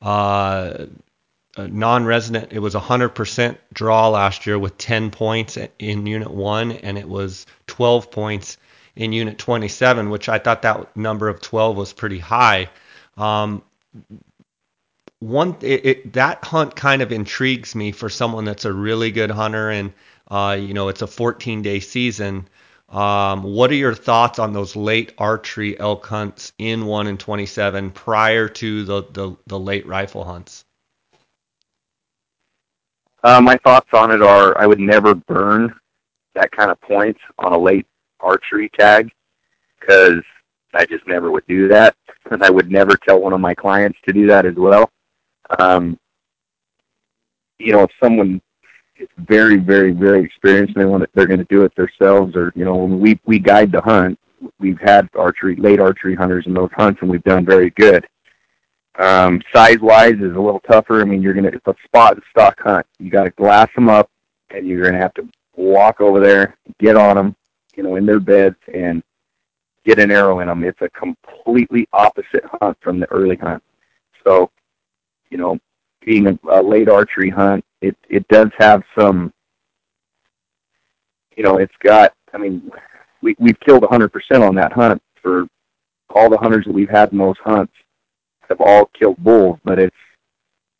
uh, 0.00 0.86
uh 1.56 1.66
non-resident, 1.66 2.52
it 2.52 2.60
was 2.60 2.74
100% 2.74 3.58
draw 3.72 4.10
last 4.10 4.46
year 4.46 4.60
with 4.60 4.78
10 4.78 5.10
points 5.10 5.58
in 5.80 6.06
Unit 6.06 6.30
1, 6.30 6.70
and 6.70 6.96
it 6.96 7.08
was 7.08 7.46
12 7.66 8.12
points 8.12 8.58
in 8.96 9.12
Unit 9.12 9.38
27, 9.38 10.10
which 10.10 10.28
I 10.28 10.38
thought 10.38 10.62
that 10.62 10.96
number 10.96 11.28
of 11.28 11.40
12 11.40 11.76
was 11.76 11.92
pretty 11.92 12.18
high. 12.18 12.70
Um, 13.16 13.62
one 15.20 15.56
it, 15.60 15.86
it, 15.86 16.12
that 16.14 16.44
hunt 16.44 16.76
kind 16.76 17.00
of 17.02 17.10
intrigues 17.10 17.74
me 17.74 17.92
for 17.92 18.08
someone 18.08 18.44
that's 18.44 18.64
a 18.64 18.72
really 18.72 19.10
good 19.10 19.30
hunter, 19.30 19.70
and 19.70 19.92
uh, 20.30 20.56
you 20.60 20.74
know 20.74 20.88
it's 20.88 21.02
a 21.02 21.06
14 21.06 21.62
day 21.62 21.80
season. 21.80 22.48
Um, 22.88 23.42
what 23.42 23.70
are 23.70 23.76
your 23.76 23.94
thoughts 23.94 24.38
on 24.38 24.52
those 24.52 24.76
late 24.76 25.12
archery 25.18 25.78
elk 25.80 26.06
hunts 26.06 26.52
in 26.58 26.86
1 26.86 27.06
and 27.06 27.18
27 27.18 27.90
prior 27.90 28.48
to 28.48 28.84
the, 28.84 29.02
the, 29.10 29.36
the 29.46 29.58
late 29.58 29.86
rifle 29.86 30.22
hunts? 30.22 30.64
Uh, 33.24 33.40
my 33.40 33.56
thoughts 33.64 33.88
on 33.94 34.10
it 34.10 34.22
are 34.22 34.56
I 34.60 34.66
would 34.66 34.78
never 34.78 35.14
burn 35.14 35.74
that 36.34 36.52
kind 36.52 36.70
of 36.70 36.80
points 36.82 37.20
on 37.38 37.52
a 37.52 37.58
late 37.58 37.86
archery 38.24 38.70
tag 38.78 39.10
because 39.78 40.22
I 40.74 40.86
just 40.86 41.06
never 41.06 41.30
would 41.30 41.46
do 41.46 41.68
that, 41.68 41.94
and 42.30 42.42
I 42.42 42.50
would 42.50 42.70
never 42.70 42.96
tell 42.96 43.20
one 43.20 43.32
of 43.32 43.40
my 43.40 43.54
clients 43.54 43.98
to 44.06 44.12
do 44.12 44.26
that 44.26 44.46
as 44.46 44.54
well. 44.56 44.90
Um, 45.58 45.98
you 47.58 47.72
know, 47.72 47.82
if 47.82 47.90
someone 48.02 48.40
is 48.96 49.08
very, 49.18 49.56
very, 49.56 49.92
very 49.92 50.24
experienced 50.24 50.74
and 50.74 50.82
they 50.82 50.88
want 50.88 51.02
to, 51.02 51.08
they're 51.14 51.26
going 51.26 51.38
to 51.38 51.46
do 51.48 51.62
it 51.62 51.74
themselves, 51.76 52.34
or 52.34 52.52
you 52.56 52.64
know, 52.64 52.76
when 52.76 52.98
we 52.98 53.20
we 53.24 53.38
guide 53.38 53.70
the 53.70 53.80
hunt, 53.80 54.18
we've 54.58 54.80
had 54.80 55.08
archery, 55.16 55.56
late 55.56 55.80
archery 55.80 56.14
hunters 56.14 56.46
in 56.46 56.54
those 56.54 56.70
hunts, 56.74 57.00
and 57.02 57.10
we've 57.10 57.24
done 57.24 57.44
very 57.44 57.70
good. 57.70 58.06
Um, 58.98 59.42
size 59.52 59.80
wise 59.80 60.14
is 60.14 60.36
a 60.36 60.40
little 60.40 60.60
tougher. 60.60 61.00
I 61.00 61.04
mean, 61.04 61.22
you're 61.22 61.34
gonna 61.34 61.48
it's 61.48 61.66
a 61.66 61.74
spot 61.84 62.14
and 62.14 62.22
stock 62.30 62.60
hunt. 62.60 62.86
You 62.98 63.10
got 63.10 63.24
to 63.24 63.30
glass 63.30 63.68
them 63.74 63.88
up, 63.88 64.10
and 64.50 64.66
you're 64.66 64.84
gonna 64.84 64.98
have 64.98 65.14
to 65.14 65.28
walk 65.56 66.00
over 66.00 66.20
there, 66.20 66.56
get 66.80 66.96
on 66.96 67.16
them, 67.16 67.36
you 67.76 67.82
know, 67.82 67.96
in 67.96 68.06
their 68.06 68.20
beds 68.20 68.56
and 68.72 69.02
get 69.84 69.98
an 69.98 70.10
arrow 70.10 70.40
in 70.40 70.48
them. 70.48 70.64
It's 70.64 70.80
a 70.80 70.88
completely 70.90 71.88
opposite 71.92 72.44
hunt 72.60 72.76
from 72.80 73.00
the 73.00 73.10
early 73.10 73.36
hunt. 73.36 73.62
So, 74.24 74.50
you 75.30 75.38
know, 75.38 75.58
being 76.04 76.26
a, 76.26 76.38
a 76.50 76.62
late 76.62 76.88
archery 76.88 77.30
hunt, 77.30 77.64
it 77.80 77.96
it 78.08 78.26
does 78.28 78.48
have 78.58 78.82
some. 78.98 79.32
You 81.36 81.42
know, 81.42 81.58
it's 81.58 81.74
got. 81.82 82.14
I 82.32 82.38
mean, 82.38 82.70
we 83.22 83.34
we've 83.38 83.58
killed 83.60 83.82
100% 83.82 84.10
on 84.46 84.54
that 84.56 84.72
hunt 84.72 85.02
for 85.20 85.46
all 86.10 86.30
the 86.30 86.36
hunters 86.36 86.64
that 86.66 86.72
we've 86.72 86.88
had 86.88 87.12
in 87.12 87.18
those 87.18 87.36
hunts 87.42 87.72
have 88.48 88.60
all 88.60 88.90
killed 88.98 89.16
bulls, 89.18 89.58
but 89.64 89.78
it's 89.78 89.96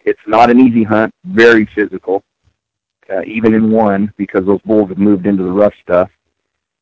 it's 0.00 0.20
not 0.26 0.50
an 0.50 0.60
easy 0.60 0.82
hunt. 0.82 1.12
Very 1.24 1.68
physical, 1.74 2.22
uh, 3.10 3.22
even 3.26 3.54
in 3.54 3.70
one 3.70 4.12
because 4.16 4.44
those 4.46 4.60
bulls 4.62 4.90
have 4.90 4.98
moved 4.98 5.26
into 5.26 5.42
the 5.42 5.50
rough 5.50 5.74
stuff. 5.82 6.10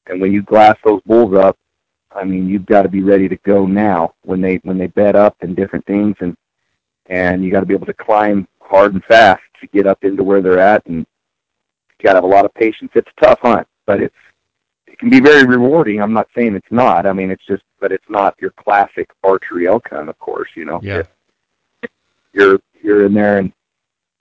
And 0.07 0.20
when 0.20 0.32
you 0.32 0.42
glass 0.42 0.76
those 0.84 1.00
bulls 1.03 1.34
up, 1.34 1.57
I 2.14 2.24
mean, 2.24 2.48
you've 2.48 2.66
got 2.66 2.82
to 2.82 2.88
be 2.88 3.03
ready 3.03 3.28
to 3.28 3.36
go 3.36 3.66
now 3.66 4.14
when 4.22 4.40
they 4.40 4.57
when 4.64 4.76
they 4.78 4.88
bed 4.88 5.16
up 5.16 5.36
and 5.40 5.57
different 5.57 5.86
things, 5.86 6.16
and 6.20 6.36
and 7.07 7.42
you 7.44 7.50
got 7.50 7.61
to 7.61 7.66
be 7.66 7.74
able 7.74 7.86
to 7.86 7.94
climb 7.94 8.46
hard 8.61 8.94
and 8.94 9.05
fast 9.05 9.42
to 9.61 9.66
get 9.68 9.86
up 9.86 10.05
into 10.05 10.22
where 10.22 10.42
they're 10.42 10.59
at, 10.59 10.84
and 10.86 10.98
you 10.98 12.05
got 12.05 12.12
to 12.12 12.16
have 12.18 12.24
a 12.24 12.26
lot 12.26 12.44
of 12.44 12.53
patience. 12.55 12.90
It's 12.94 13.09
a 13.16 13.20
tough 13.24 13.38
hunt, 13.40 13.66
but 13.86 14.03
it's 14.03 14.14
it 14.86 14.98
can 14.98 15.09
be 15.09 15.20
very 15.20 15.44
rewarding. 15.46 16.03
I'm 16.03 16.12
not 16.12 16.28
saying 16.34 16.55
it's 16.55 16.70
not. 16.70 17.07
I 17.07 17.12
mean, 17.12 17.30
it's 17.30 17.44
just, 17.46 17.62
but 17.80 17.92
it's 17.92 18.05
not 18.11 18.34
your 18.40 18.50
classic 18.50 19.09
archery 19.24 19.66
elk 19.66 19.88
hunt, 19.88 20.09
of 20.11 20.18
course. 20.18 20.50
You 20.55 20.66
know, 20.66 20.80
Yeah. 20.82 21.03
you're 22.32 22.61
you're 22.82 23.07
in 23.07 23.14
there 23.14 23.38
and 23.38 23.53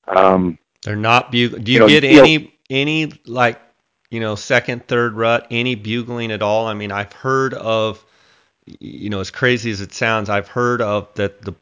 um, 0.08 0.58
They're 0.84 0.96
not 0.96 1.32
bugling. 1.32 1.64
Do 1.64 1.72
you, 1.72 1.76
You 1.76 1.80
know, 1.82 1.88
get 1.88 2.04
any 2.04 2.54
any 2.70 3.12
like 3.26 3.60
you 4.12 4.20
know 4.20 4.36
second, 4.36 4.88
third 4.88 5.14
rut, 5.14 5.47
any 5.49 5.74
bugling 5.74 6.32
at 6.32 6.43
all? 6.43 6.68
I 6.68 6.76
mean, 6.76 6.91
I've 6.91 7.14
heard 7.14 7.55
of 7.55 8.05
you 8.80 9.09
know 9.09 9.22
as 9.22 9.32
crazy 9.32 9.72
as 9.72 9.82
it 9.82 9.93
sounds, 9.93 10.30
I've 10.30 10.49
heard 10.49 10.82
of 10.82 11.12
that 11.16 11.41
the 11.41 11.55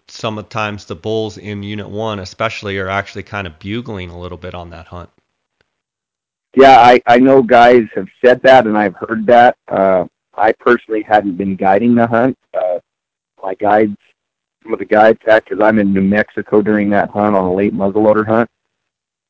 times 0.50 0.86
the 0.86 0.96
bulls 0.96 1.38
in 1.38 1.64
Unit 1.64 1.88
One, 1.88 2.20
especially, 2.20 2.78
are 2.80 2.90
actually 2.90 3.24
kind 3.24 3.48
of 3.48 3.58
bugling 3.60 4.10
a 4.10 4.20
little 4.20 4.38
bit 4.38 4.54
on 4.54 4.72
that 4.72 4.88
hunt. 4.88 5.10
Yeah, 6.56 6.80
I, 6.80 7.00
I 7.06 7.20
know 7.20 7.44
guys 7.44 7.84
have 7.96 8.08
said 8.26 8.42
that, 8.42 8.66
and 8.66 8.78
I've 8.78 8.96
heard 8.96 9.26
that. 9.28 9.56
Uh, 9.68 10.06
I 10.36 10.52
personally 10.54 11.04
hadn't 11.04 11.36
been 11.36 11.56
guiding 11.56 11.94
the 11.94 12.08
hunt. 12.08 12.38
Uh, 12.54 12.80
my 13.42 13.54
guides, 13.54 13.96
some 14.64 14.74
of 14.74 14.80
the 14.80 14.86
guides, 14.86 15.20
because 15.24 15.60
I'm 15.62 15.78
in 15.78 15.94
New 15.94 16.02
Mexico 16.02 16.62
during 16.62 16.90
that 16.90 17.12
hunt 17.12 17.36
on 17.36 17.46
a 17.46 17.54
late 17.54 17.74
muzzleloader 17.74 18.26
hunt, 18.26 18.50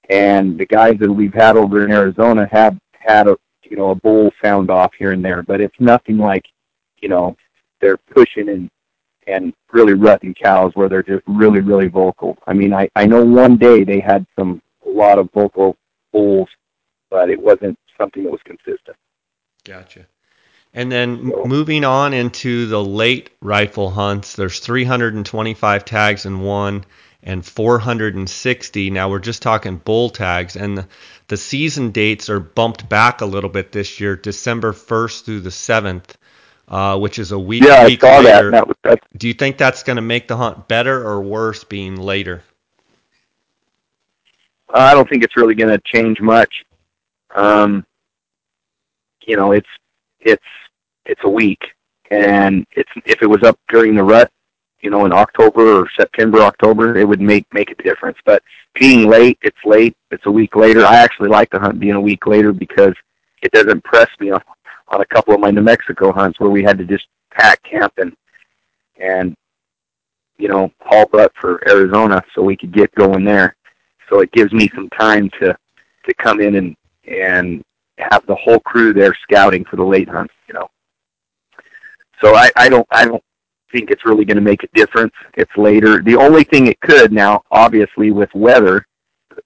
and 0.09 0.57
the 0.57 0.65
guys 0.65 0.97
that 0.99 1.11
we've 1.11 1.33
had 1.33 1.57
over 1.57 1.83
in 1.83 1.91
Arizona 1.91 2.47
have 2.51 2.79
had 2.99 3.27
a 3.27 3.37
you 3.63 3.77
know 3.77 3.91
a 3.91 3.95
bull 3.95 4.31
sound 4.41 4.69
off 4.69 4.93
here 4.97 5.11
and 5.11 5.23
there, 5.23 5.43
but 5.43 5.61
it's 5.61 5.79
nothing 5.79 6.17
like 6.17 6.45
you 7.01 7.09
know 7.09 7.35
they're 7.81 7.97
pushing 7.97 8.49
and 8.49 8.69
and 9.27 9.53
really 9.71 9.93
rutting 9.93 10.33
cows 10.33 10.71
where 10.75 10.89
they're 10.89 11.03
just 11.03 11.23
really 11.27 11.59
really 11.61 11.87
vocal. 11.87 12.37
I 12.47 12.53
mean, 12.53 12.73
I 12.73 12.89
I 12.95 13.05
know 13.05 13.23
one 13.23 13.57
day 13.57 13.83
they 13.83 13.99
had 13.99 14.25
some 14.37 14.61
a 14.85 14.89
lot 14.89 15.19
of 15.19 15.29
vocal 15.33 15.75
bulls 16.11 16.49
but 17.09 17.29
it 17.29 17.39
wasn't 17.41 17.77
something 17.97 18.23
that 18.23 18.31
was 18.31 18.41
consistent. 18.45 18.95
Gotcha. 19.65 20.05
And 20.73 20.91
then 20.91 21.31
So- 21.31 21.45
moving 21.45 21.83
on 21.83 22.13
into 22.13 22.67
the 22.67 22.83
late 22.83 23.31
rifle 23.41 23.89
hunts, 23.89 24.35
there's 24.35 24.59
325 24.59 25.85
tags 25.85 26.25
in 26.25 26.41
one 26.41 26.85
and 27.23 27.43
460. 27.45 28.89
Now 28.91 29.09
we're 29.09 29.19
just 29.19 29.41
talking 29.41 29.77
bull 29.77 30.09
tags, 30.09 30.55
and 30.55 30.77
the, 30.77 30.87
the 31.29 31.37
season 31.37 31.91
dates 31.91 32.29
are 32.29 32.39
bumped 32.39 32.89
back 32.89 33.21
a 33.21 33.25
little 33.25 33.49
bit 33.49 33.71
this 33.71 33.99
year, 33.99 34.15
December 34.15 34.73
1st 34.73 35.25
through 35.25 35.39
the 35.41 35.51
7th, 35.51 36.15
uh, 36.67 36.97
which 36.97 37.19
is 37.19 37.31
a 37.31 37.39
week. 37.39 37.63
Yeah, 37.63 37.83
I 37.83 37.95
saw 37.95 38.21
that. 38.21 38.23
later. 38.23 38.47
and 38.47 38.53
That 38.53 38.67
was 38.67 38.97
Do 39.15 39.27
you 39.27 39.33
think 39.33 39.57
that's 39.57 39.83
going 39.83 39.95
to 39.95 40.01
make 40.01 40.27
the 40.27 40.35
hunt 40.35 40.67
better 40.67 41.07
or 41.07 41.21
worse 41.21 41.63
being 41.63 41.95
later? 41.95 42.43
I 44.73 44.93
don't 44.93 45.07
think 45.09 45.23
it's 45.23 45.37
really 45.37 45.55
going 45.55 45.71
to 45.71 45.81
change 45.85 46.19
much. 46.19 46.65
Um, 47.35 47.85
you 49.25 49.35
know, 49.35 49.51
it's 49.51 49.69
it's 50.19 50.43
it's 51.05 51.21
a 51.23 51.29
week, 51.29 51.61
and 52.11 52.65
it's 52.71 52.89
if 53.05 53.21
it 53.21 53.27
was 53.27 53.43
up 53.43 53.59
during 53.69 53.95
the 53.95 54.03
rut, 54.03 54.31
you 54.81 54.89
know, 54.89 55.05
in 55.05 55.13
October 55.13 55.81
or 55.81 55.89
September, 55.97 56.39
October, 56.39 56.97
it 56.97 57.07
would 57.07 57.21
make 57.21 57.45
make 57.53 57.71
a 57.71 57.83
difference. 57.83 58.17
But 58.25 58.41
being 58.73 59.09
late, 59.09 59.37
it's 59.41 59.57
late. 59.65 59.95
It's 60.11 60.25
a 60.25 60.31
week 60.31 60.55
later. 60.55 60.85
I 60.85 60.97
actually 60.97 61.29
like 61.29 61.49
the 61.49 61.59
hunt 61.59 61.79
being 61.79 61.95
a 61.95 62.01
week 62.01 62.25
later 62.25 62.53
because 62.53 62.93
it 63.41 63.51
doesn't 63.51 63.83
press 63.83 64.09
me 64.19 64.31
on 64.31 64.41
on 64.89 65.01
a 65.01 65.05
couple 65.05 65.33
of 65.33 65.39
my 65.39 65.51
New 65.51 65.61
Mexico 65.61 66.11
hunts 66.11 66.39
where 66.39 66.49
we 66.49 66.63
had 66.63 66.77
to 66.77 66.85
just 66.85 67.07
pack 67.31 67.61
camp 67.63 67.93
and 67.97 68.15
and 68.99 69.35
you 70.37 70.47
know 70.47 70.71
haul 70.81 71.05
butt 71.05 71.31
for 71.39 71.61
Arizona 71.69 72.21
so 72.33 72.41
we 72.41 72.57
could 72.57 72.71
get 72.71 72.93
going 72.95 73.23
there. 73.23 73.55
So 74.09 74.21
it 74.21 74.31
gives 74.31 74.51
me 74.53 74.69
some 74.73 74.89
time 74.89 75.29
to 75.41 75.55
to 76.05 76.13
come 76.15 76.39
in 76.39 76.55
and 76.55 76.75
and 77.05 77.63
have 77.97 78.25
the 78.27 78.35
whole 78.35 78.59
crew 78.59 78.93
there 78.93 79.15
scouting 79.23 79.65
for 79.65 79.75
the 79.75 79.83
late 79.83 80.07
hunt. 80.09 80.31
You 80.47 80.53
know, 80.53 80.69
so 82.23 82.35
I 82.35 82.49
I 82.55 82.69
don't 82.69 82.87
I 82.91 83.05
don't 83.05 83.23
think 83.71 83.91
it's 83.91 84.05
really 84.05 84.25
going 84.25 84.37
to 84.37 84.41
make 84.41 84.63
a 84.63 84.67
difference. 84.73 85.13
It's 85.35 85.55
later. 85.57 86.01
The 86.01 86.15
only 86.15 86.43
thing 86.43 86.67
it 86.67 86.79
could 86.81 87.11
now, 87.11 87.43
obviously, 87.51 88.11
with 88.11 88.29
weather, 88.33 88.85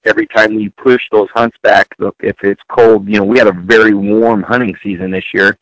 every 0.05 0.27
time 0.27 0.55
we 0.55 0.69
push 0.69 1.01
those 1.11 1.29
hunts 1.33 1.57
back, 1.61 1.87
if 2.19 2.35
it's 2.43 2.61
cold, 2.69 3.07
you 3.07 3.19
know, 3.19 3.23
we 3.23 3.37
had 3.37 3.47
a 3.47 3.53
very 3.53 3.93
warm 3.93 4.43
hunting 4.43 4.75
season 4.83 5.11
this 5.11 5.25
year, 5.33 5.57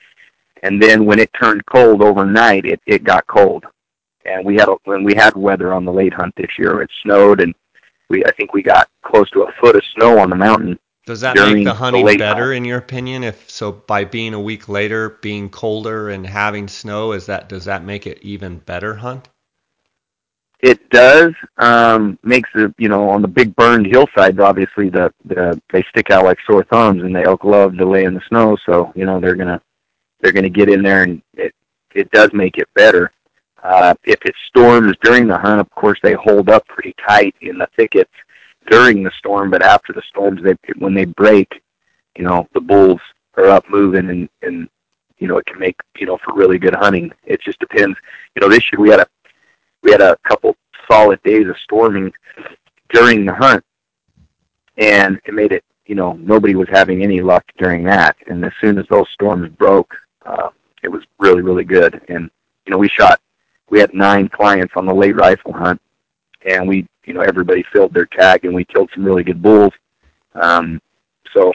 and 0.64 0.82
then 0.82 1.06
when 1.06 1.20
it 1.20 1.32
turned 1.40 1.66
cold 1.66 2.02
overnight, 2.02 2.66
it 2.66 2.80
it 2.86 3.04
got 3.04 3.26
cold, 3.28 3.66
and 4.26 4.46
we 4.46 4.56
had 4.56 4.70
a, 4.70 4.76
when 4.86 5.04
we 5.04 5.16
had 5.16 5.36
weather 5.36 5.74
on 5.74 5.86
the 5.86 5.94
late 5.94 6.14
hunt 6.14 6.34
this 6.36 6.52
year, 6.58 6.82
it 6.82 6.90
snowed 7.04 7.42
and 7.42 7.54
we 8.10 8.24
I 8.26 8.32
think 8.32 8.54
we 8.54 8.62
got 8.62 8.90
close 9.04 9.30
to 9.32 9.44
a 9.44 9.52
foot 9.60 9.76
of 9.76 9.84
snow 9.96 10.20
on 10.20 10.30
the 10.30 10.36
mountain. 10.36 10.78
Does 11.06 11.22
that 11.22 11.36
make 11.36 11.66
the 11.66 11.74
the 11.74 12.16
better 12.18 12.54
in 12.54 12.64
your 12.64 12.78
opinion? 12.78 13.24
If 13.24 13.50
so, 13.50 13.72
by 13.72 14.06
being 14.06 14.36
a 14.36 14.40
week 14.40 14.70
later, 14.70 15.18
being 15.22 15.50
colder 15.50 16.10
and 16.10 16.26
having 16.26 16.68
snow, 16.68 17.14
is 17.14 17.26
that 17.26 17.50
does 17.50 17.66
that 17.66 17.84
make 17.84 18.06
it 18.06 18.20
even 18.22 18.60
better 18.60 18.96
hunt? 18.96 19.28
It 20.60 20.92
does 20.92 21.34
um, 21.58 22.20
makes 22.22 22.52
it 22.54 22.72
you 22.78 22.88
know 22.88 23.10
on 23.10 23.24
the 23.24 23.28
big 23.28 23.56
burned 23.56 23.88
hillsides. 23.88 24.40
Obviously, 24.40 24.90
the, 24.90 25.12
the 25.26 25.60
they 25.74 25.82
stick 25.90 26.12
out 26.12 26.24
like 26.24 26.38
sore 26.46 26.64
thumbs, 26.66 27.02
and 27.02 27.16
the 27.16 27.24
elk 27.24 27.44
love 27.44 27.76
to 27.78 27.86
lay 27.86 28.04
in 28.04 28.14
the 28.14 28.22
snow. 28.28 28.56
So 28.68 28.94
you 28.96 29.06
know 29.06 29.20
they're 29.20 29.36
gonna 29.36 29.60
they're 30.20 30.34
gonna 30.34 30.50
get 30.50 30.70
in 30.70 30.84
there, 30.84 31.02
and 31.02 31.20
it 31.34 31.56
it 31.96 32.12
does 32.12 32.30
make 32.32 32.60
it 32.60 32.70
better. 32.76 33.12
Uh, 33.64 33.96
if 34.04 34.20
it 34.24 34.36
storms 34.48 34.96
during 35.02 35.28
the 35.28 35.38
hunt, 35.38 35.62
of 35.62 35.70
course 35.72 36.00
they 36.04 36.14
hold 36.14 36.50
up 36.50 36.68
pretty 36.68 36.94
tight 37.08 37.34
in 37.42 37.58
the 37.58 37.68
thickets 37.76 38.12
during 38.70 39.04
the 39.04 39.12
storm. 39.18 39.50
But 39.50 39.64
after 39.64 39.94
the 39.94 40.04
storms, 40.10 40.42
they 40.44 40.56
when 40.78 40.94
they 40.94 41.06
break, 41.06 41.62
you 42.18 42.24
know 42.24 42.48
the 42.54 42.62
bulls 42.62 43.02
are 43.38 43.48
up 43.48 43.70
moving, 43.70 44.10
and 44.10 44.30
and 44.42 44.70
you 45.18 45.28
know 45.28 45.38
it 45.38 45.46
can 45.46 45.60
make 45.60 45.80
you 45.98 46.06
know 46.06 46.18
for 46.24 46.34
really 46.34 46.58
good 46.58 46.76
hunting. 46.76 47.12
It 47.24 47.42
just 47.42 47.60
depends. 47.60 47.98
You 48.36 48.42
know 48.42 48.50
this 48.50 48.72
year 48.72 48.80
we 48.80 48.90
had 48.90 49.02
a 49.02 49.08
we 49.84 49.92
had 49.92 50.02
a 50.02 50.18
couple 50.28 50.56
solid 50.90 51.22
days 51.24 51.48
of 51.48 51.56
storming 51.64 52.12
during 52.94 53.26
the 53.26 53.34
hunt, 53.34 53.64
and 54.78 55.20
it 55.26 55.34
made 55.34 55.52
it. 55.52 55.64
You 55.86 55.96
know, 55.96 56.14
nobody 56.14 56.56
was 56.56 56.70
having 56.70 57.04
any 57.04 57.22
luck 57.22 57.44
during 57.58 57.84
that. 57.86 58.16
And 58.28 58.46
as 58.46 58.54
soon 58.62 58.78
as 58.78 58.86
those 58.90 59.08
storms 59.14 59.50
broke, 59.58 59.94
uh, 60.26 60.50
it 60.84 60.88
was 60.88 61.04
really, 61.20 61.42
really 61.42 61.66
good. 61.66 62.02
And 62.08 62.30
you 62.66 62.72
know, 62.72 62.78
we 62.78 62.90
shot. 62.90 63.20
We 63.70 63.80
had 63.80 63.94
nine 63.94 64.30
clients 64.30 64.74
on 64.76 64.86
the 64.86 64.94
late 64.94 65.16
rifle 65.16 65.54
hunt, 65.54 65.82
and 66.46 66.68
we, 66.68 66.88
you 67.06 67.14
know, 67.14 67.22
everybody 67.22 67.64
filled 67.72 67.94
their 67.94 68.06
tag, 68.06 68.46
and 68.46 68.54
we 68.54 68.66
killed 68.66 68.90
some 68.94 69.04
really 69.04 69.24
good 69.24 69.42
bulls. 69.42 69.74
Um, 70.36 70.82
so, 71.34 71.54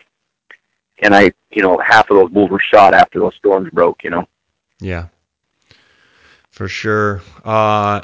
and 1.02 1.14
I, 1.14 1.32
you 1.50 1.62
know, 1.62 1.78
half 1.78 2.10
of 2.10 2.16
those 2.16 2.30
bulls 2.30 2.50
were 2.50 2.60
shot 2.60 2.94
after 2.94 3.18
those 3.18 3.34
storms 3.36 3.70
broke. 3.72 4.04
You 4.04 4.10
know. 4.10 4.28
Yeah, 4.80 5.08
for 6.50 6.68
sure. 6.68 7.22
Uh, 7.44 8.02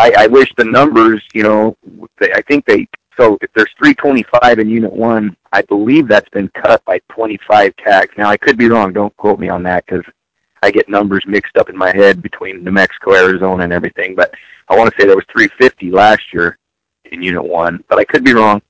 I, 0.00 0.12
I 0.16 0.26
wish 0.28 0.50
the 0.56 0.64
numbers, 0.64 1.22
you 1.34 1.42
know, 1.42 1.76
they, 2.18 2.32
I 2.32 2.40
think 2.42 2.64
they, 2.64 2.88
so 3.18 3.36
if 3.42 3.52
there's 3.52 3.68
325 3.76 4.58
in 4.58 4.70
Unit 4.70 4.92
1, 4.92 5.36
I 5.52 5.60
believe 5.62 6.08
that's 6.08 6.28
been 6.30 6.48
cut 6.54 6.82
by 6.86 7.00
25 7.10 7.76
tags. 7.76 8.14
Now, 8.16 8.30
I 8.30 8.38
could 8.38 8.56
be 8.56 8.70
wrong. 8.70 8.94
Don't 8.94 9.14
quote 9.18 9.38
me 9.38 9.50
on 9.50 9.62
that 9.64 9.84
because 9.84 10.04
I 10.62 10.70
get 10.70 10.88
numbers 10.88 11.24
mixed 11.26 11.58
up 11.58 11.68
in 11.68 11.76
my 11.76 11.94
head 11.94 12.22
between 12.22 12.64
New 12.64 12.70
Mexico, 12.70 13.14
Arizona, 13.14 13.64
and 13.64 13.74
everything. 13.74 14.14
But 14.14 14.32
I 14.70 14.76
want 14.76 14.90
to 14.90 14.96
say 14.98 15.06
there 15.06 15.16
was 15.16 15.26
350 15.32 15.90
last 15.90 16.22
year 16.32 16.56
in 17.10 17.22
Unit 17.22 17.44
1, 17.44 17.84
but 17.88 17.98
I 17.98 18.04
could 18.04 18.24
be 18.24 18.34
wrong. 18.34 18.62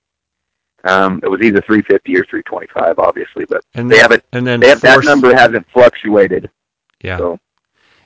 Um, 0.85 1.21
it 1.23 1.29
was 1.29 1.43
either 1.43 1.61
350 1.61 2.17
or 2.17 2.25
325, 2.25 2.99
obviously, 2.99 3.45
but 3.45 3.63
and 3.75 3.91
they 3.91 3.97
then, 3.97 4.03
haven't, 4.03 4.25
and 4.33 4.47
then 4.47 4.61
they 4.61 4.69
have, 4.69 4.81
that 4.81 5.05
number 5.05 5.35
hasn't 5.35 5.67
fluctuated. 5.73 6.51
Yeah. 7.03 7.19
So, 7.19 7.39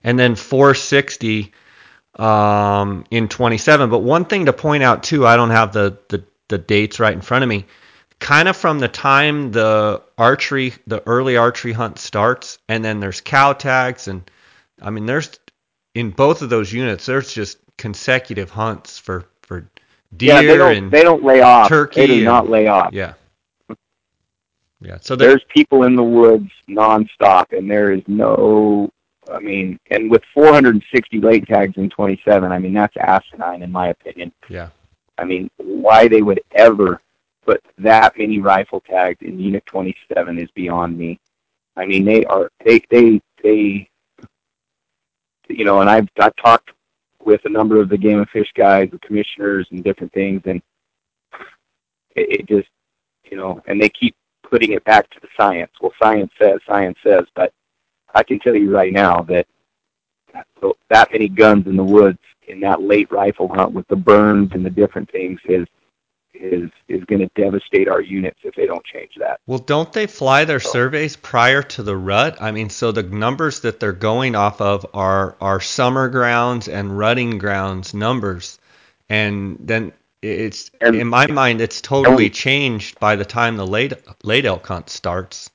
and 0.03 0.19
then 0.19 0.35
460 0.35 1.53
um, 2.17 3.05
in 3.11 3.29
27. 3.29 3.91
But 3.91 4.01
one 4.01 4.25
thing 4.25 4.47
to 4.47 4.53
point 4.53 4.83
out 4.83 5.05
too, 5.05 5.27
I 5.27 5.37
don't 5.37 5.51
have 5.51 5.73
the, 5.73 5.99
the 6.09 6.25
the 6.49 6.59
dates 6.59 7.01
right 7.01 7.13
in 7.13 7.21
front 7.21 7.43
of 7.43 7.49
me. 7.49 7.67
Kind 8.21 8.49
of 8.49 8.57
from 8.57 8.79
the 8.79 8.89
time 8.89 9.53
the 9.53 10.03
archery, 10.17 10.75
the 10.87 11.03
early 11.07 11.37
archery 11.37 11.73
hunt 11.73 11.99
starts, 11.99 12.59
and 12.69 12.85
then 12.85 13.01
there's 13.01 13.21
cow 13.21 13.53
tags, 13.53 14.09
and 14.09 14.29
I 14.81 14.91
mean, 14.91 15.07
there's 15.07 15.39
in 15.95 16.11
both 16.11 16.43
of 16.43 16.51
those 16.51 16.73
units, 16.73 17.07
there's 17.07 17.33
just 17.33 17.59
consecutive 17.77 18.51
hunts 18.51 18.99
for 18.99 19.25
for 19.34 19.34
deer 20.17 20.35
yeah, 20.35 20.43
they 20.43 20.57
don't, 20.57 20.77
and 20.77 20.91
they 20.91 21.03
don't 21.03 21.25
lay 21.25 21.41
off. 21.41 21.69
turkey 21.69 22.01
They 22.03 22.07
do 22.09 22.15
and- 22.15 22.25
not 22.25 22.49
lay 22.49 22.67
off. 22.67 22.93
yeah, 22.93 23.15
yeah. 24.81 24.99
So 25.01 25.17
there's 25.17 25.33
there's 25.33 25.45
people 25.49 25.85
in 25.85 25.97
the 25.97 26.03
woods 26.03 26.51
nonstop, 26.69 27.57
and 27.57 27.71
there 27.71 27.93
is 27.93 28.03
no. 28.07 28.91
I 29.33 29.39
mean, 29.39 29.79
and 29.91 30.11
with 30.11 30.23
460 30.35 31.19
late 31.21 31.47
tags 31.47 31.79
in 31.79 31.89
27, 31.89 32.53
I 32.53 32.59
mean 32.59 32.75
that's 32.75 32.95
asinine 32.99 33.63
in 33.63 33.73
my 33.73 33.89
opinion. 33.89 34.33
yeah, 34.51 34.69
I 35.17 35.25
mean, 35.25 35.51
why 35.57 36.09
they 36.09 36.21
would 36.21 36.41
ever 36.55 37.01
put 37.47 37.63
that 37.79 38.19
many 38.19 38.39
rifle 38.41 38.81
tags 38.81 39.19
in 39.23 39.39
Unit 39.39 39.65
27 39.67 40.39
is 40.39 40.51
beyond 40.55 40.99
me. 40.99 41.19
I 41.77 41.87
mean, 41.87 42.05
they 42.05 42.25
are 42.27 42.51
they 42.65 42.83
they 42.91 43.21
they. 43.43 43.89
You 45.49 45.65
know, 45.65 45.81
and 45.81 45.91
I've 45.91 46.09
I've 46.19 46.37
talked 46.37 46.71
with 47.25 47.41
a 47.45 47.49
number 47.51 47.81
of 47.81 47.89
the 47.89 47.99
game 47.99 48.19
and 48.19 48.29
fish 48.31 48.53
guys, 48.57 48.89
the 48.91 48.99
commissioners, 49.01 49.67
and 49.71 49.83
different 49.83 50.13
things, 50.13 50.43
and 50.45 50.63
It, 52.15 52.41
it 52.41 52.49
just, 52.49 52.69
you 53.25 53.37
know, 53.37 53.61
and 53.67 53.81
they 53.81 53.89
keep 53.89 54.15
putting 54.49 54.73
it 54.73 54.85
back 54.85 55.11
to 55.11 55.21
the 55.21 55.29
science. 55.37 55.73
Well, 55.81 55.93
science 56.01 56.31
says, 56.41 56.61
science 56.67 56.99
says, 57.03 57.25
but 57.35 57.53
I 58.15 58.23
can 58.23 58.39
tell 58.39 58.55
you 58.55 58.71
right 58.71 58.93
now 58.93 59.23
that 59.23 59.47
that 60.91 61.13
many 61.13 61.29
guns 61.29 61.67
in 61.67 61.77
the 61.77 61.85
woods 61.85 62.19
in 62.49 62.61
that 62.61 62.83
late 62.83 63.11
rifle 63.11 63.49
hunt 63.49 63.73
with 63.73 63.87
the 63.89 63.97
burns 63.97 64.51
and 64.53 64.65
the 64.65 64.71
different 64.71 65.11
things 65.11 65.41
is 65.47 65.67
is 66.35 66.71
is 66.89 67.05
going 67.05 67.21
to 67.21 67.31
devastate 67.41 67.89
our 67.89 68.01
units 68.01 68.39
if 68.43 68.55
they 68.55 68.67
don't 68.67 68.85
change 68.85 69.13
that. 69.19 69.41
Well, 69.47 69.59
don't 69.59 69.93
they 69.93 70.07
fly 70.07 70.45
their 70.45 70.61
surveys 70.61 71.17
prior 71.17 71.63
to 71.63 71.83
the 71.83 71.97
rut? 71.97 72.39
I 72.41 72.51
mean, 72.51 72.71
so 72.71 72.93
the 72.93 73.03
numbers 73.03 73.61
that 73.61 73.81
they're 73.81 73.93
going 73.93 74.35
off 74.35 74.61
of 74.61 74.87
are 74.95 75.37
are 75.41 75.61
summer 75.61 76.09
grounds 76.09 76.69
and 76.69 76.97
rutting 76.97 77.39
grounds 77.39 77.95
numbers, 77.95 78.59
and 79.09 79.57
then 79.61 79.93
it's 80.23 80.71
and, 80.81 80.97
in 80.97 81.09
my 81.09 81.27
mind 81.27 81.61
it's 81.61 81.81
totally 81.81 82.31
changed 82.31 82.99
by 82.99 83.17
the 83.17 83.25
time 83.25 83.57
the 83.57 83.67
late 83.67 83.93
late 84.23 84.45
elk 84.45 84.67
hunt 84.67 84.91
starts. 84.91 85.51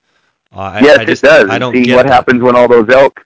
Uh, 0.52 0.80
yes, 0.82 0.98
I, 0.98 1.02
I 1.02 1.06
just, 1.06 1.24
it 1.24 1.28
does. 1.28 1.50
I 1.50 1.60
don't 1.60 1.74
See, 1.74 1.84
get 1.84 1.96
what 1.96 2.08
that. 2.08 2.14
happens 2.14 2.42
when 2.42 2.56
all 2.56 2.68
those 2.68 2.90
elk. 2.90 3.20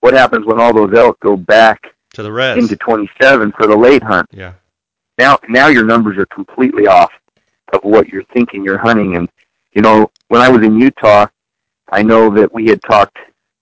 What 0.00 0.12
happens 0.12 0.44
when 0.44 0.60
all 0.60 0.74
those 0.74 0.92
elk 0.94 1.18
go 1.20 1.36
back 1.36 1.80
to 2.14 2.22
the 2.22 2.30
res 2.30 2.58
into 2.58 2.76
27 2.76 3.52
for 3.52 3.66
the 3.66 3.76
late 3.76 4.02
hunt? 4.02 4.28
Yeah 4.32 4.54
now 5.18 5.38
now 5.48 5.68
your 5.68 5.84
numbers 5.84 6.18
are 6.18 6.26
completely 6.26 6.86
off 6.86 7.12
of 7.72 7.80
what 7.82 8.08
you're 8.08 8.24
thinking 8.32 8.64
you're 8.64 8.78
hunting. 8.78 9.16
And 9.16 9.28
you 9.72 9.82
know, 9.82 10.10
when 10.28 10.40
I 10.40 10.48
was 10.48 10.64
in 10.64 10.78
Utah, 10.78 11.26
I 11.90 12.02
know 12.02 12.34
that 12.34 12.52
we 12.52 12.66
had 12.66 12.82
talked 12.82 13.18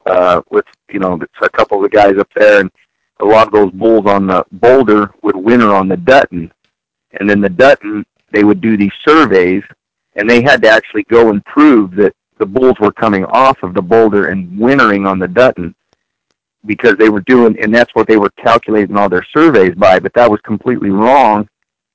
uh, 0.07 0.43
with 0.51 0.67
you 0.91 0.99
know 0.99 1.19
a 1.41 1.49
couple 1.51 1.79
of 1.79 1.91
the 1.91 1.97
guys 1.97 2.19
up 2.19 2.29
there, 2.35 2.61
and 2.61 2.71
a 3.21 3.25
lot 3.25 3.47
of 3.47 3.53
those 3.53 3.73
bulls 3.73 4.07
on 4.07 4.27
the 4.27 4.45
boulder 4.53 5.13
would 5.23 5.37
winter 5.37 5.73
on 5.75 5.89
the 5.89 5.97
Dutton, 5.97 6.53
and 7.19 7.29
then 7.29 7.41
the 7.41 7.49
Dutton 7.49 8.05
they 8.33 8.45
would 8.45 8.61
do 8.61 8.77
these 8.77 8.93
surveys, 9.07 9.63
and 10.17 10.29
they 10.29 10.43
had 10.43 10.63
to 10.63 10.69
actually 10.69 11.05
go 11.05 11.31
and 11.31 11.45
prove 11.45 11.95
that 11.97 12.15
the 12.39 12.47
bulls 12.47 12.77
were 12.81 12.93
coming 12.93 13.25
off 13.27 13.63
of 13.63 13.75
the 13.75 13.83
boulder 13.83 14.29
and 14.29 14.59
wintering 14.59 15.07
on 15.07 15.19
the 15.19 15.29
Dutton 15.29 15.75
because 16.65 16.97
they 16.97 17.09
were 17.09 17.21
doing, 17.21 17.59
and 17.61 17.75
that's 17.75 17.95
what 17.95 18.07
they 18.07 18.17
were 18.17 18.31
calculating 18.31 18.97
all 18.97 19.09
their 19.09 19.27
surveys 19.33 19.75
by, 19.75 19.99
but 19.99 20.13
that 20.15 20.31
was 20.31 20.41
completely 20.43 20.91
wrong 20.91 21.49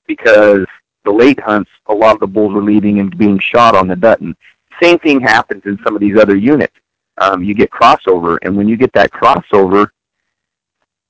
because 0.08 0.66
the 1.06 1.12
late 1.12 1.40
hunts, 1.40 1.70
a 1.88 1.94
lot 1.94 2.14
of 2.14 2.20
the 2.20 2.28
bulls 2.28 2.54
were 2.54 2.64
leaving 2.64 3.00
and 3.00 3.18
being 3.18 3.40
shot 3.40 3.76
on 3.76 3.88
the 3.88 3.96
Dutton. 3.96 4.36
Same 4.82 5.00
thing 5.00 5.22
happens 5.22 5.64
in 5.66 5.80
some 5.84 5.96
of 5.96 6.02
these 6.02 6.18
other 6.20 6.36
units. 6.36 6.74
Um, 7.20 7.44
you 7.44 7.56
get 7.56 7.72
crossover, 7.72 8.38
and 8.44 8.56
when 8.56 8.68
you 8.68 8.78
get 8.78 8.94
that 8.94 9.12
crossover, 9.12 9.88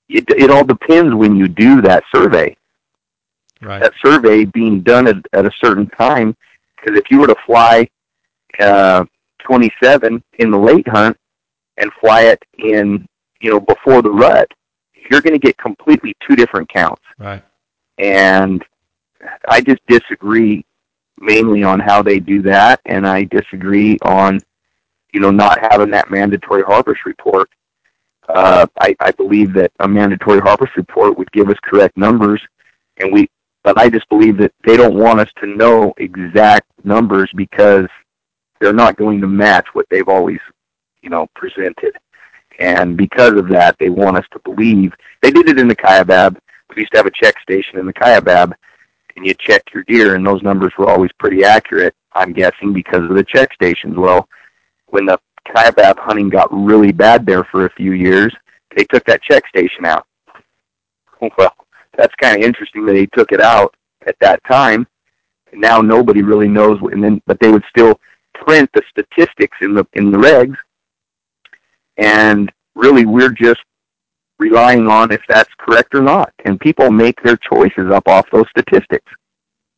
it, 0.08 0.24
it 0.30 0.49
all 0.49 0.64
depends 0.64 1.14
when 1.14 1.36
you 1.36 1.47
do 1.47 1.82
that 1.82 2.03
survey. 2.14 2.55
Right. 3.62 3.82
That 3.82 3.93
survey 4.03 4.45
being 4.45 4.82
done 4.82 5.08
at, 5.08 5.18
at 5.34 5.45
a 5.45 5.51
certain 5.60 5.88
time, 5.89 6.38
because 6.76 6.97
if 6.97 7.10
you 7.10 7.20
were 7.20 7.28
to 7.28 7.36
fly 7.45 7.89
uh, 8.60 9.03
27 9.39 10.24
in 10.39 10.51
the 10.51 10.58
late 10.58 10.88
hunt 10.88 11.18
and 11.78 11.91
fly 11.99 12.24
it 12.24 12.43
in 12.60 13.08
you 13.42 13.52
know, 13.52 13.60
before 13.60 14.02
the 14.02 14.10
rut, 14.10 14.50
you're 15.10 15.22
going 15.22 15.34
to 15.34 15.40
get 15.40 15.58
completely 15.58 16.16
two 16.28 16.36
different 16.36 16.70
counts. 16.70 17.04
Right. 17.18 17.44
And 17.98 18.64
I 19.50 19.62
just 19.62 19.82
disagree 19.88 20.66
mainly 21.20 21.64
on 21.64 21.80
how 21.80 22.02
they 22.02 22.20
do 22.20 22.42
that, 22.44 22.80
and 22.86 23.08
I 23.08 23.24
disagree 23.26 23.98
on, 24.04 24.40
you 25.14 25.20
know, 25.20 25.32
not 25.32 25.60
having 25.72 25.90
that 25.92 26.12
mandatory 26.12 26.64
harvest 26.64 27.06
report. 27.06 27.50
Uh, 28.30 28.68
I, 28.80 28.96
I 29.00 29.12
believe 29.12 29.54
that 29.54 29.72
a 29.80 29.88
mandatory 29.88 30.40
harvest 30.40 30.76
report 30.76 31.18
would 31.18 31.32
give 31.32 31.50
us 31.50 31.58
correct 31.64 31.98
numbers, 31.98 32.42
and 32.98 33.12
we. 33.12 33.30
But 33.64 33.78
I 33.78 33.90
just 33.90 34.08
believe 34.08 34.38
that 34.38 34.54
they 34.66 34.78
don't 34.78 34.96
want 34.96 35.20
us 35.20 35.30
to 35.42 35.46
know 35.46 35.94
exact 35.98 36.68
numbers 36.86 37.30
because 37.36 37.88
they're 38.62 38.72
not 38.72 38.96
going 38.96 39.20
to 39.20 39.28
match 39.28 39.68
what 39.74 39.86
they've 39.90 40.08
always, 40.08 40.40
you 41.02 41.10
know, 41.10 41.28
presented. 41.36 41.94
And 42.60 42.97
because 42.97 43.34
of 43.34 43.49
that, 43.49 43.76
they 43.80 43.89
want 43.89 44.18
us 44.18 44.26
to 44.32 44.39
believe. 44.39 44.93
They 45.22 45.32
did 45.32 45.49
it 45.49 45.60
in 45.60 45.68
the 45.68 45.76
Kaibab. 45.76 46.38
We 46.76 46.82
used 46.82 46.91
to 46.93 46.97
have 46.97 47.05
a 47.05 47.12
check 47.12 47.39
station 47.41 47.80
in 47.80 47.86
the 47.86 47.93
Kaibab, 47.93 48.53
and 49.16 49.26
you 49.26 49.34
check 49.36 49.64
your 49.74 49.84
deer, 49.84 50.16
and 50.16 50.26
those 50.26 50.41
numbers 50.43 50.74
were 50.78 50.89
always 50.89 51.12
pretty 51.20 51.43
accurate, 51.43 51.95
I'm 52.14 52.34
guessing, 52.34 52.74
because 52.74 53.03
of 53.03 53.16
the 53.16 53.24
check 53.24 53.53
stations. 53.53 53.95
Well, 53.95 54.28
when 54.88 55.05
the 55.05 55.20
Kaibab 55.47 55.97
hunting 55.99 56.30
got 56.30 56.49
really 56.51 56.91
bad 56.91 57.26
there 57.26 57.43
for 57.45 57.66
a 57.66 57.74
few 57.74 57.93
years, 57.93 58.36
they 58.76 58.84
took 58.86 59.05
that 59.05 59.22
check 59.22 59.47
station 59.47 59.86
out. 59.86 60.05
Well, 61.36 61.55
that's 61.97 62.14
kind 62.22 62.38
of 62.38 62.43
interesting 62.43 62.86
that 62.86 62.93
they 62.93 63.08
took 63.08 63.32
it 63.32 63.41
out 63.41 63.76
at 64.05 64.16
that 64.22 64.39
time. 64.43 64.86
Now 65.51 65.82
nobody 65.82 66.22
really 66.22 66.47
knows. 66.47 66.80
And 66.91 67.03
then, 67.03 67.24
but 67.26 67.39
they 67.39 67.49
would 67.49 67.64
still 67.72 67.99
print 68.36 68.70
the 68.76 68.84
statistics 68.91 69.58
in 69.62 69.74
the 69.74 69.88
in 69.93 70.12
the 70.12 70.18
regs 70.20 70.55
and 71.98 72.52
really 72.76 73.06
we're 73.06 73.32
just 73.32 73.62
relying 74.39 74.88
on 74.88 75.12
if 75.12 75.22
that's 75.28 75.50
correct 75.58 75.95
or 75.95 76.02
not. 76.02 76.34
And 76.45 76.60
people 76.60 76.91
make 76.91 77.22
their 77.24 77.38
choices 77.38 77.91
up 77.91 78.08
off 78.08 78.28
those 78.32 78.45
statistics. 78.50 79.12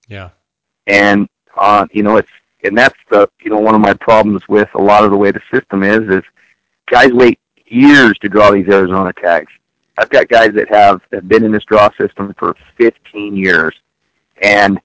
Yeah. 0.07 0.29
And 0.87 1.27
uh, 1.57 1.85
you 1.91 2.03
know, 2.03 2.17
it's 2.17 2.29
and 2.63 2.77
that's 2.77 2.97
the 3.09 3.29
you 3.41 3.49
know 3.49 3.59
one 3.59 3.75
of 3.75 3.81
my 3.81 3.93
problems 3.93 4.47
with 4.47 4.69
a 4.75 4.81
lot 4.81 5.03
of 5.03 5.11
the 5.11 5.17
way 5.17 5.31
the 5.31 5.41
system 5.51 5.83
is 5.83 6.01
is 6.09 6.23
guys 6.89 7.11
wait 7.11 7.39
years 7.67 8.17
to 8.19 8.29
draw 8.29 8.51
these 8.51 8.67
Arizona 8.67 9.13
tags. 9.13 9.51
I've 9.97 10.09
got 10.09 10.29
guys 10.29 10.53
that 10.53 10.69
have 10.69 11.01
have 11.11 11.27
been 11.27 11.43
in 11.43 11.51
this 11.51 11.63
draw 11.65 11.89
system 11.99 12.33
for 12.37 12.55
15 12.77 13.35
years, 13.35 13.75
and 14.41 14.79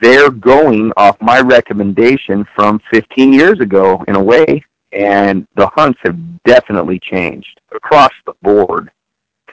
they're 0.00 0.30
going 0.30 0.92
off 0.96 1.20
my 1.20 1.40
recommendation 1.40 2.46
from 2.56 2.80
15 2.90 3.32
years 3.32 3.60
ago 3.60 4.04
in 4.08 4.16
a 4.16 4.22
way 4.22 4.64
and 4.92 5.46
the 5.56 5.66
hunts 5.68 5.98
have 6.02 6.18
definitely 6.44 6.98
changed 6.98 7.60
across 7.74 8.12
the 8.26 8.34
board 8.42 8.90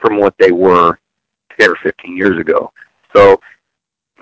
from 0.00 0.18
what 0.18 0.34
they 0.38 0.52
were 0.52 0.98
10 1.58 1.70
or 1.70 1.76
15 1.82 2.16
years 2.16 2.38
ago. 2.38 2.72
So 3.14 3.40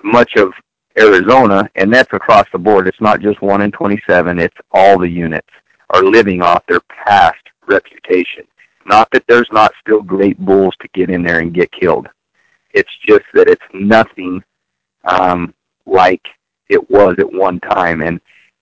much 0.03 0.37
of 0.37 0.53
Arizona, 0.99 1.69
and 1.77 1.93
that's 1.93 2.13
across 2.13 2.47
the 2.53 2.59
board. 2.59 2.89
It's 2.89 3.01
not 3.01 3.21
just 3.21 3.41
one 3.43 3.63
in 3.63 3.71
27. 3.71 4.39
It's 4.39 4.57
all 4.73 4.99
the 4.99 5.09
units 5.09 5.49
are 5.91 6.03
living 6.03 6.43
off 6.43 6.65
their 6.67 6.81
past 6.81 7.43
reputation. 7.67 8.45
Not 8.87 9.09
that 9.13 9.25
there's 9.29 9.49
not 9.53 9.73
still 9.81 10.03
great 10.03 10.39
bulls 10.39 10.75
to 10.81 10.89
get 10.95 11.11
in 11.11 11.23
there 11.23 11.41
and 11.41 11.55
get 11.55 11.71
killed. 11.73 12.09
It's 12.73 12.91
just 13.07 13.25
that 13.35 13.49
it's 13.49 13.63
nothing 13.73 14.43
um, 15.05 15.55
like 15.87 16.27
it 16.69 16.91
was 16.91 17.17
at 17.19 17.33
one 17.33 17.61
time. 17.61 18.03
And 18.03 18.21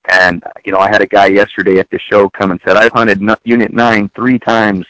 and 0.09 0.43
you 0.65 0.73
know, 0.73 0.79
I 0.79 0.89
had 0.89 1.03
a 1.03 1.07
guy 1.07 1.27
yesterday 1.27 1.79
at 1.79 1.91
the 1.91 1.99
show 1.99 2.29
come 2.31 2.51
and 2.51 2.61
said, 2.65 2.77
"I've 2.77 2.93
hunted 2.93 3.21
Unit 3.45 3.73
Nine 3.73 4.11
three 4.15 4.39
times." 4.39 4.87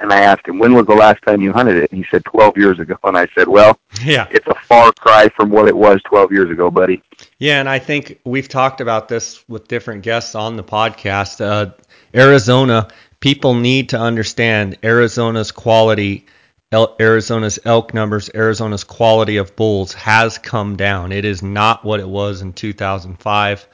And 0.00 0.12
I 0.12 0.20
asked 0.20 0.46
him, 0.46 0.60
"When 0.60 0.74
was 0.74 0.86
the 0.86 0.94
last 0.94 1.20
time 1.26 1.40
you 1.40 1.52
hunted 1.52 1.76
it?" 1.76 1.90
And 1.90 2.04
he 2.04 2.08
said, 2.10 2.24
"12 2.24 2.56
years 2.56 2.78
ago." 2.78 2.96
And 3.02 3.18
I 3.18 3.26
said, 3.36 3.48
"Well, 3.48 3.78
yeah, 4.04 4.28
it's 4.30 4.46
a 4.46 4.54
far 4.54 4.92
cry 4.92 5.28
from 5.36 5.50
what 5.50 5.66
it 5.66 5.76
was 5.76 6.00
12 6.08 6.32
years 6.32 6.50
ago, 6.50 6.70
buddy." 6.70 7.02
Yeah, 7.38 7.58
and 7.58 7.68
I 7.68 7.80
think 7.80 8.20
we've 8.24 8.48
talked 8.48 8.80
about 8.80 9.08
this 9.08 9.42
with 9.48 9.66
different 9.66 10.02
guests 10.02 10.34
on 10.34 10.56
the 10.56 10.62
podcast. 10.62 11.40
Uh, 11.40 11.72
Arizona, 12.14 12.88
people 13.20 13.54
need 13.54 13.88
to 13.88 13.98
understand 13.98 14.78
Arizona's 14.84 15.50
quality. 15.50 16.26
Arizona's 17.00 17.58
elk 17.64 17.94
numbers, 17.94 18.30
Arizona's 18.34 18.84
quality 18.84 19.38
of 19.38 19.56
bulls 19.56 19.94
has 19.94 20.36
come 20.36 20.76
down. 20.76 21.12
It 21.12 21.24
is 21.24 21.42
not 21.42 21.82
what 21.82 21.98
it 21.98 22.08
was 22.08 22.42
in 22.42 22.52
2005. 22.52 23.66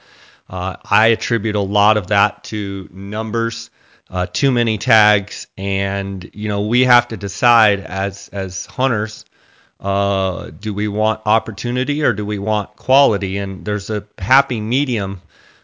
Uh, 0.49 0.75
I 0.83 1.07
attribute 1.07 1.55
a 1.55 1.61
lot 1.61 1.97
of 1.97 2.07
that 2.07 2.43
to 2.45 2.87
numbers, 2.91 3.69
uh, 4.09 4.27
too 4.27 4.51
many 4.51 4.77
tags, 4.77 5.47
and 5.57 6.29
you 6.33 6.47
know 6.47 6.61
we 6.61 6.81
have 6.81 7.07
to 7.09 7.17
decide 7.17 7.79
as 7.79 8.29
as 8.29 8.65
hunters, 8.65 9.25
uh, 9.79 10.51
do 10.59 10.73
we 10.73 10.87
want 10.87 11.21
opportunity 11.25 12.03
or 12.03 12.13
do 12.13 12.25
we 12.25 12.39
want 12.39 12.75
quality? 12.75 13.37
And 13.37 13.65
there's 13.65 13.89
a 13.89 14.05
happy 14.17 14.61
medium. 14.61 15.21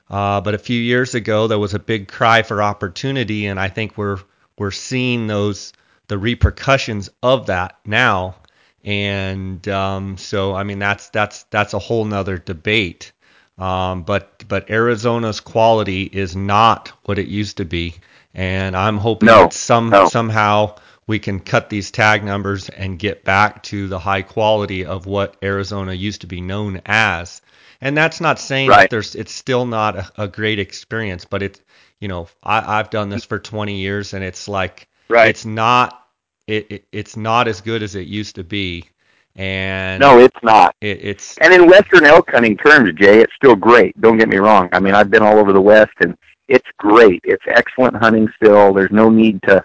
Uh, 0.09 0.41
but 0.41 0.53
a 0.53 0.57
few 0.57 0.79
years 0.79 1.15
ago, 1.15 1.47
there 1.47 1.57
was 1.59 1.73
a 1.73 1.79
big 1.79 2.09
cry 2.09 2.43
for 2.43 2.61
opportunity, 2.61 3.45
and 3.45 3.59
I 3.59 3.69
think 3.69 3.97
we're 3.97 4.19
we're 4.57 4.71
seeing 4.71 5.27
those 5.27 5.71
the 6.07 6.17
repercussions 6.17 7.09
of 7.23 7.45
that 7.45 7.79
now. 7.86 8.36
And 8.84 9.65
um, 9.69 10.17
so, 10.17 10.53
I 10.53 10.63
mean, 10.63 10.79
that's 10.79 11.09
that's 11.09 11.43
that's 11.43 11.73
a 11.73 11.79
whole 11.79 12.03
nother 12.03 12.38
debate. 12.38 13.13
Um, 13.62 14.01
but 14.01 14.43
but 14.47 14.72
Arizona's 14.72 15.39
quality 15.39 16.03
is 16.03 16.36
not 16.36 16.88
what 17.05 17.20
it 17.20 17.28
used 17.28 17.57
to 17.57 17.66
be, 17.66 17.93
and 18.34 18.76
I'm 18.76 18.97
hoping 18.97 19.28
no, 19.28 19.43
that 19.43 19.53
some 19.53 19.91
no. 19.91 20.07
somehow 20.07 20.78
we 21.05 21.20
can 21.20 21.39
cut 21.39 21.70
these 21.70 21.91
tag 21.91 22.24
numbers 22.24 22.70
and 22.70 22.97
get 22.97 23.24
back 23.24 23.62
to 23.64 23.88
the 23.88 23.99
high 23.99 24.24
quality 24.24 24.86
of 24.86 25.05
what 25.05 25.36
Arizona 25.43 25.93
used 25.93 26.22
to 26.22 26.28
be 26.28 26.41
known 26.41 26.82
as. 26.88 27.41
And 27.82 27.95
that's 27.95 28.20
not 28.20 28.39
saying 28.39 28.70
right. 28.70 28.82
that 28.82 28.89
there's 28.89 29.14
it's 29.14 29.32
still 29.32 29.68
not 29.68 29.95
a, 29.95 30.12
a 30.18 30.28
great 30.28 30.57
experience, 30.57 31.26
but 31.26 31.43
it's 31.43 31.62
you 31.99 32.07
know 32.07 32.30
I, 32.43 32.80
I've 32.80 32.89
done 32.89 33.09
this 33.09 33.26
for 33.26 33.38
20 33.38 33.76
years 33.76 34.16
and 34.16 34.24
it's 34.24 34.47
like 34.47 34.88
right. 35.07 35.30
it's 35.30 35.45
not 35.45 36.03
it, 36.47 36.72
it 36.72 36.88
it's 36.91 37.16
not 37.16 37.47
as 37.47 37.62
good 37.62 37.84
as 37.84 37.93
it 37.93 38.07
used 38.07 38.36
to 38.36 38.43
be 38.43 38.89
And 39.36 40.01
no, 40.01 40.19
it's 40.19 40.38
not. 40.43 40.75
It, 40.82 40.99
it's 41.01 41.38
and 41.38 41.53
in 41.53 41.67
western 41.67 42.05
elk 42.05 42.29
hunting 42.32 42.57
terms, 42.57 42.91
Jay, 42.99 43.19
it's 43.19 43.34
still 43.36 43.55
great. 43.55 43.99
Don't 44.01 44.17
get 44.17 44.27
me 44.27 44.38
wrong. 44.38 44.69
I 44.73 44.79
mean, 44.79 44.93
I've 44.93 45.09
been 45.09 45.23
all 45.23 45.38
over 45.38 45.53
the 45.53 45.61
West, 45.61 45.93
and 46.01 46.17
it's 46.47 46.67
great. 46.77 47.21
It's 47.23 47.43
excellent 47.47 47.95
hunting 47.95 48.27
still. 48.36 48.73
There's 48.73 48.91
no 48.91 49.09
need 49.09 49.41
to, 49.43 49.63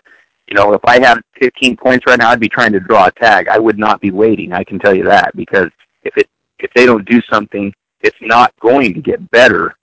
you 0.49 0.55
know, 0.55 0.73
if 0.73 0.85
I 0.85 1.01
had 1.01 1.19
15 1.41 1.77
points 1.77 2.05
right 2.07 2.19
now, 2.19 2.31
I'd 2.31 2.39
be 2.39 2.49
trying 2.49 2.73
to 2.73 2.81
draw 2.81 3.07
a 3.07 3.11
tag. 3.13 3.49
I 3.49 3.59
would 3.59 3.79
not 3.79 4.01
be 4.01 4.13
waiting. 4.13 4.53
I 4.53 4.63
can 4.63 4.79
tell 4.79 4.95
you 4.95 5.05
that 5.05 5.35
because 5.35 5.71
if 6.05 6.17
it 6.17 6.29
if 6.59 6.71
they 6.75 6.87
don't 6.87 7.07
do 7.09 7.21
something, 7.31 7.75
it's 8.01 8.17
not 8.21 8.55
going 8.61 8.95
to 8.95 9.01
get 9.01 9.31
better. 9.31 9.75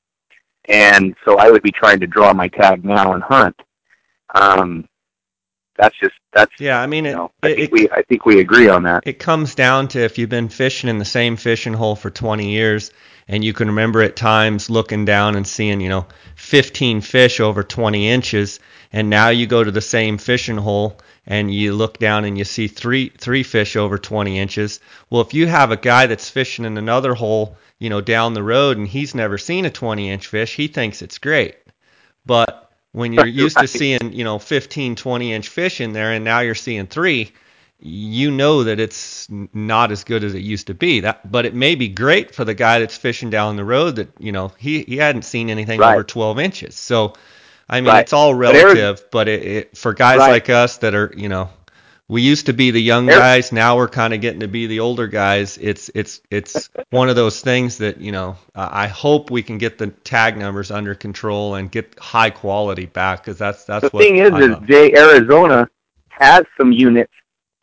And 0.70 1.14
so 1.26 1.38
I 1.38 1.52
would 1.52 1.62
be 1.62 1.72
trying 1.72 2.00
to 2.00 2.08
draw 2.08 2.34
my 2.34 2.48
tag 2.48 2.86
now 2.86 3.14
and 3.14 3.24
hunt. 3.24 3.56
Um, 4.34 4.88
that's 5.78 5.98
just 6.00 6.14
that's 6.34 6.52
yeah. 6.60 6.82
I 6.82 6.88
mean, 6.88 7.06
it, 7.06 7.12
you 7.12 7.16
know, 7.16 7.32
I 7.42 7.48
think 7.48 7.60
it, 7.60 7.72
we 7.72 7.90
I 7.90 8.02
think 8.04 8.26
we 8.26 8.40
agree 8.40 8.70
on 8.70 8.84
that. 8.84 9.04
It 9.06 9.20
comes 9.20 9.56
down 9.56 9.88
to 9.90 10.00
if 10.00 10.18
you've 10.18 10.30
been 10.30 10.50
fishing 10.50 10.90
in 10.90 10.98
the 10.98 11.06
same 11.06 11.36
fishing 11.36 11.74
hole 11.74 11.96
for 11.96 12.10
20 12.10 12.50
years, 12.50 12.92
and 13.28 13.44
you 13.44 13.54
can 13.54 13.68
remember 13.68 14.02
at 14.02 14.16
times 14.16 14.70
looking 14.70 15.06
down 15.06 15.36
and 15.36 15.48
seeing 15.48 15.82
you 15.82 15.90
know 15.90 16.06
15 16.36 17.02
fish 17.02 17.40
over 17.40 17.64
20 17.64 18.10
inches, 18.10 18.60
and 18.92 19.10
now 19.10 19.30
you 19.30 19.48
go 19.48 19.64
to 19.64 19.72
the 19.72 19.82
same 19.82 20.18
fishing 20.18 20.58
hole 20.58 21.00
and 21.26 21.54
you 21.54 21.74
look 21.74 22.00
down 22.00 22.26
and 22.26 22.38
you 22.38 22.44
see 22.44 22.68
three 22.68 23.10
three 23.18 23.44
fish 23.44 23.76
over 23.76 23.98
20 23.98 24.40
inches. 24.40 24.80
Well, 25.10 25.22
if 25.22 25.34
you 25.34 25.48
have 25.48 25.72
a 25.72 25.78
guy 25.78 26.06
that's 26.06 26.30
fishing 26.30 26.66
in 26.66 26.78
another 26.78 27.14
hole, 27.14 27.58
you 27.80 27.90
know, 27.90 28.02
down 28.02 28.34
the 28.34 28.44
road 28.44 28.78
and 28.78 28.88
he's 28.88 29.16
never 29.16 29.38
seen 29.38 29.66
a 29.66 29.70
20 29.70 30.10
inch 30.10 30.28
fish, 30.28 30.56
he 30.56 30.68
thinks 30.68 31.02
it's 31.02 31.18
great. 31.18 31.56
But 32.26 32.63
when 32.94 33.12
you're 33.12 33.28
used 33.28 33.58
to 33.58 33.68
seeing, 33.68 34.14
you 34.14 34.24
know, 34.24 34.40
15, 34.40 34.96
20 34.96 35.34
inch 35.34 35.50
fish 35.50 35.82
in 35.82 35.94
there 35.94 36.12
and 36.14 36.24
now 36.24 36.40
you're 36.40 36.56
seeing 36.56 36.88
three, 36.88 37.34
you 37.80 38.32
know 38.32 38.64
that 38.64 38.80
it's 38.80 39.28
not 39.30 39.92
as 39.92 40.04
good 40.06 40.24
as 40.24 40.34
it 40.34 40.40
used 40.40 40.68
to 40.68 40.74
be. 40.74 41.02
That, 41.02 41.30
but 41.30 41.46
it 41.46 41.54
may 41.54 41.76
be 41.76 41.90
great 41.90 42.34
for 42.34 42.46
the 42.46 42.54
guy 42.54 42.80
that's 42.80 42.96
fishing 42.96 43.30
down 43.30 43.58
the 43.58 43.66
road 43.66 43.98
that, 43.98 44.10
you 44.20 44.32
know, 44.32 44.52
he, 44.58 44.84
he 44.84 44.98
hadn't 44.98 45.24
seen 45.24 45.50
anything 45.50 45.80
right. 45.80 45.94
over 45.94 46.04
12 46.04 46.40
inches. 46.40 46.76
So, 46.76 47.14
I 47.68 47.82
mean, 47.82 47.90
right. 47.90 48.02
it's 48.02 48.14
all 48.14 48.36
relative, 48.36 49.04
but, 49.12 49.28
it, 49.28 49.44
it, 49.44 49.78
for 49.78 49.94
guys 49.94 50.20
right. 50.20 50.30
like 50.30 50.50
us 50.50 50.78
that 50.78 50.94
are, 50.94 51.12
you 51.18 51.30
know, 51.30 51.50
we 52.10 52.22
used 52.22 52.46
to 52.48 52.54
be 52.54 52.72
the 52.72 52.82
young 52.82 53.06
guys. 53.06 53.52
Now 53.52 53.78
we're 53.78 53.88
kind 53.88 54.14
of 54.14 54.22
getting 54.22 54.42
to 54.42 54.48
be 54.48 54.68
the 54.68 54.82
older 54.82 55.08
guys. 55.08 55.58
It's 55.62 55.90
it's 55.96 56.22
it's 56.30 56.70
one 56.90 57.10
of 57.10 57.16
those 57.16 57.42
things 57.42 57.78
that 57.78 58.00
you 58.00 58.12
know. 58.12 58.38
I 58.56 58.88
hope 58.88 59.32
we 59.32 59.42
can 59.42 59.58
get 59.58 59.78
the 59.78 59.88
tag 59.88 60.38
numbers 60.38 60.70
under 60.70 60.96
control 60.96 61.56
and 61.56 61.72
get 61.72 61.98
high 61.98 62.30
quality 62.30 62.86
back 62.86 63.24
because 63.24 63.38
that's 63.38 63.64
that's 63.66 63.90
the 63.90 63.98
thing 63.98 64.18
is 64.18 64.32
I 64.32 64.40
is 64.40 64.58
Jay 64.68 64.94
Arizona 64.96 65.70
has 66.10 66.44
some 66.58 66.72
units 66.72 67.14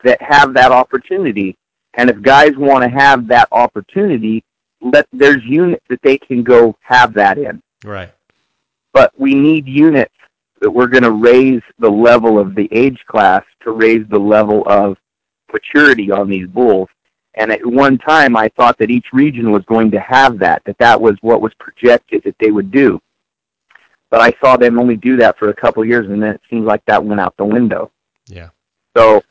that 0.05 0.20
have 0.22 0.55
that 0.55 0.72
opportunity, 0.72 1.57
and 1.95 2.09
if 2.09 2.20
guys 2.22 2.57
want 2.57 2.82
to 2.84 2.91
have 2.91 3.28
that 3.28 3.49
opportunity, 3.53 4.43
let 4.80 5.07
there's 5.12 5.45
units 5.45 5.84
that 5.91 6.01
they 6.03 6.16
can 6.16 6.43
go 6.43 6.76
have 6.80 7.12
that 7.14 7.38
in. 7.38 7.62
Right. 7.84 8.11
But 8.93 9.12
we 9.18 9.34
need 9.34 9.68
units 9.68 10.14
that 10.61 10.70
we're 10.70 10.86
going 10.86 11.02
to 11.02 11.12
raise 11.12 11.62
the 11.78 11.90
level 11.90 12.38
of 12.38 12.54
the 12.54 12.68
age 12.70 13.02
class 13.06 13.42
to 13.62 13.72
raise 13.72 14.06
the 14.08 14.18
level 14.18 14.62
of 14.66 14.96
maturity 15.52 16.11
on 16.11 16.28
these 16.28 16.46
bulls. 16.46 16.88
And 17.34 17.50
at 17.50 17.64
one 17.64 17.96
time, 17.98 18.36
I 18.36 18.48
thought 18.56 18.76
that 18.78 18.90
each 18.90 19.06
region 19.12 19.52
was 19.52 19.64
going 19.64 19.90
to 19.92 20.00
have 20.00 20.38
that, 20.40 20.62
that 20.64 20.78
that 20.78 21.00
was 21.00 21.16
what 21.20 21.40
was 21.40 21.52
projected 21.58 22.22
that 22.24 22.36
they 22.40 22.50
would 22.50 22.70
do. 22.70 23.00
But 24.11 24.20
I 24.20 24.34
saw 24.42 24.56
them 24.56 24.78
only 24.78 24.96
do 24.96 25.16
that 25.18 25.38
for 25.38 25.50
a 25.50 25.54
couple 25.54 25.82
of 25.82 25.88
years, 25.88 26.06
and 26.11 26.22
then 26.22 26.34
it 26.34 26.40
seems 26.50 26.66
like 26.66 26.84
that 26.86 27.04
went 27.04 27.20
out 27.20 27.36
the 27.36 27.44
window. 27.44 27.90
Yeah. 28.26 28.48
So 28.96 29.22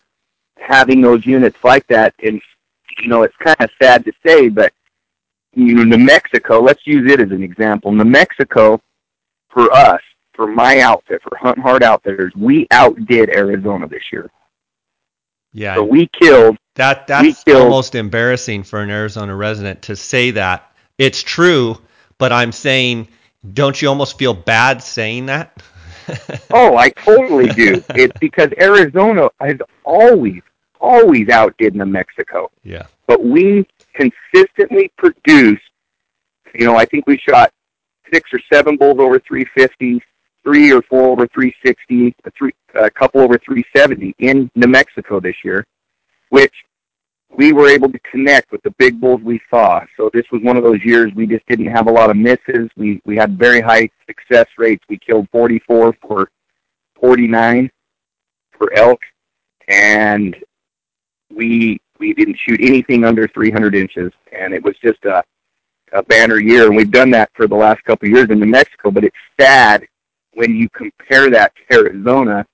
having 0.57 1.01
those 1.01 1.25
units 1.25 1.57
like 1.63 1.86
that, 1.88 2.15
and 2.23 2.41
you 3.01 3.09
know, 3.09 3.23
it's 3.23 3.36
kind 3.38 3.57
of 3.59 3.69
sad 3.82 4.05
to 4.05 4.13
say, 4.25 4.47
but 4.47 4.73
you 5.53 5.75
know, 5.75 5.84
New 5.84 6.03
Mexico. 6.03 6.61
Let's 6.61 6.86
use 6.86 7.11
it 7.11 7.19
as 7.19 7.32
an 7.32 7.43
example. 7.43 7.91
New 7.91 8.05
Mexico, 8.05 8.82
for 9.49 9.71
us, 9.73 10.01
for 10.39 10.47
my 10.47 10.79
outfit, 10.79 11.21
for 11.21 11.35
Hunt 11.35 11.59
Hard 11.59 11.83
Outfitters, 11.83 12.31
we 12.33 12.65
outdid 12.71 13.29
Arizona 13.29 13.89
this 13.89 14.03
year. 14.09 14.31
Yeah. 15.51 15.75
So 15.75 15.83
we 15.83 16.07
killed. 16.07 16.57
That 16.75 17.07
that's 17.07 17.43
killed, 17.43 17.63
almost 17.63 17.93
embarrassing 17.93 18.63
for 18.63 18.79
an 18.79 18.89
Arizona 18.89 19.35
resident 19.35 19.81
to 19.81 19.97
say 19.97 20.31
that. 20.31 20.71
It's 20.97 21.21
true, 21.21 21.77
but 22.17 22.31
I'm 22.31 22.53
saying, 22.53 23.09
don't 23.51 23.81
you 23.81 23.89
almost 23.89 24.17
feel 24.17 24.33
bad 24.33 24.81
saying 24.81 25.25
that? 25.25 25.61
oh, 26.51 26.77
I 26.77 26.91
totally 26.91 27.49
do. 27.49 27.83
It's 27.89 28.17
because 28.19 28.49
Arizona 28.61 29.27
has 29.41 29.57
always, 29.83 30.41
always 30.79 31.27
outdid 31.27 31.75
New 31.75 31.85
Mexico. 31.85 32.49
Yeah. 32.63 32.85
But 33.07 33.25
we 33.25 33.67
consistently 33.93 34.89
produced. 34.97 35.63
You 36.55 36.65
know, 36.65 36.77
I 36.77 36.85
think 36.85 37.07
we 37.07 37.17
shot 37.17 37.51
six 38.13 38.29
or 38.31 38.39
seven 38.49 38.77
bulls 38.77 38.99
over 38.99 39.19
350, 39.19 40.01
three 40.49 40.71
or 40.71 40.81
four 40.81 41.09
over 41.09 41.27
360, 41.27 42.15
a, 42.25 42.31
three, 42.31 42.51
a 42.73 42.89
couple 42.89 43.21
over 43.21 43.37
370 43.37 44.15
in 44.17 44.49
New 44.55 44.67
Mexico 44.67 45.19
this 45.19 45.35
year, 45.43 45.63
which 46.29 46.53
we 47.37 47.53
were 47.53 47.69
able 47.69 47.91
to 47.91 47.99
connect 47.99 48.51
with 48.51 48.61
the 48.63 48.71
big 48.79 48.99
bulls 48.99 49.21
we 49.21 49.39
saw. 49.51 49.81
So 49.95 50.09
this 50.11 50.25
was 50.31 50.41
one 50.41 50.57
of 50.57 50.63
those 50.63 50.83
years 50.83 51.11
we 51.15 51.27
just 51.27 51.45
didn't 51.45 51.67
have 51.67 51.87
a 51.87 51.91
lot 51.91 52.09
of 52.09 52.17
misses. 52.17 52.67
We 52.75 52.99
we 53.05 53.15
had 53.15 53.37
very 53.37 53.61
high 53.61 53.89
success 54.07 54.47
rates. 54.57 54.83
We 54.89 54.97
killed 54.97 55.27
44 55.31 55.95
for 56.01 56.31
49 56.99 57.69
for 58.57 58.73
elk, 58.73 58.99
and 59.67 60.35
we 61.31 61.79
we 61.99 62.13
didn't 62.15 62.39
shoot 62.39 62.59
anything 62.59 63.05
under 63.05 63.27
300 63.27 63.75
inches, 63.75 64.11
and 64.31 64.51
it 64.51 64.63
was 64.63 64.75
just 64.83 65.05
a 65.05 65.23
a 65.93 66.01
banner 66.03 66.39
year. 66.39 66.65
And 66.65 66.75
we've 66.75 66.91
done 66.91 67.11
that 67.11 67.29
for 67.35 67.47
the 67.47 67.55
last 67.55 67.83
couple 67.83 68.07
of 68.07 68.15
years 68.15 68.31
in 68.31 68.39
New 68.39 68.47
Mexico. 68.47 68.89
But 68.89 69.03
it's 69.03 69.15
sad 69.39 69.87
when 70.34 70.55
you 70.55 70.69
compare 70.69 71.30
that 71.30 71.53
to 71.55 71.77
Arizona. 71.77 72.45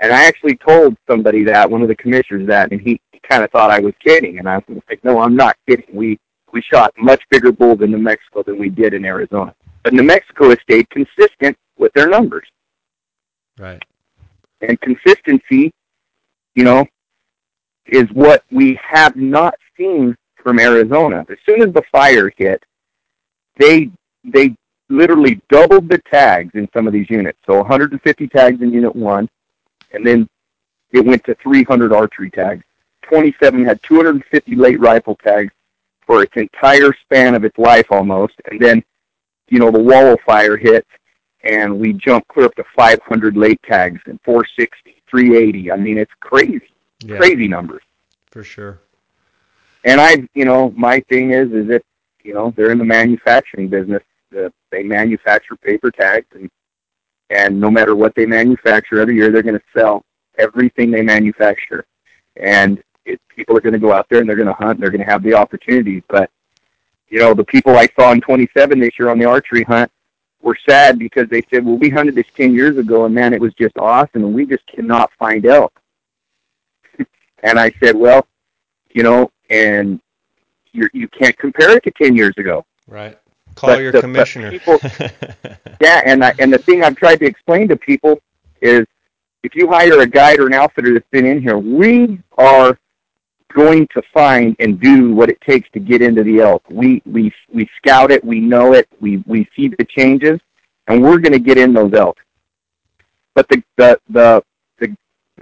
And 0.00 0.12
I 0.12 0.24
actually 0.24 0.56
told 0.56 0.96
somebody 1.08 1.44
that, 1.44 1.70
one 1.70 1.82
of 1.82 1.88
the 1.88 1.94
commissioners 1.94 2.46
that, 2.48 2.72
and 2.72 2.80
he, 2.80 3.00
kind 3.28 3.44
of 3.44 3.50
thought 3.50 3.70
I 3.70 3.78
was 3.78 3.94
kidding. 4.04 4.38
And 4.38 4.48
I 4.48 4.56
was 4.68 4.82
like, 4.88 5.02
no, 5.04 5.20
I'm 5.20 5.36
not 5.36 5.56
kidding. 5.68 5.86
We, 5.92 6.18
we 6.52 6.60
shot 6.60 6.92
much 6.98 7.22
bigger 7.30 7.52
bulls 7.52 7.80
in 7.80 7.92
New 7.92 7.98
Mexico 7.98 8.42
than 8.42 8.58
we 8.58 8.68
did 8.68 8.94
in 8.94 9.04
Arizona. 9.04 9.54
But 9.82 9.92
New 9.92 10.02
Mexico 10.02 10.50
has 10.50 10.58
stayed 10.62 10.88
consistent 10.90 11.56
with 11.78 11.92
their 11.92 12.08
numbers. 12.08 12.46
Right. 13.58 13.82
And 14.60 14.80
consistency, 14.80 15.72
you 16.54 16.64
know, 16.64 16.84
is 17.86 18.08
what 18.12 18.44
we 18.50 18.78
have 18.82 19.16
not 19.16 19.54
seen 19.76 20.16
from 20.36 20.58
Arizona. 20.58 21.24
As 21.28 21.38
soon 21.46 21.62
as 21.62 21.72
the 21.72 21.82
fire 21.90 22.32
hit, 22.36 22.62
they 23.56 23.90
they 24.24 24.54
literally 24.92 25.40
doubled 25.48 25.88
the 25.88 25.98
tags 25.98 26.54
in 26.54 26.68
some 26.72 26.86
of 26.86 26.92
these 26.92 27.10
units. 27.10 27.38
So 27.46 27.56
150 27.58 28.28
tags 28.28 28.60
in 28.60 28.72
Unit 28.72 28.94
1, 28.94 29.28
and 29.92 30.06
then 30.06 30.28
it 30.92 31.04
went 31.04 31.24
to 31.24 31.34
300 31.36 31.92
archery 31.92 32.30
tags. 32.30 32.64
27 33.02 33.64
had 33.64 33.82
250 33.82 34.54
late 34.54 34.78
rifle 34.78 35.16
tags 35.16 35.52
for 36.06 36.22
its 36.22 36.32
entire 36.36 36.92
span 37.02 37.34
of 37.34 37.44
its 37.44 37.58
life 37.58 37.86
almost. 37.90 38.34
And 38.50 38.60
then, 38.60 38.82
you 39.48 39.58
know, 39.58 39.70
the 39.70 39.80
Wallow 39.80 40.16
Fire 40.24 40.56
hit, 40.56 40.86
and 41.42 41.78
we 41.78 41.92
jumped 41.92 42.28
clear 42.28 42.46
up 42.46 42.54
to 42.56 42.64
500 42.76 43.36
late 43.36 43.60
tags 43.62 44.00
and 44.06 44.20
460, 44.24 45.02
380. 45.10 45.72
I 45.72 45.76
mean, 45.76 45.98
it's 45.98 46.12
crazy, 46.20 46.70
yeah. 47.00 47.16
crazy 47.16 47.48
numbers. 47.48 47.82
For 48.30 48.44
sure. 48.44 48.80
And 49.84 50.00
I, 50.00 50.28
you 50.34 50.44
know, 50.44 50.72
my 50.76 51.00
thing 51.08 51.32
is, 51.32 51.52
is 51.52 51.68
that, 51.68 51.82
you 52.22 52.34
know, 52.34 52.52
they're 52.56 52.70
in 52.70 52.78
the 52.78 52.84
manufacturing 52.84 53.68
business 53.68 54.02
the, 54.32 54.52
they 54.70 54.82
manufacture 54.82 55.56
paper 55.56 55.90
tags, 55.90 56.26
and 56.34 56.50
and 57.30 57.58
no 57.58 57.70
matter 57.70 57.94
what 57.94 58.14
they 58.14 58.26
manufacture 58.26 59.00
every 59.00 59.16
year, 59.16 59.30
they're 59.30 59.42
going 59.42 59.58
to 59.58 59.64
sell 59.76 60.04
everything 60.38 60.90
they 60.90 61.02
manufacture, 61.02 61.84
and 62.36 62.82
it, 63.04 63.20
people 63.28 63.56
are 63.56 63.60
going 63.60 63.72
to 63.72 63.78
go 63.78 63.92
out 63.92 64.06
there 64.08 64.20
and 64.20 64.28
they're 64.28 64.36
going 64.36 64.48
to 64.48 64.54
hunt. 64.54 64.72
And 64.72 64.82
they're 64.82 64.90
going 64.90 65.04
to 65.04 65.10
have 65.10 65.22
the 65.22 65.34
opportunities, 65.34 66.02
but 66.08 66.30
you 67.08 67.18
know 67.18 67.34
the 67.34 67.44
people 67.44 67.76
I 67.76 67.88
saw 67.98 68.12
in 68.12 68.20
27 68.20 68.80
this 68.80 68.98
year 68.98 69.10
on 69.10 69.18
the 69.18 69.26
archery 69.26 69.64
hunt 69.64 69.90
were 70.40 70.56
sad 70.68 70.98
because 70.98 71.28
they 71.28 71.42
said, 71.52 71.64
"Well, 71.64 71.76
we 71.76 71.90
hunted 71.90 72.14
this 72.14 72.26
10 72.36 72.54
years 72.54 72.76
ago, 72.76 73.04
and 73.04 73.14
man, 73.14 73.32
it 73.32 73.40
was 73.40 73.54
just 73.54 73.76
awesome, 73.78 74.24
and 74.24 74.34
we 74.34 74.46
just 74.46 74.66
cannot 74.66 75.10
find 75.18 75.46
elk." 75.46 75.72
and 77.42 77.58
I 77.58 77.72
said, 77.82 77.96
"Well, 77.96 78.26
you 78.90 79.02
know, 79.02 79.30
and 79.50 80.00
you 80.72 80.88
you 80.92 81.08
can't 81.08 81.36
compare 81.38 81.76
it 81.76 81.84
to 81.84 81.90
10 81.90 82.16
years 82.16 82.34
ago." 82.38 82.64
Right. 82.86 83.18
Call 83.54 83.70
but 83.70 83.80
your 83.80 83.92
the, 83.92 84.00
commissioner. 84.00 84.50
People, 84.50 84.78
yeah, 85.80 86.02
and 86.04 86.24
I, 86.24 86.34
and 86.38 86.52
the 86.52 86.58
thing 86.58 86.82
I've 86.82 86.96
tried 86.96 87.16
to 87.16 87.26
explain 87.26 87.68
to 87.68 87.76
people 87.76 88.20
is, 88.60 88.86
if 89.42 89.54
you 89.54 89.68
hire 89.68 90.00
a 90.00 90.06
guide 90.06 90.38
or 90.38 90.46
an 90.46 90.54
outfitter 90.54 90.94
that's 90.94 91.08
been 91.10 91.26
in 91.26 91.42
here, 91.42 91.58
we 91.58 92.20
are 92.38 92.78
going 93.52 93.86
to 93.88 94.02
find 94.12 94.56
and 94.58 94.80
do 94.80 95.12
what 95.14 95.28
it 95.28 95.40
takes 95.40 95.68
to 95.70 95.80
get 95.80 96.02
into 96.02 96.22
the 96.22 96.40
elk. 96.40 96.62
We 96.70 97.02
we 97.04 97.32
we 97.52 97.68
scout 97.76 98.10
it, 98.10 98.24
we 98.24 98.40
know 98.40 98.72
it, 98.72 98.88
we 99.00 99.22
we 99.26 99.48
see 99.54 99.68
the 99.68 99.84
changes, 99.84 100.40
and 100.88 101.02
we're 101.02 101.18
going 101.18 101.32
to 101.32 101.38
get 101.38 101.58
in 101.58 101.72
those 101.72 101.92
elk. 101.92 102.18
But 103.34 103.48
the 103.48 103.62
the 103.76 104.00
the 104.10 104.42
the 104.78 104.96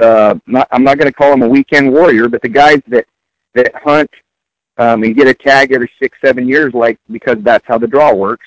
uh, 0.04 0.34
not, 0.46 0.68
I'm 0.70 0.84
not 0.84 0.98
going 0.98 1.10
to 1.10 1.16
call 1.16 1.32
him 1.32 1.42
a 1.42 1.48
weekend 1.48 1.92
warrior, 1.92 2.28
but 2.28 2.42
the 2.42 2.48
guys 2.48 2.80
that 2.88 3.06
that 3.54 3.74
hunt 3.74 4.10
um, 4.80 5.04
and 5.04 5.14
get 5.14 5.28
a 5.28 5.34
tag 5.34 5.72
every 5.72 5.90
six, 6.00 6.16
seven 6.24 6.48
years, 6.48 6.72
like 6.72 6.98
because 7.10 7.36
that's 7.42 7.66
how 7.68 7.76
the 7.76 7.86
draw 7.86 8.14
works, 8.14 8.46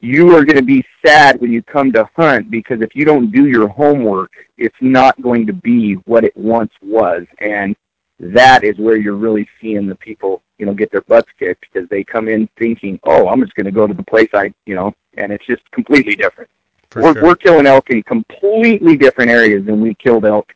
you 0.00 0.36
are 0.36 0.44
going 0.44 0.56
to 0.56 0.64
be 0.64 0.84
sad 1.06 1.40
when 1.40 1.52
you 1.52 1.62
come 1.62 1.92
to 1.92 2.10
hunt 2.16 2.50
because 2.50 2.80
if 2.82 2.96
you 2.96 3.04
don't 3.04 3.30
do 3.30 3.46
your 3.46 3.68
homework, 3.68 4.32
it's 4.58 4.76
not 4.80 5.20
going 5.22 5.46
to 5.46 5.52
be 5.52 5.94
what 6.06 6.24
it 6.24 6.36
once 6.36 6.72
was. 6.82 7.24
And 7.38 7.76
that 8.18 8.64
is 8.64 8.76
where 8.78 8.96
you're 8.96 9.14
really 9.14 9.48
seeing 9.60 9.86
the 9.86 9.94
people, 9.94 10.42
you 10.58 10.66
know, 10.66 10.74
get 10.74 10.90
their 10.90 11.02
butts 11.02 11.30
kicked 11.38 11.66
because 11.72 11.88
they 11.88 12.02
come 12.02 12.26
in 12.26 12.48
thinking, 12.58 12.98
oh, 13.04 13.28
I'm 13.28 13.40
just 13.40 13.54
going 13.54 13.66
to 13.66 13.72
go 13.72 13.86
to 13.86 13.94
the 13.94 14.02
place 14.02 14.30
I, 14.34 14.52
you 14.66 14.74
know, 14.74 14.92
and 15.18 15.30
it's 15.30 15.46
just 15.46 15.62
completely 15.70 16.16
different. 16.16 16.50
we're, 16.96 17.14
sure. 17.14 17.22
we're 17.22 17.36
killing 17.36 17.66
elk 17.66 17.90
in 17.90 18.02
completely 18.02 18.96
different 18.96 19.30
areas 19.30 19.64
than 19.64 19.80
we 19.80 19.94
killed 19.94 20.24
elk 20.24 20.52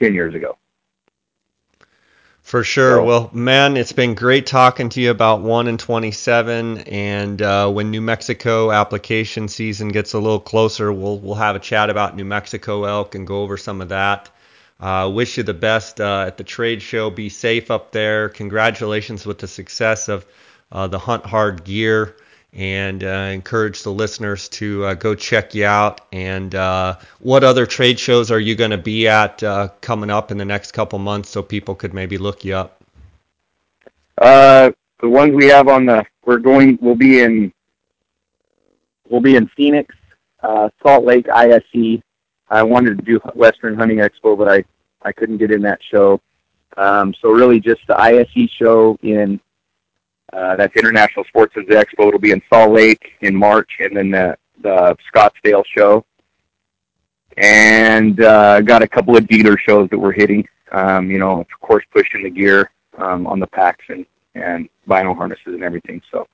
10 0.00 0.14
years 0.14 0.34
ago. 0.34 0.56
For 2.50 2.64
sure. 2.64 2.96
So, 2.96 3.04
well, 3.04 3.30
man, 3.32 3.76
it's 3.76 3.92
been 3.92 4.16
great 4.16 4.44
talking 4.44 4.88
to 4.88 5.00
you 5.00 5.12
about 5.12 5.40
1 5.40 5.68
and 5.68 5.78
27. 5.78 6.78
And 6.78 7.40
uh, 7.40 7.70
when 7.70 7.92
New 7.92 8.00
Mexico 8.00 8.72
application 8.72 9.46
season 9.46 9.90
gets 9.90 10.14
a 10.14 10.18
little 10.18 10.40
closer, 10.40 10.92
we'll, 10.92 11.20
we'll 11.20 11.36
have 11.36 11.54
a 11.54 11.60
chat 11.60 11.90
about 11.90 12.16
New 12.16 12.24
Mexico 12.24 12.82
elk 12.86 13.14
and 13.14 13.24
go 13.24 13.42
over 13.42 13.56
some 13.56 13.80
of 13.80 13.90
that. 13.90 14.30
Uh, 14.80 15.08
wish 15.14 15.36
you 15.36 15.44
the 15.44 15.54
best 15.54 16.00
uh, 16.00 16.24
at 16.26 16.38
the 16.38 16.42
trade 16.42 16.82
show. 16.82 17.08
Be 17.08 17.28
safe 17.28 17.70
up 17.70 17.92
there. 17.92 18.28
Congratulations 18.30 19.24
with 19.24 19.38
the 19.38 19.46
success 19.46 20.08
of 20.08 20.26
uh, 20.72 20.88
the 20.88 20.98
Hunt 20.98 21.24
Hard 21.24 21.62
gear 21.62 22.16
and 22.52 23.04
uh, 23.04 23.30
encourage 23.32 23.82
the 23.82 23.92
listeners 23.92 24.48
to 24.48 24.84
uh, 24.84 24.94
go 24.94 25.14
check 25.14 25.54
you 25.54 25.66
out. 25.66 26.00
And 26.12 26.54
uh, 26.54 26.96
what 27.20 27.44
other 27.44 27.66
trade 27.66 27.98
shows 27.98 28.30
are 28.30 28.40
you 28.40 28.54
going 28.54 28.72
to 28.72 28.78
be 28.78 29.06
at 29.06 29.42
uh, 29.42 29.68
coming 29.80 30.10
up 30.10 30.30
in 30.30 30.38
the 30.38 30.44
next 30.44 30.72
couple 30.72 30.98
months 30.98 31.30
so 31.30 31.42
people 31.42 31.74
could 31.74 31.94
maybe 31.94 32.18
look 32.18 32.44
you 32.44 32.56
up? 32.56 32.82
Uh, 34.18 34.70
the 35.00 35.08
ones 35.08 35.34
we 35.34 35.46
have 35.46 35.68
on 35.68 35.86
the 35.86 36.04
we're 36.26 36.38
going 36.38 36.78
we'll 36.82 36.94
be 36.94 37.20
in 37.20 37.52
we'll 39.08 39.20
be 39.20 39.36
in 39.36 39.48
Phoenix, 39.56 39.94
uh, 40.42 40.68
Salt 40.82 41.04
Lake 41.04 41.28
ISE. 41.28 42.02
I 42.48 42.62
wanted 42.62 42.98
to 42.98 43.04
do 43.04 43.18
Western 43.34 43.76
Hunting 43.76 43.98
Expo, 43.98 44.36
but 44.36 44.48
I 44.48 44.64
I 45.02 45.12
couldn't 45.12 45.38
get 45.38 45.50
in 45.50 45.62
that 45.62 45.80
show. 45.82 46.20
Um, 46.76 47.14
so 47.20 47.30
really, 47.30 47.60
just 47.60 47.80
the 47.86 47.98
ISE 47.98 48.50
show 48.50 48.98
in 49.02 49.40
uh, 50.32 50.56
that's 50.56 50.74
International 50.76 51.24
Sportsman's 51.24 51.68
Expo. 51.68 52.08
It'll 52.08 52.18
be 52.18 52.30
in 52.30 52.42
Salt 52.52 52.72
Lake 52.72 53.12
in 53.20 53.34
March, 53.34 53.70
and 53.80 53.96
then 53.96 54.10
the, 54.10 54.36
the 54.62 54.96
Scottsdale 55.12 55.64
show. 55.76 56.04
And 57.36 58.20
uh, 58.22 58.60
got 58.60 58.82
a 58.82 58.88
couple 58.88 59.16
of 59.16 59.26
dealer 59.26 59.56
shows 59.58 59.88
that 59.90 59.98
we're 59.98 60.12
hitting. 60.12 60.46
Um, 60.72 61.10
you 61.10 61.18
know, 61.18 61.40
of 61.40 61.60
course, 61.60 61.84
pushing 61.92 62.24
the 62.24 62.30
gear 62.30 62.70
um, 62.98 63.26
on 63.26 63.40
the 63.40 63.46
packs 63.46 63.84
and 63.88 64.06
and 64.34 64.68
bino 64.86 65.14
harnesses 65.14 65.46
and 65.46 65.62
everything. 65.62 66.00
So 66.10 66.26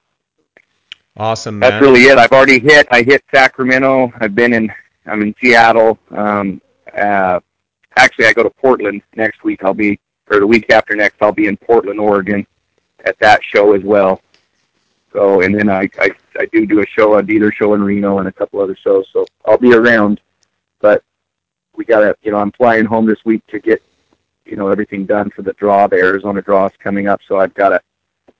awesome. 1.16 1.58
Man. 1.58 1.70
That's 1.70 1.82
really 1.82 2.02
it. 2.02 2.18
I've 2.18 2.32
already 2.32 2.58
hit. 2.58 2.86
I 2.90 3.02
hit 3.02 3.24
Sacramento. 3.32 4.12
I've 4.20 4.34
been 4.34 4.52
in. 4.52 4.70
I'm 5.06 5.22
in 5.22 5.34
Seattle. 5.40 5.98
Um, 6.10 6.60
uh, 6.98 7.40
actually, 7.96 8.26
I 8.26 8.32
go 8.32 8.42
to 8.42 8.50
Portland 8.50 9.02
next 9.14 9.44
week. 9.44 9.62
I'll 9.62 9.74
be, 9.74 10.00
or 10.30 10.40
the 10.40 10.46
week 10.46 10.70
after 10.70 10.96
next, 10.96 11.16
I'll 11.20 11.32
be 11.32 11.46
in 11.46 11.56
Portland, 11.56 12.00
Oregon 12.00 12.46
at 13.06 13.18
that 13.20 13.40
show 13.42 13.72
as 13.72 13.82
well. 13.82 14.20
So, 15.12 15.40
and 15.40 15.54
then 15.54 15.70
I, 15.70 15.88
I, 15.98 16.10
I 16.38 16.46
do 16.52 16.66
do 16.66 16.80
a 16.80 16.86
show, 16.86 17.16
a 17.16 17.22
dealer 17.22 17.50
show 17.50 17.72
in 17.74 17.82
Reno 17.82 18.18
and 18.18 18.28
a 18.28 18.32
couple 18.32 18.60
other 18.60 18.76
shows. 18.76 19.06
So 19.12 19.24
I'll 19.46 19.56
be 19.56 19.72
around, 19.72 20.20
but 20.80 21.02
we 21.74 21.84
gotta, 21.84 22.14
you 22.22 22.32
know, 22.32 22.38
I'm 22.38 22.52
flying 22.52 22.84
home 22.84 23.06
this 23.06 23.24
week 23.24 23.46
to 23.46 23.58
get, 23.58 23.82
you 24.44 24.56
know, 24.56 24.68
everything 24.68 25.06
done 25.06 25.30
for 25.30 25.42
the 25.42 25.54
draw. 25.54 25.86
The 25.86 25.96
Arizona 25.96 26.42
draw 26.42 26.66
is 26.66 26.72
coming 26.78 27.08
up, 27.08 27.20
so 27.26 27.38
I've 27.38 27.54
got 27.54 27.70
to 27.70 27.80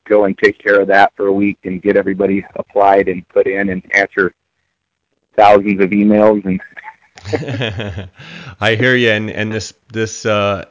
go 0.05 0.27
and 0.27 0.37
take 0.39 0.59
care 0.59 0.81
of 0.81 0.89
that 0.89 1.15
for 1.17 1.29
a 1.29 1.33
week 1.33 1.59
and 1.65 1.81
get 1.81 1.97
everybody 1.97 2.45
applied 2.57 3.09
and 3.09 3.27
put 3.29 3.47
in 3.47 3.71
and 3.71 3.83
answer 3.95 4.35
thousands 5.35 5.81
of 5.81 5.91
emails 5.91 6.45
and. 6.45 6.61
I 8.61 8.75
hear 8.75 8.95
you, 8.95 9.11
and 9.11 9.31
and 9.31 9.51
this 9.51 9.73
this 9.91 10.27
uh, 10.27 10.67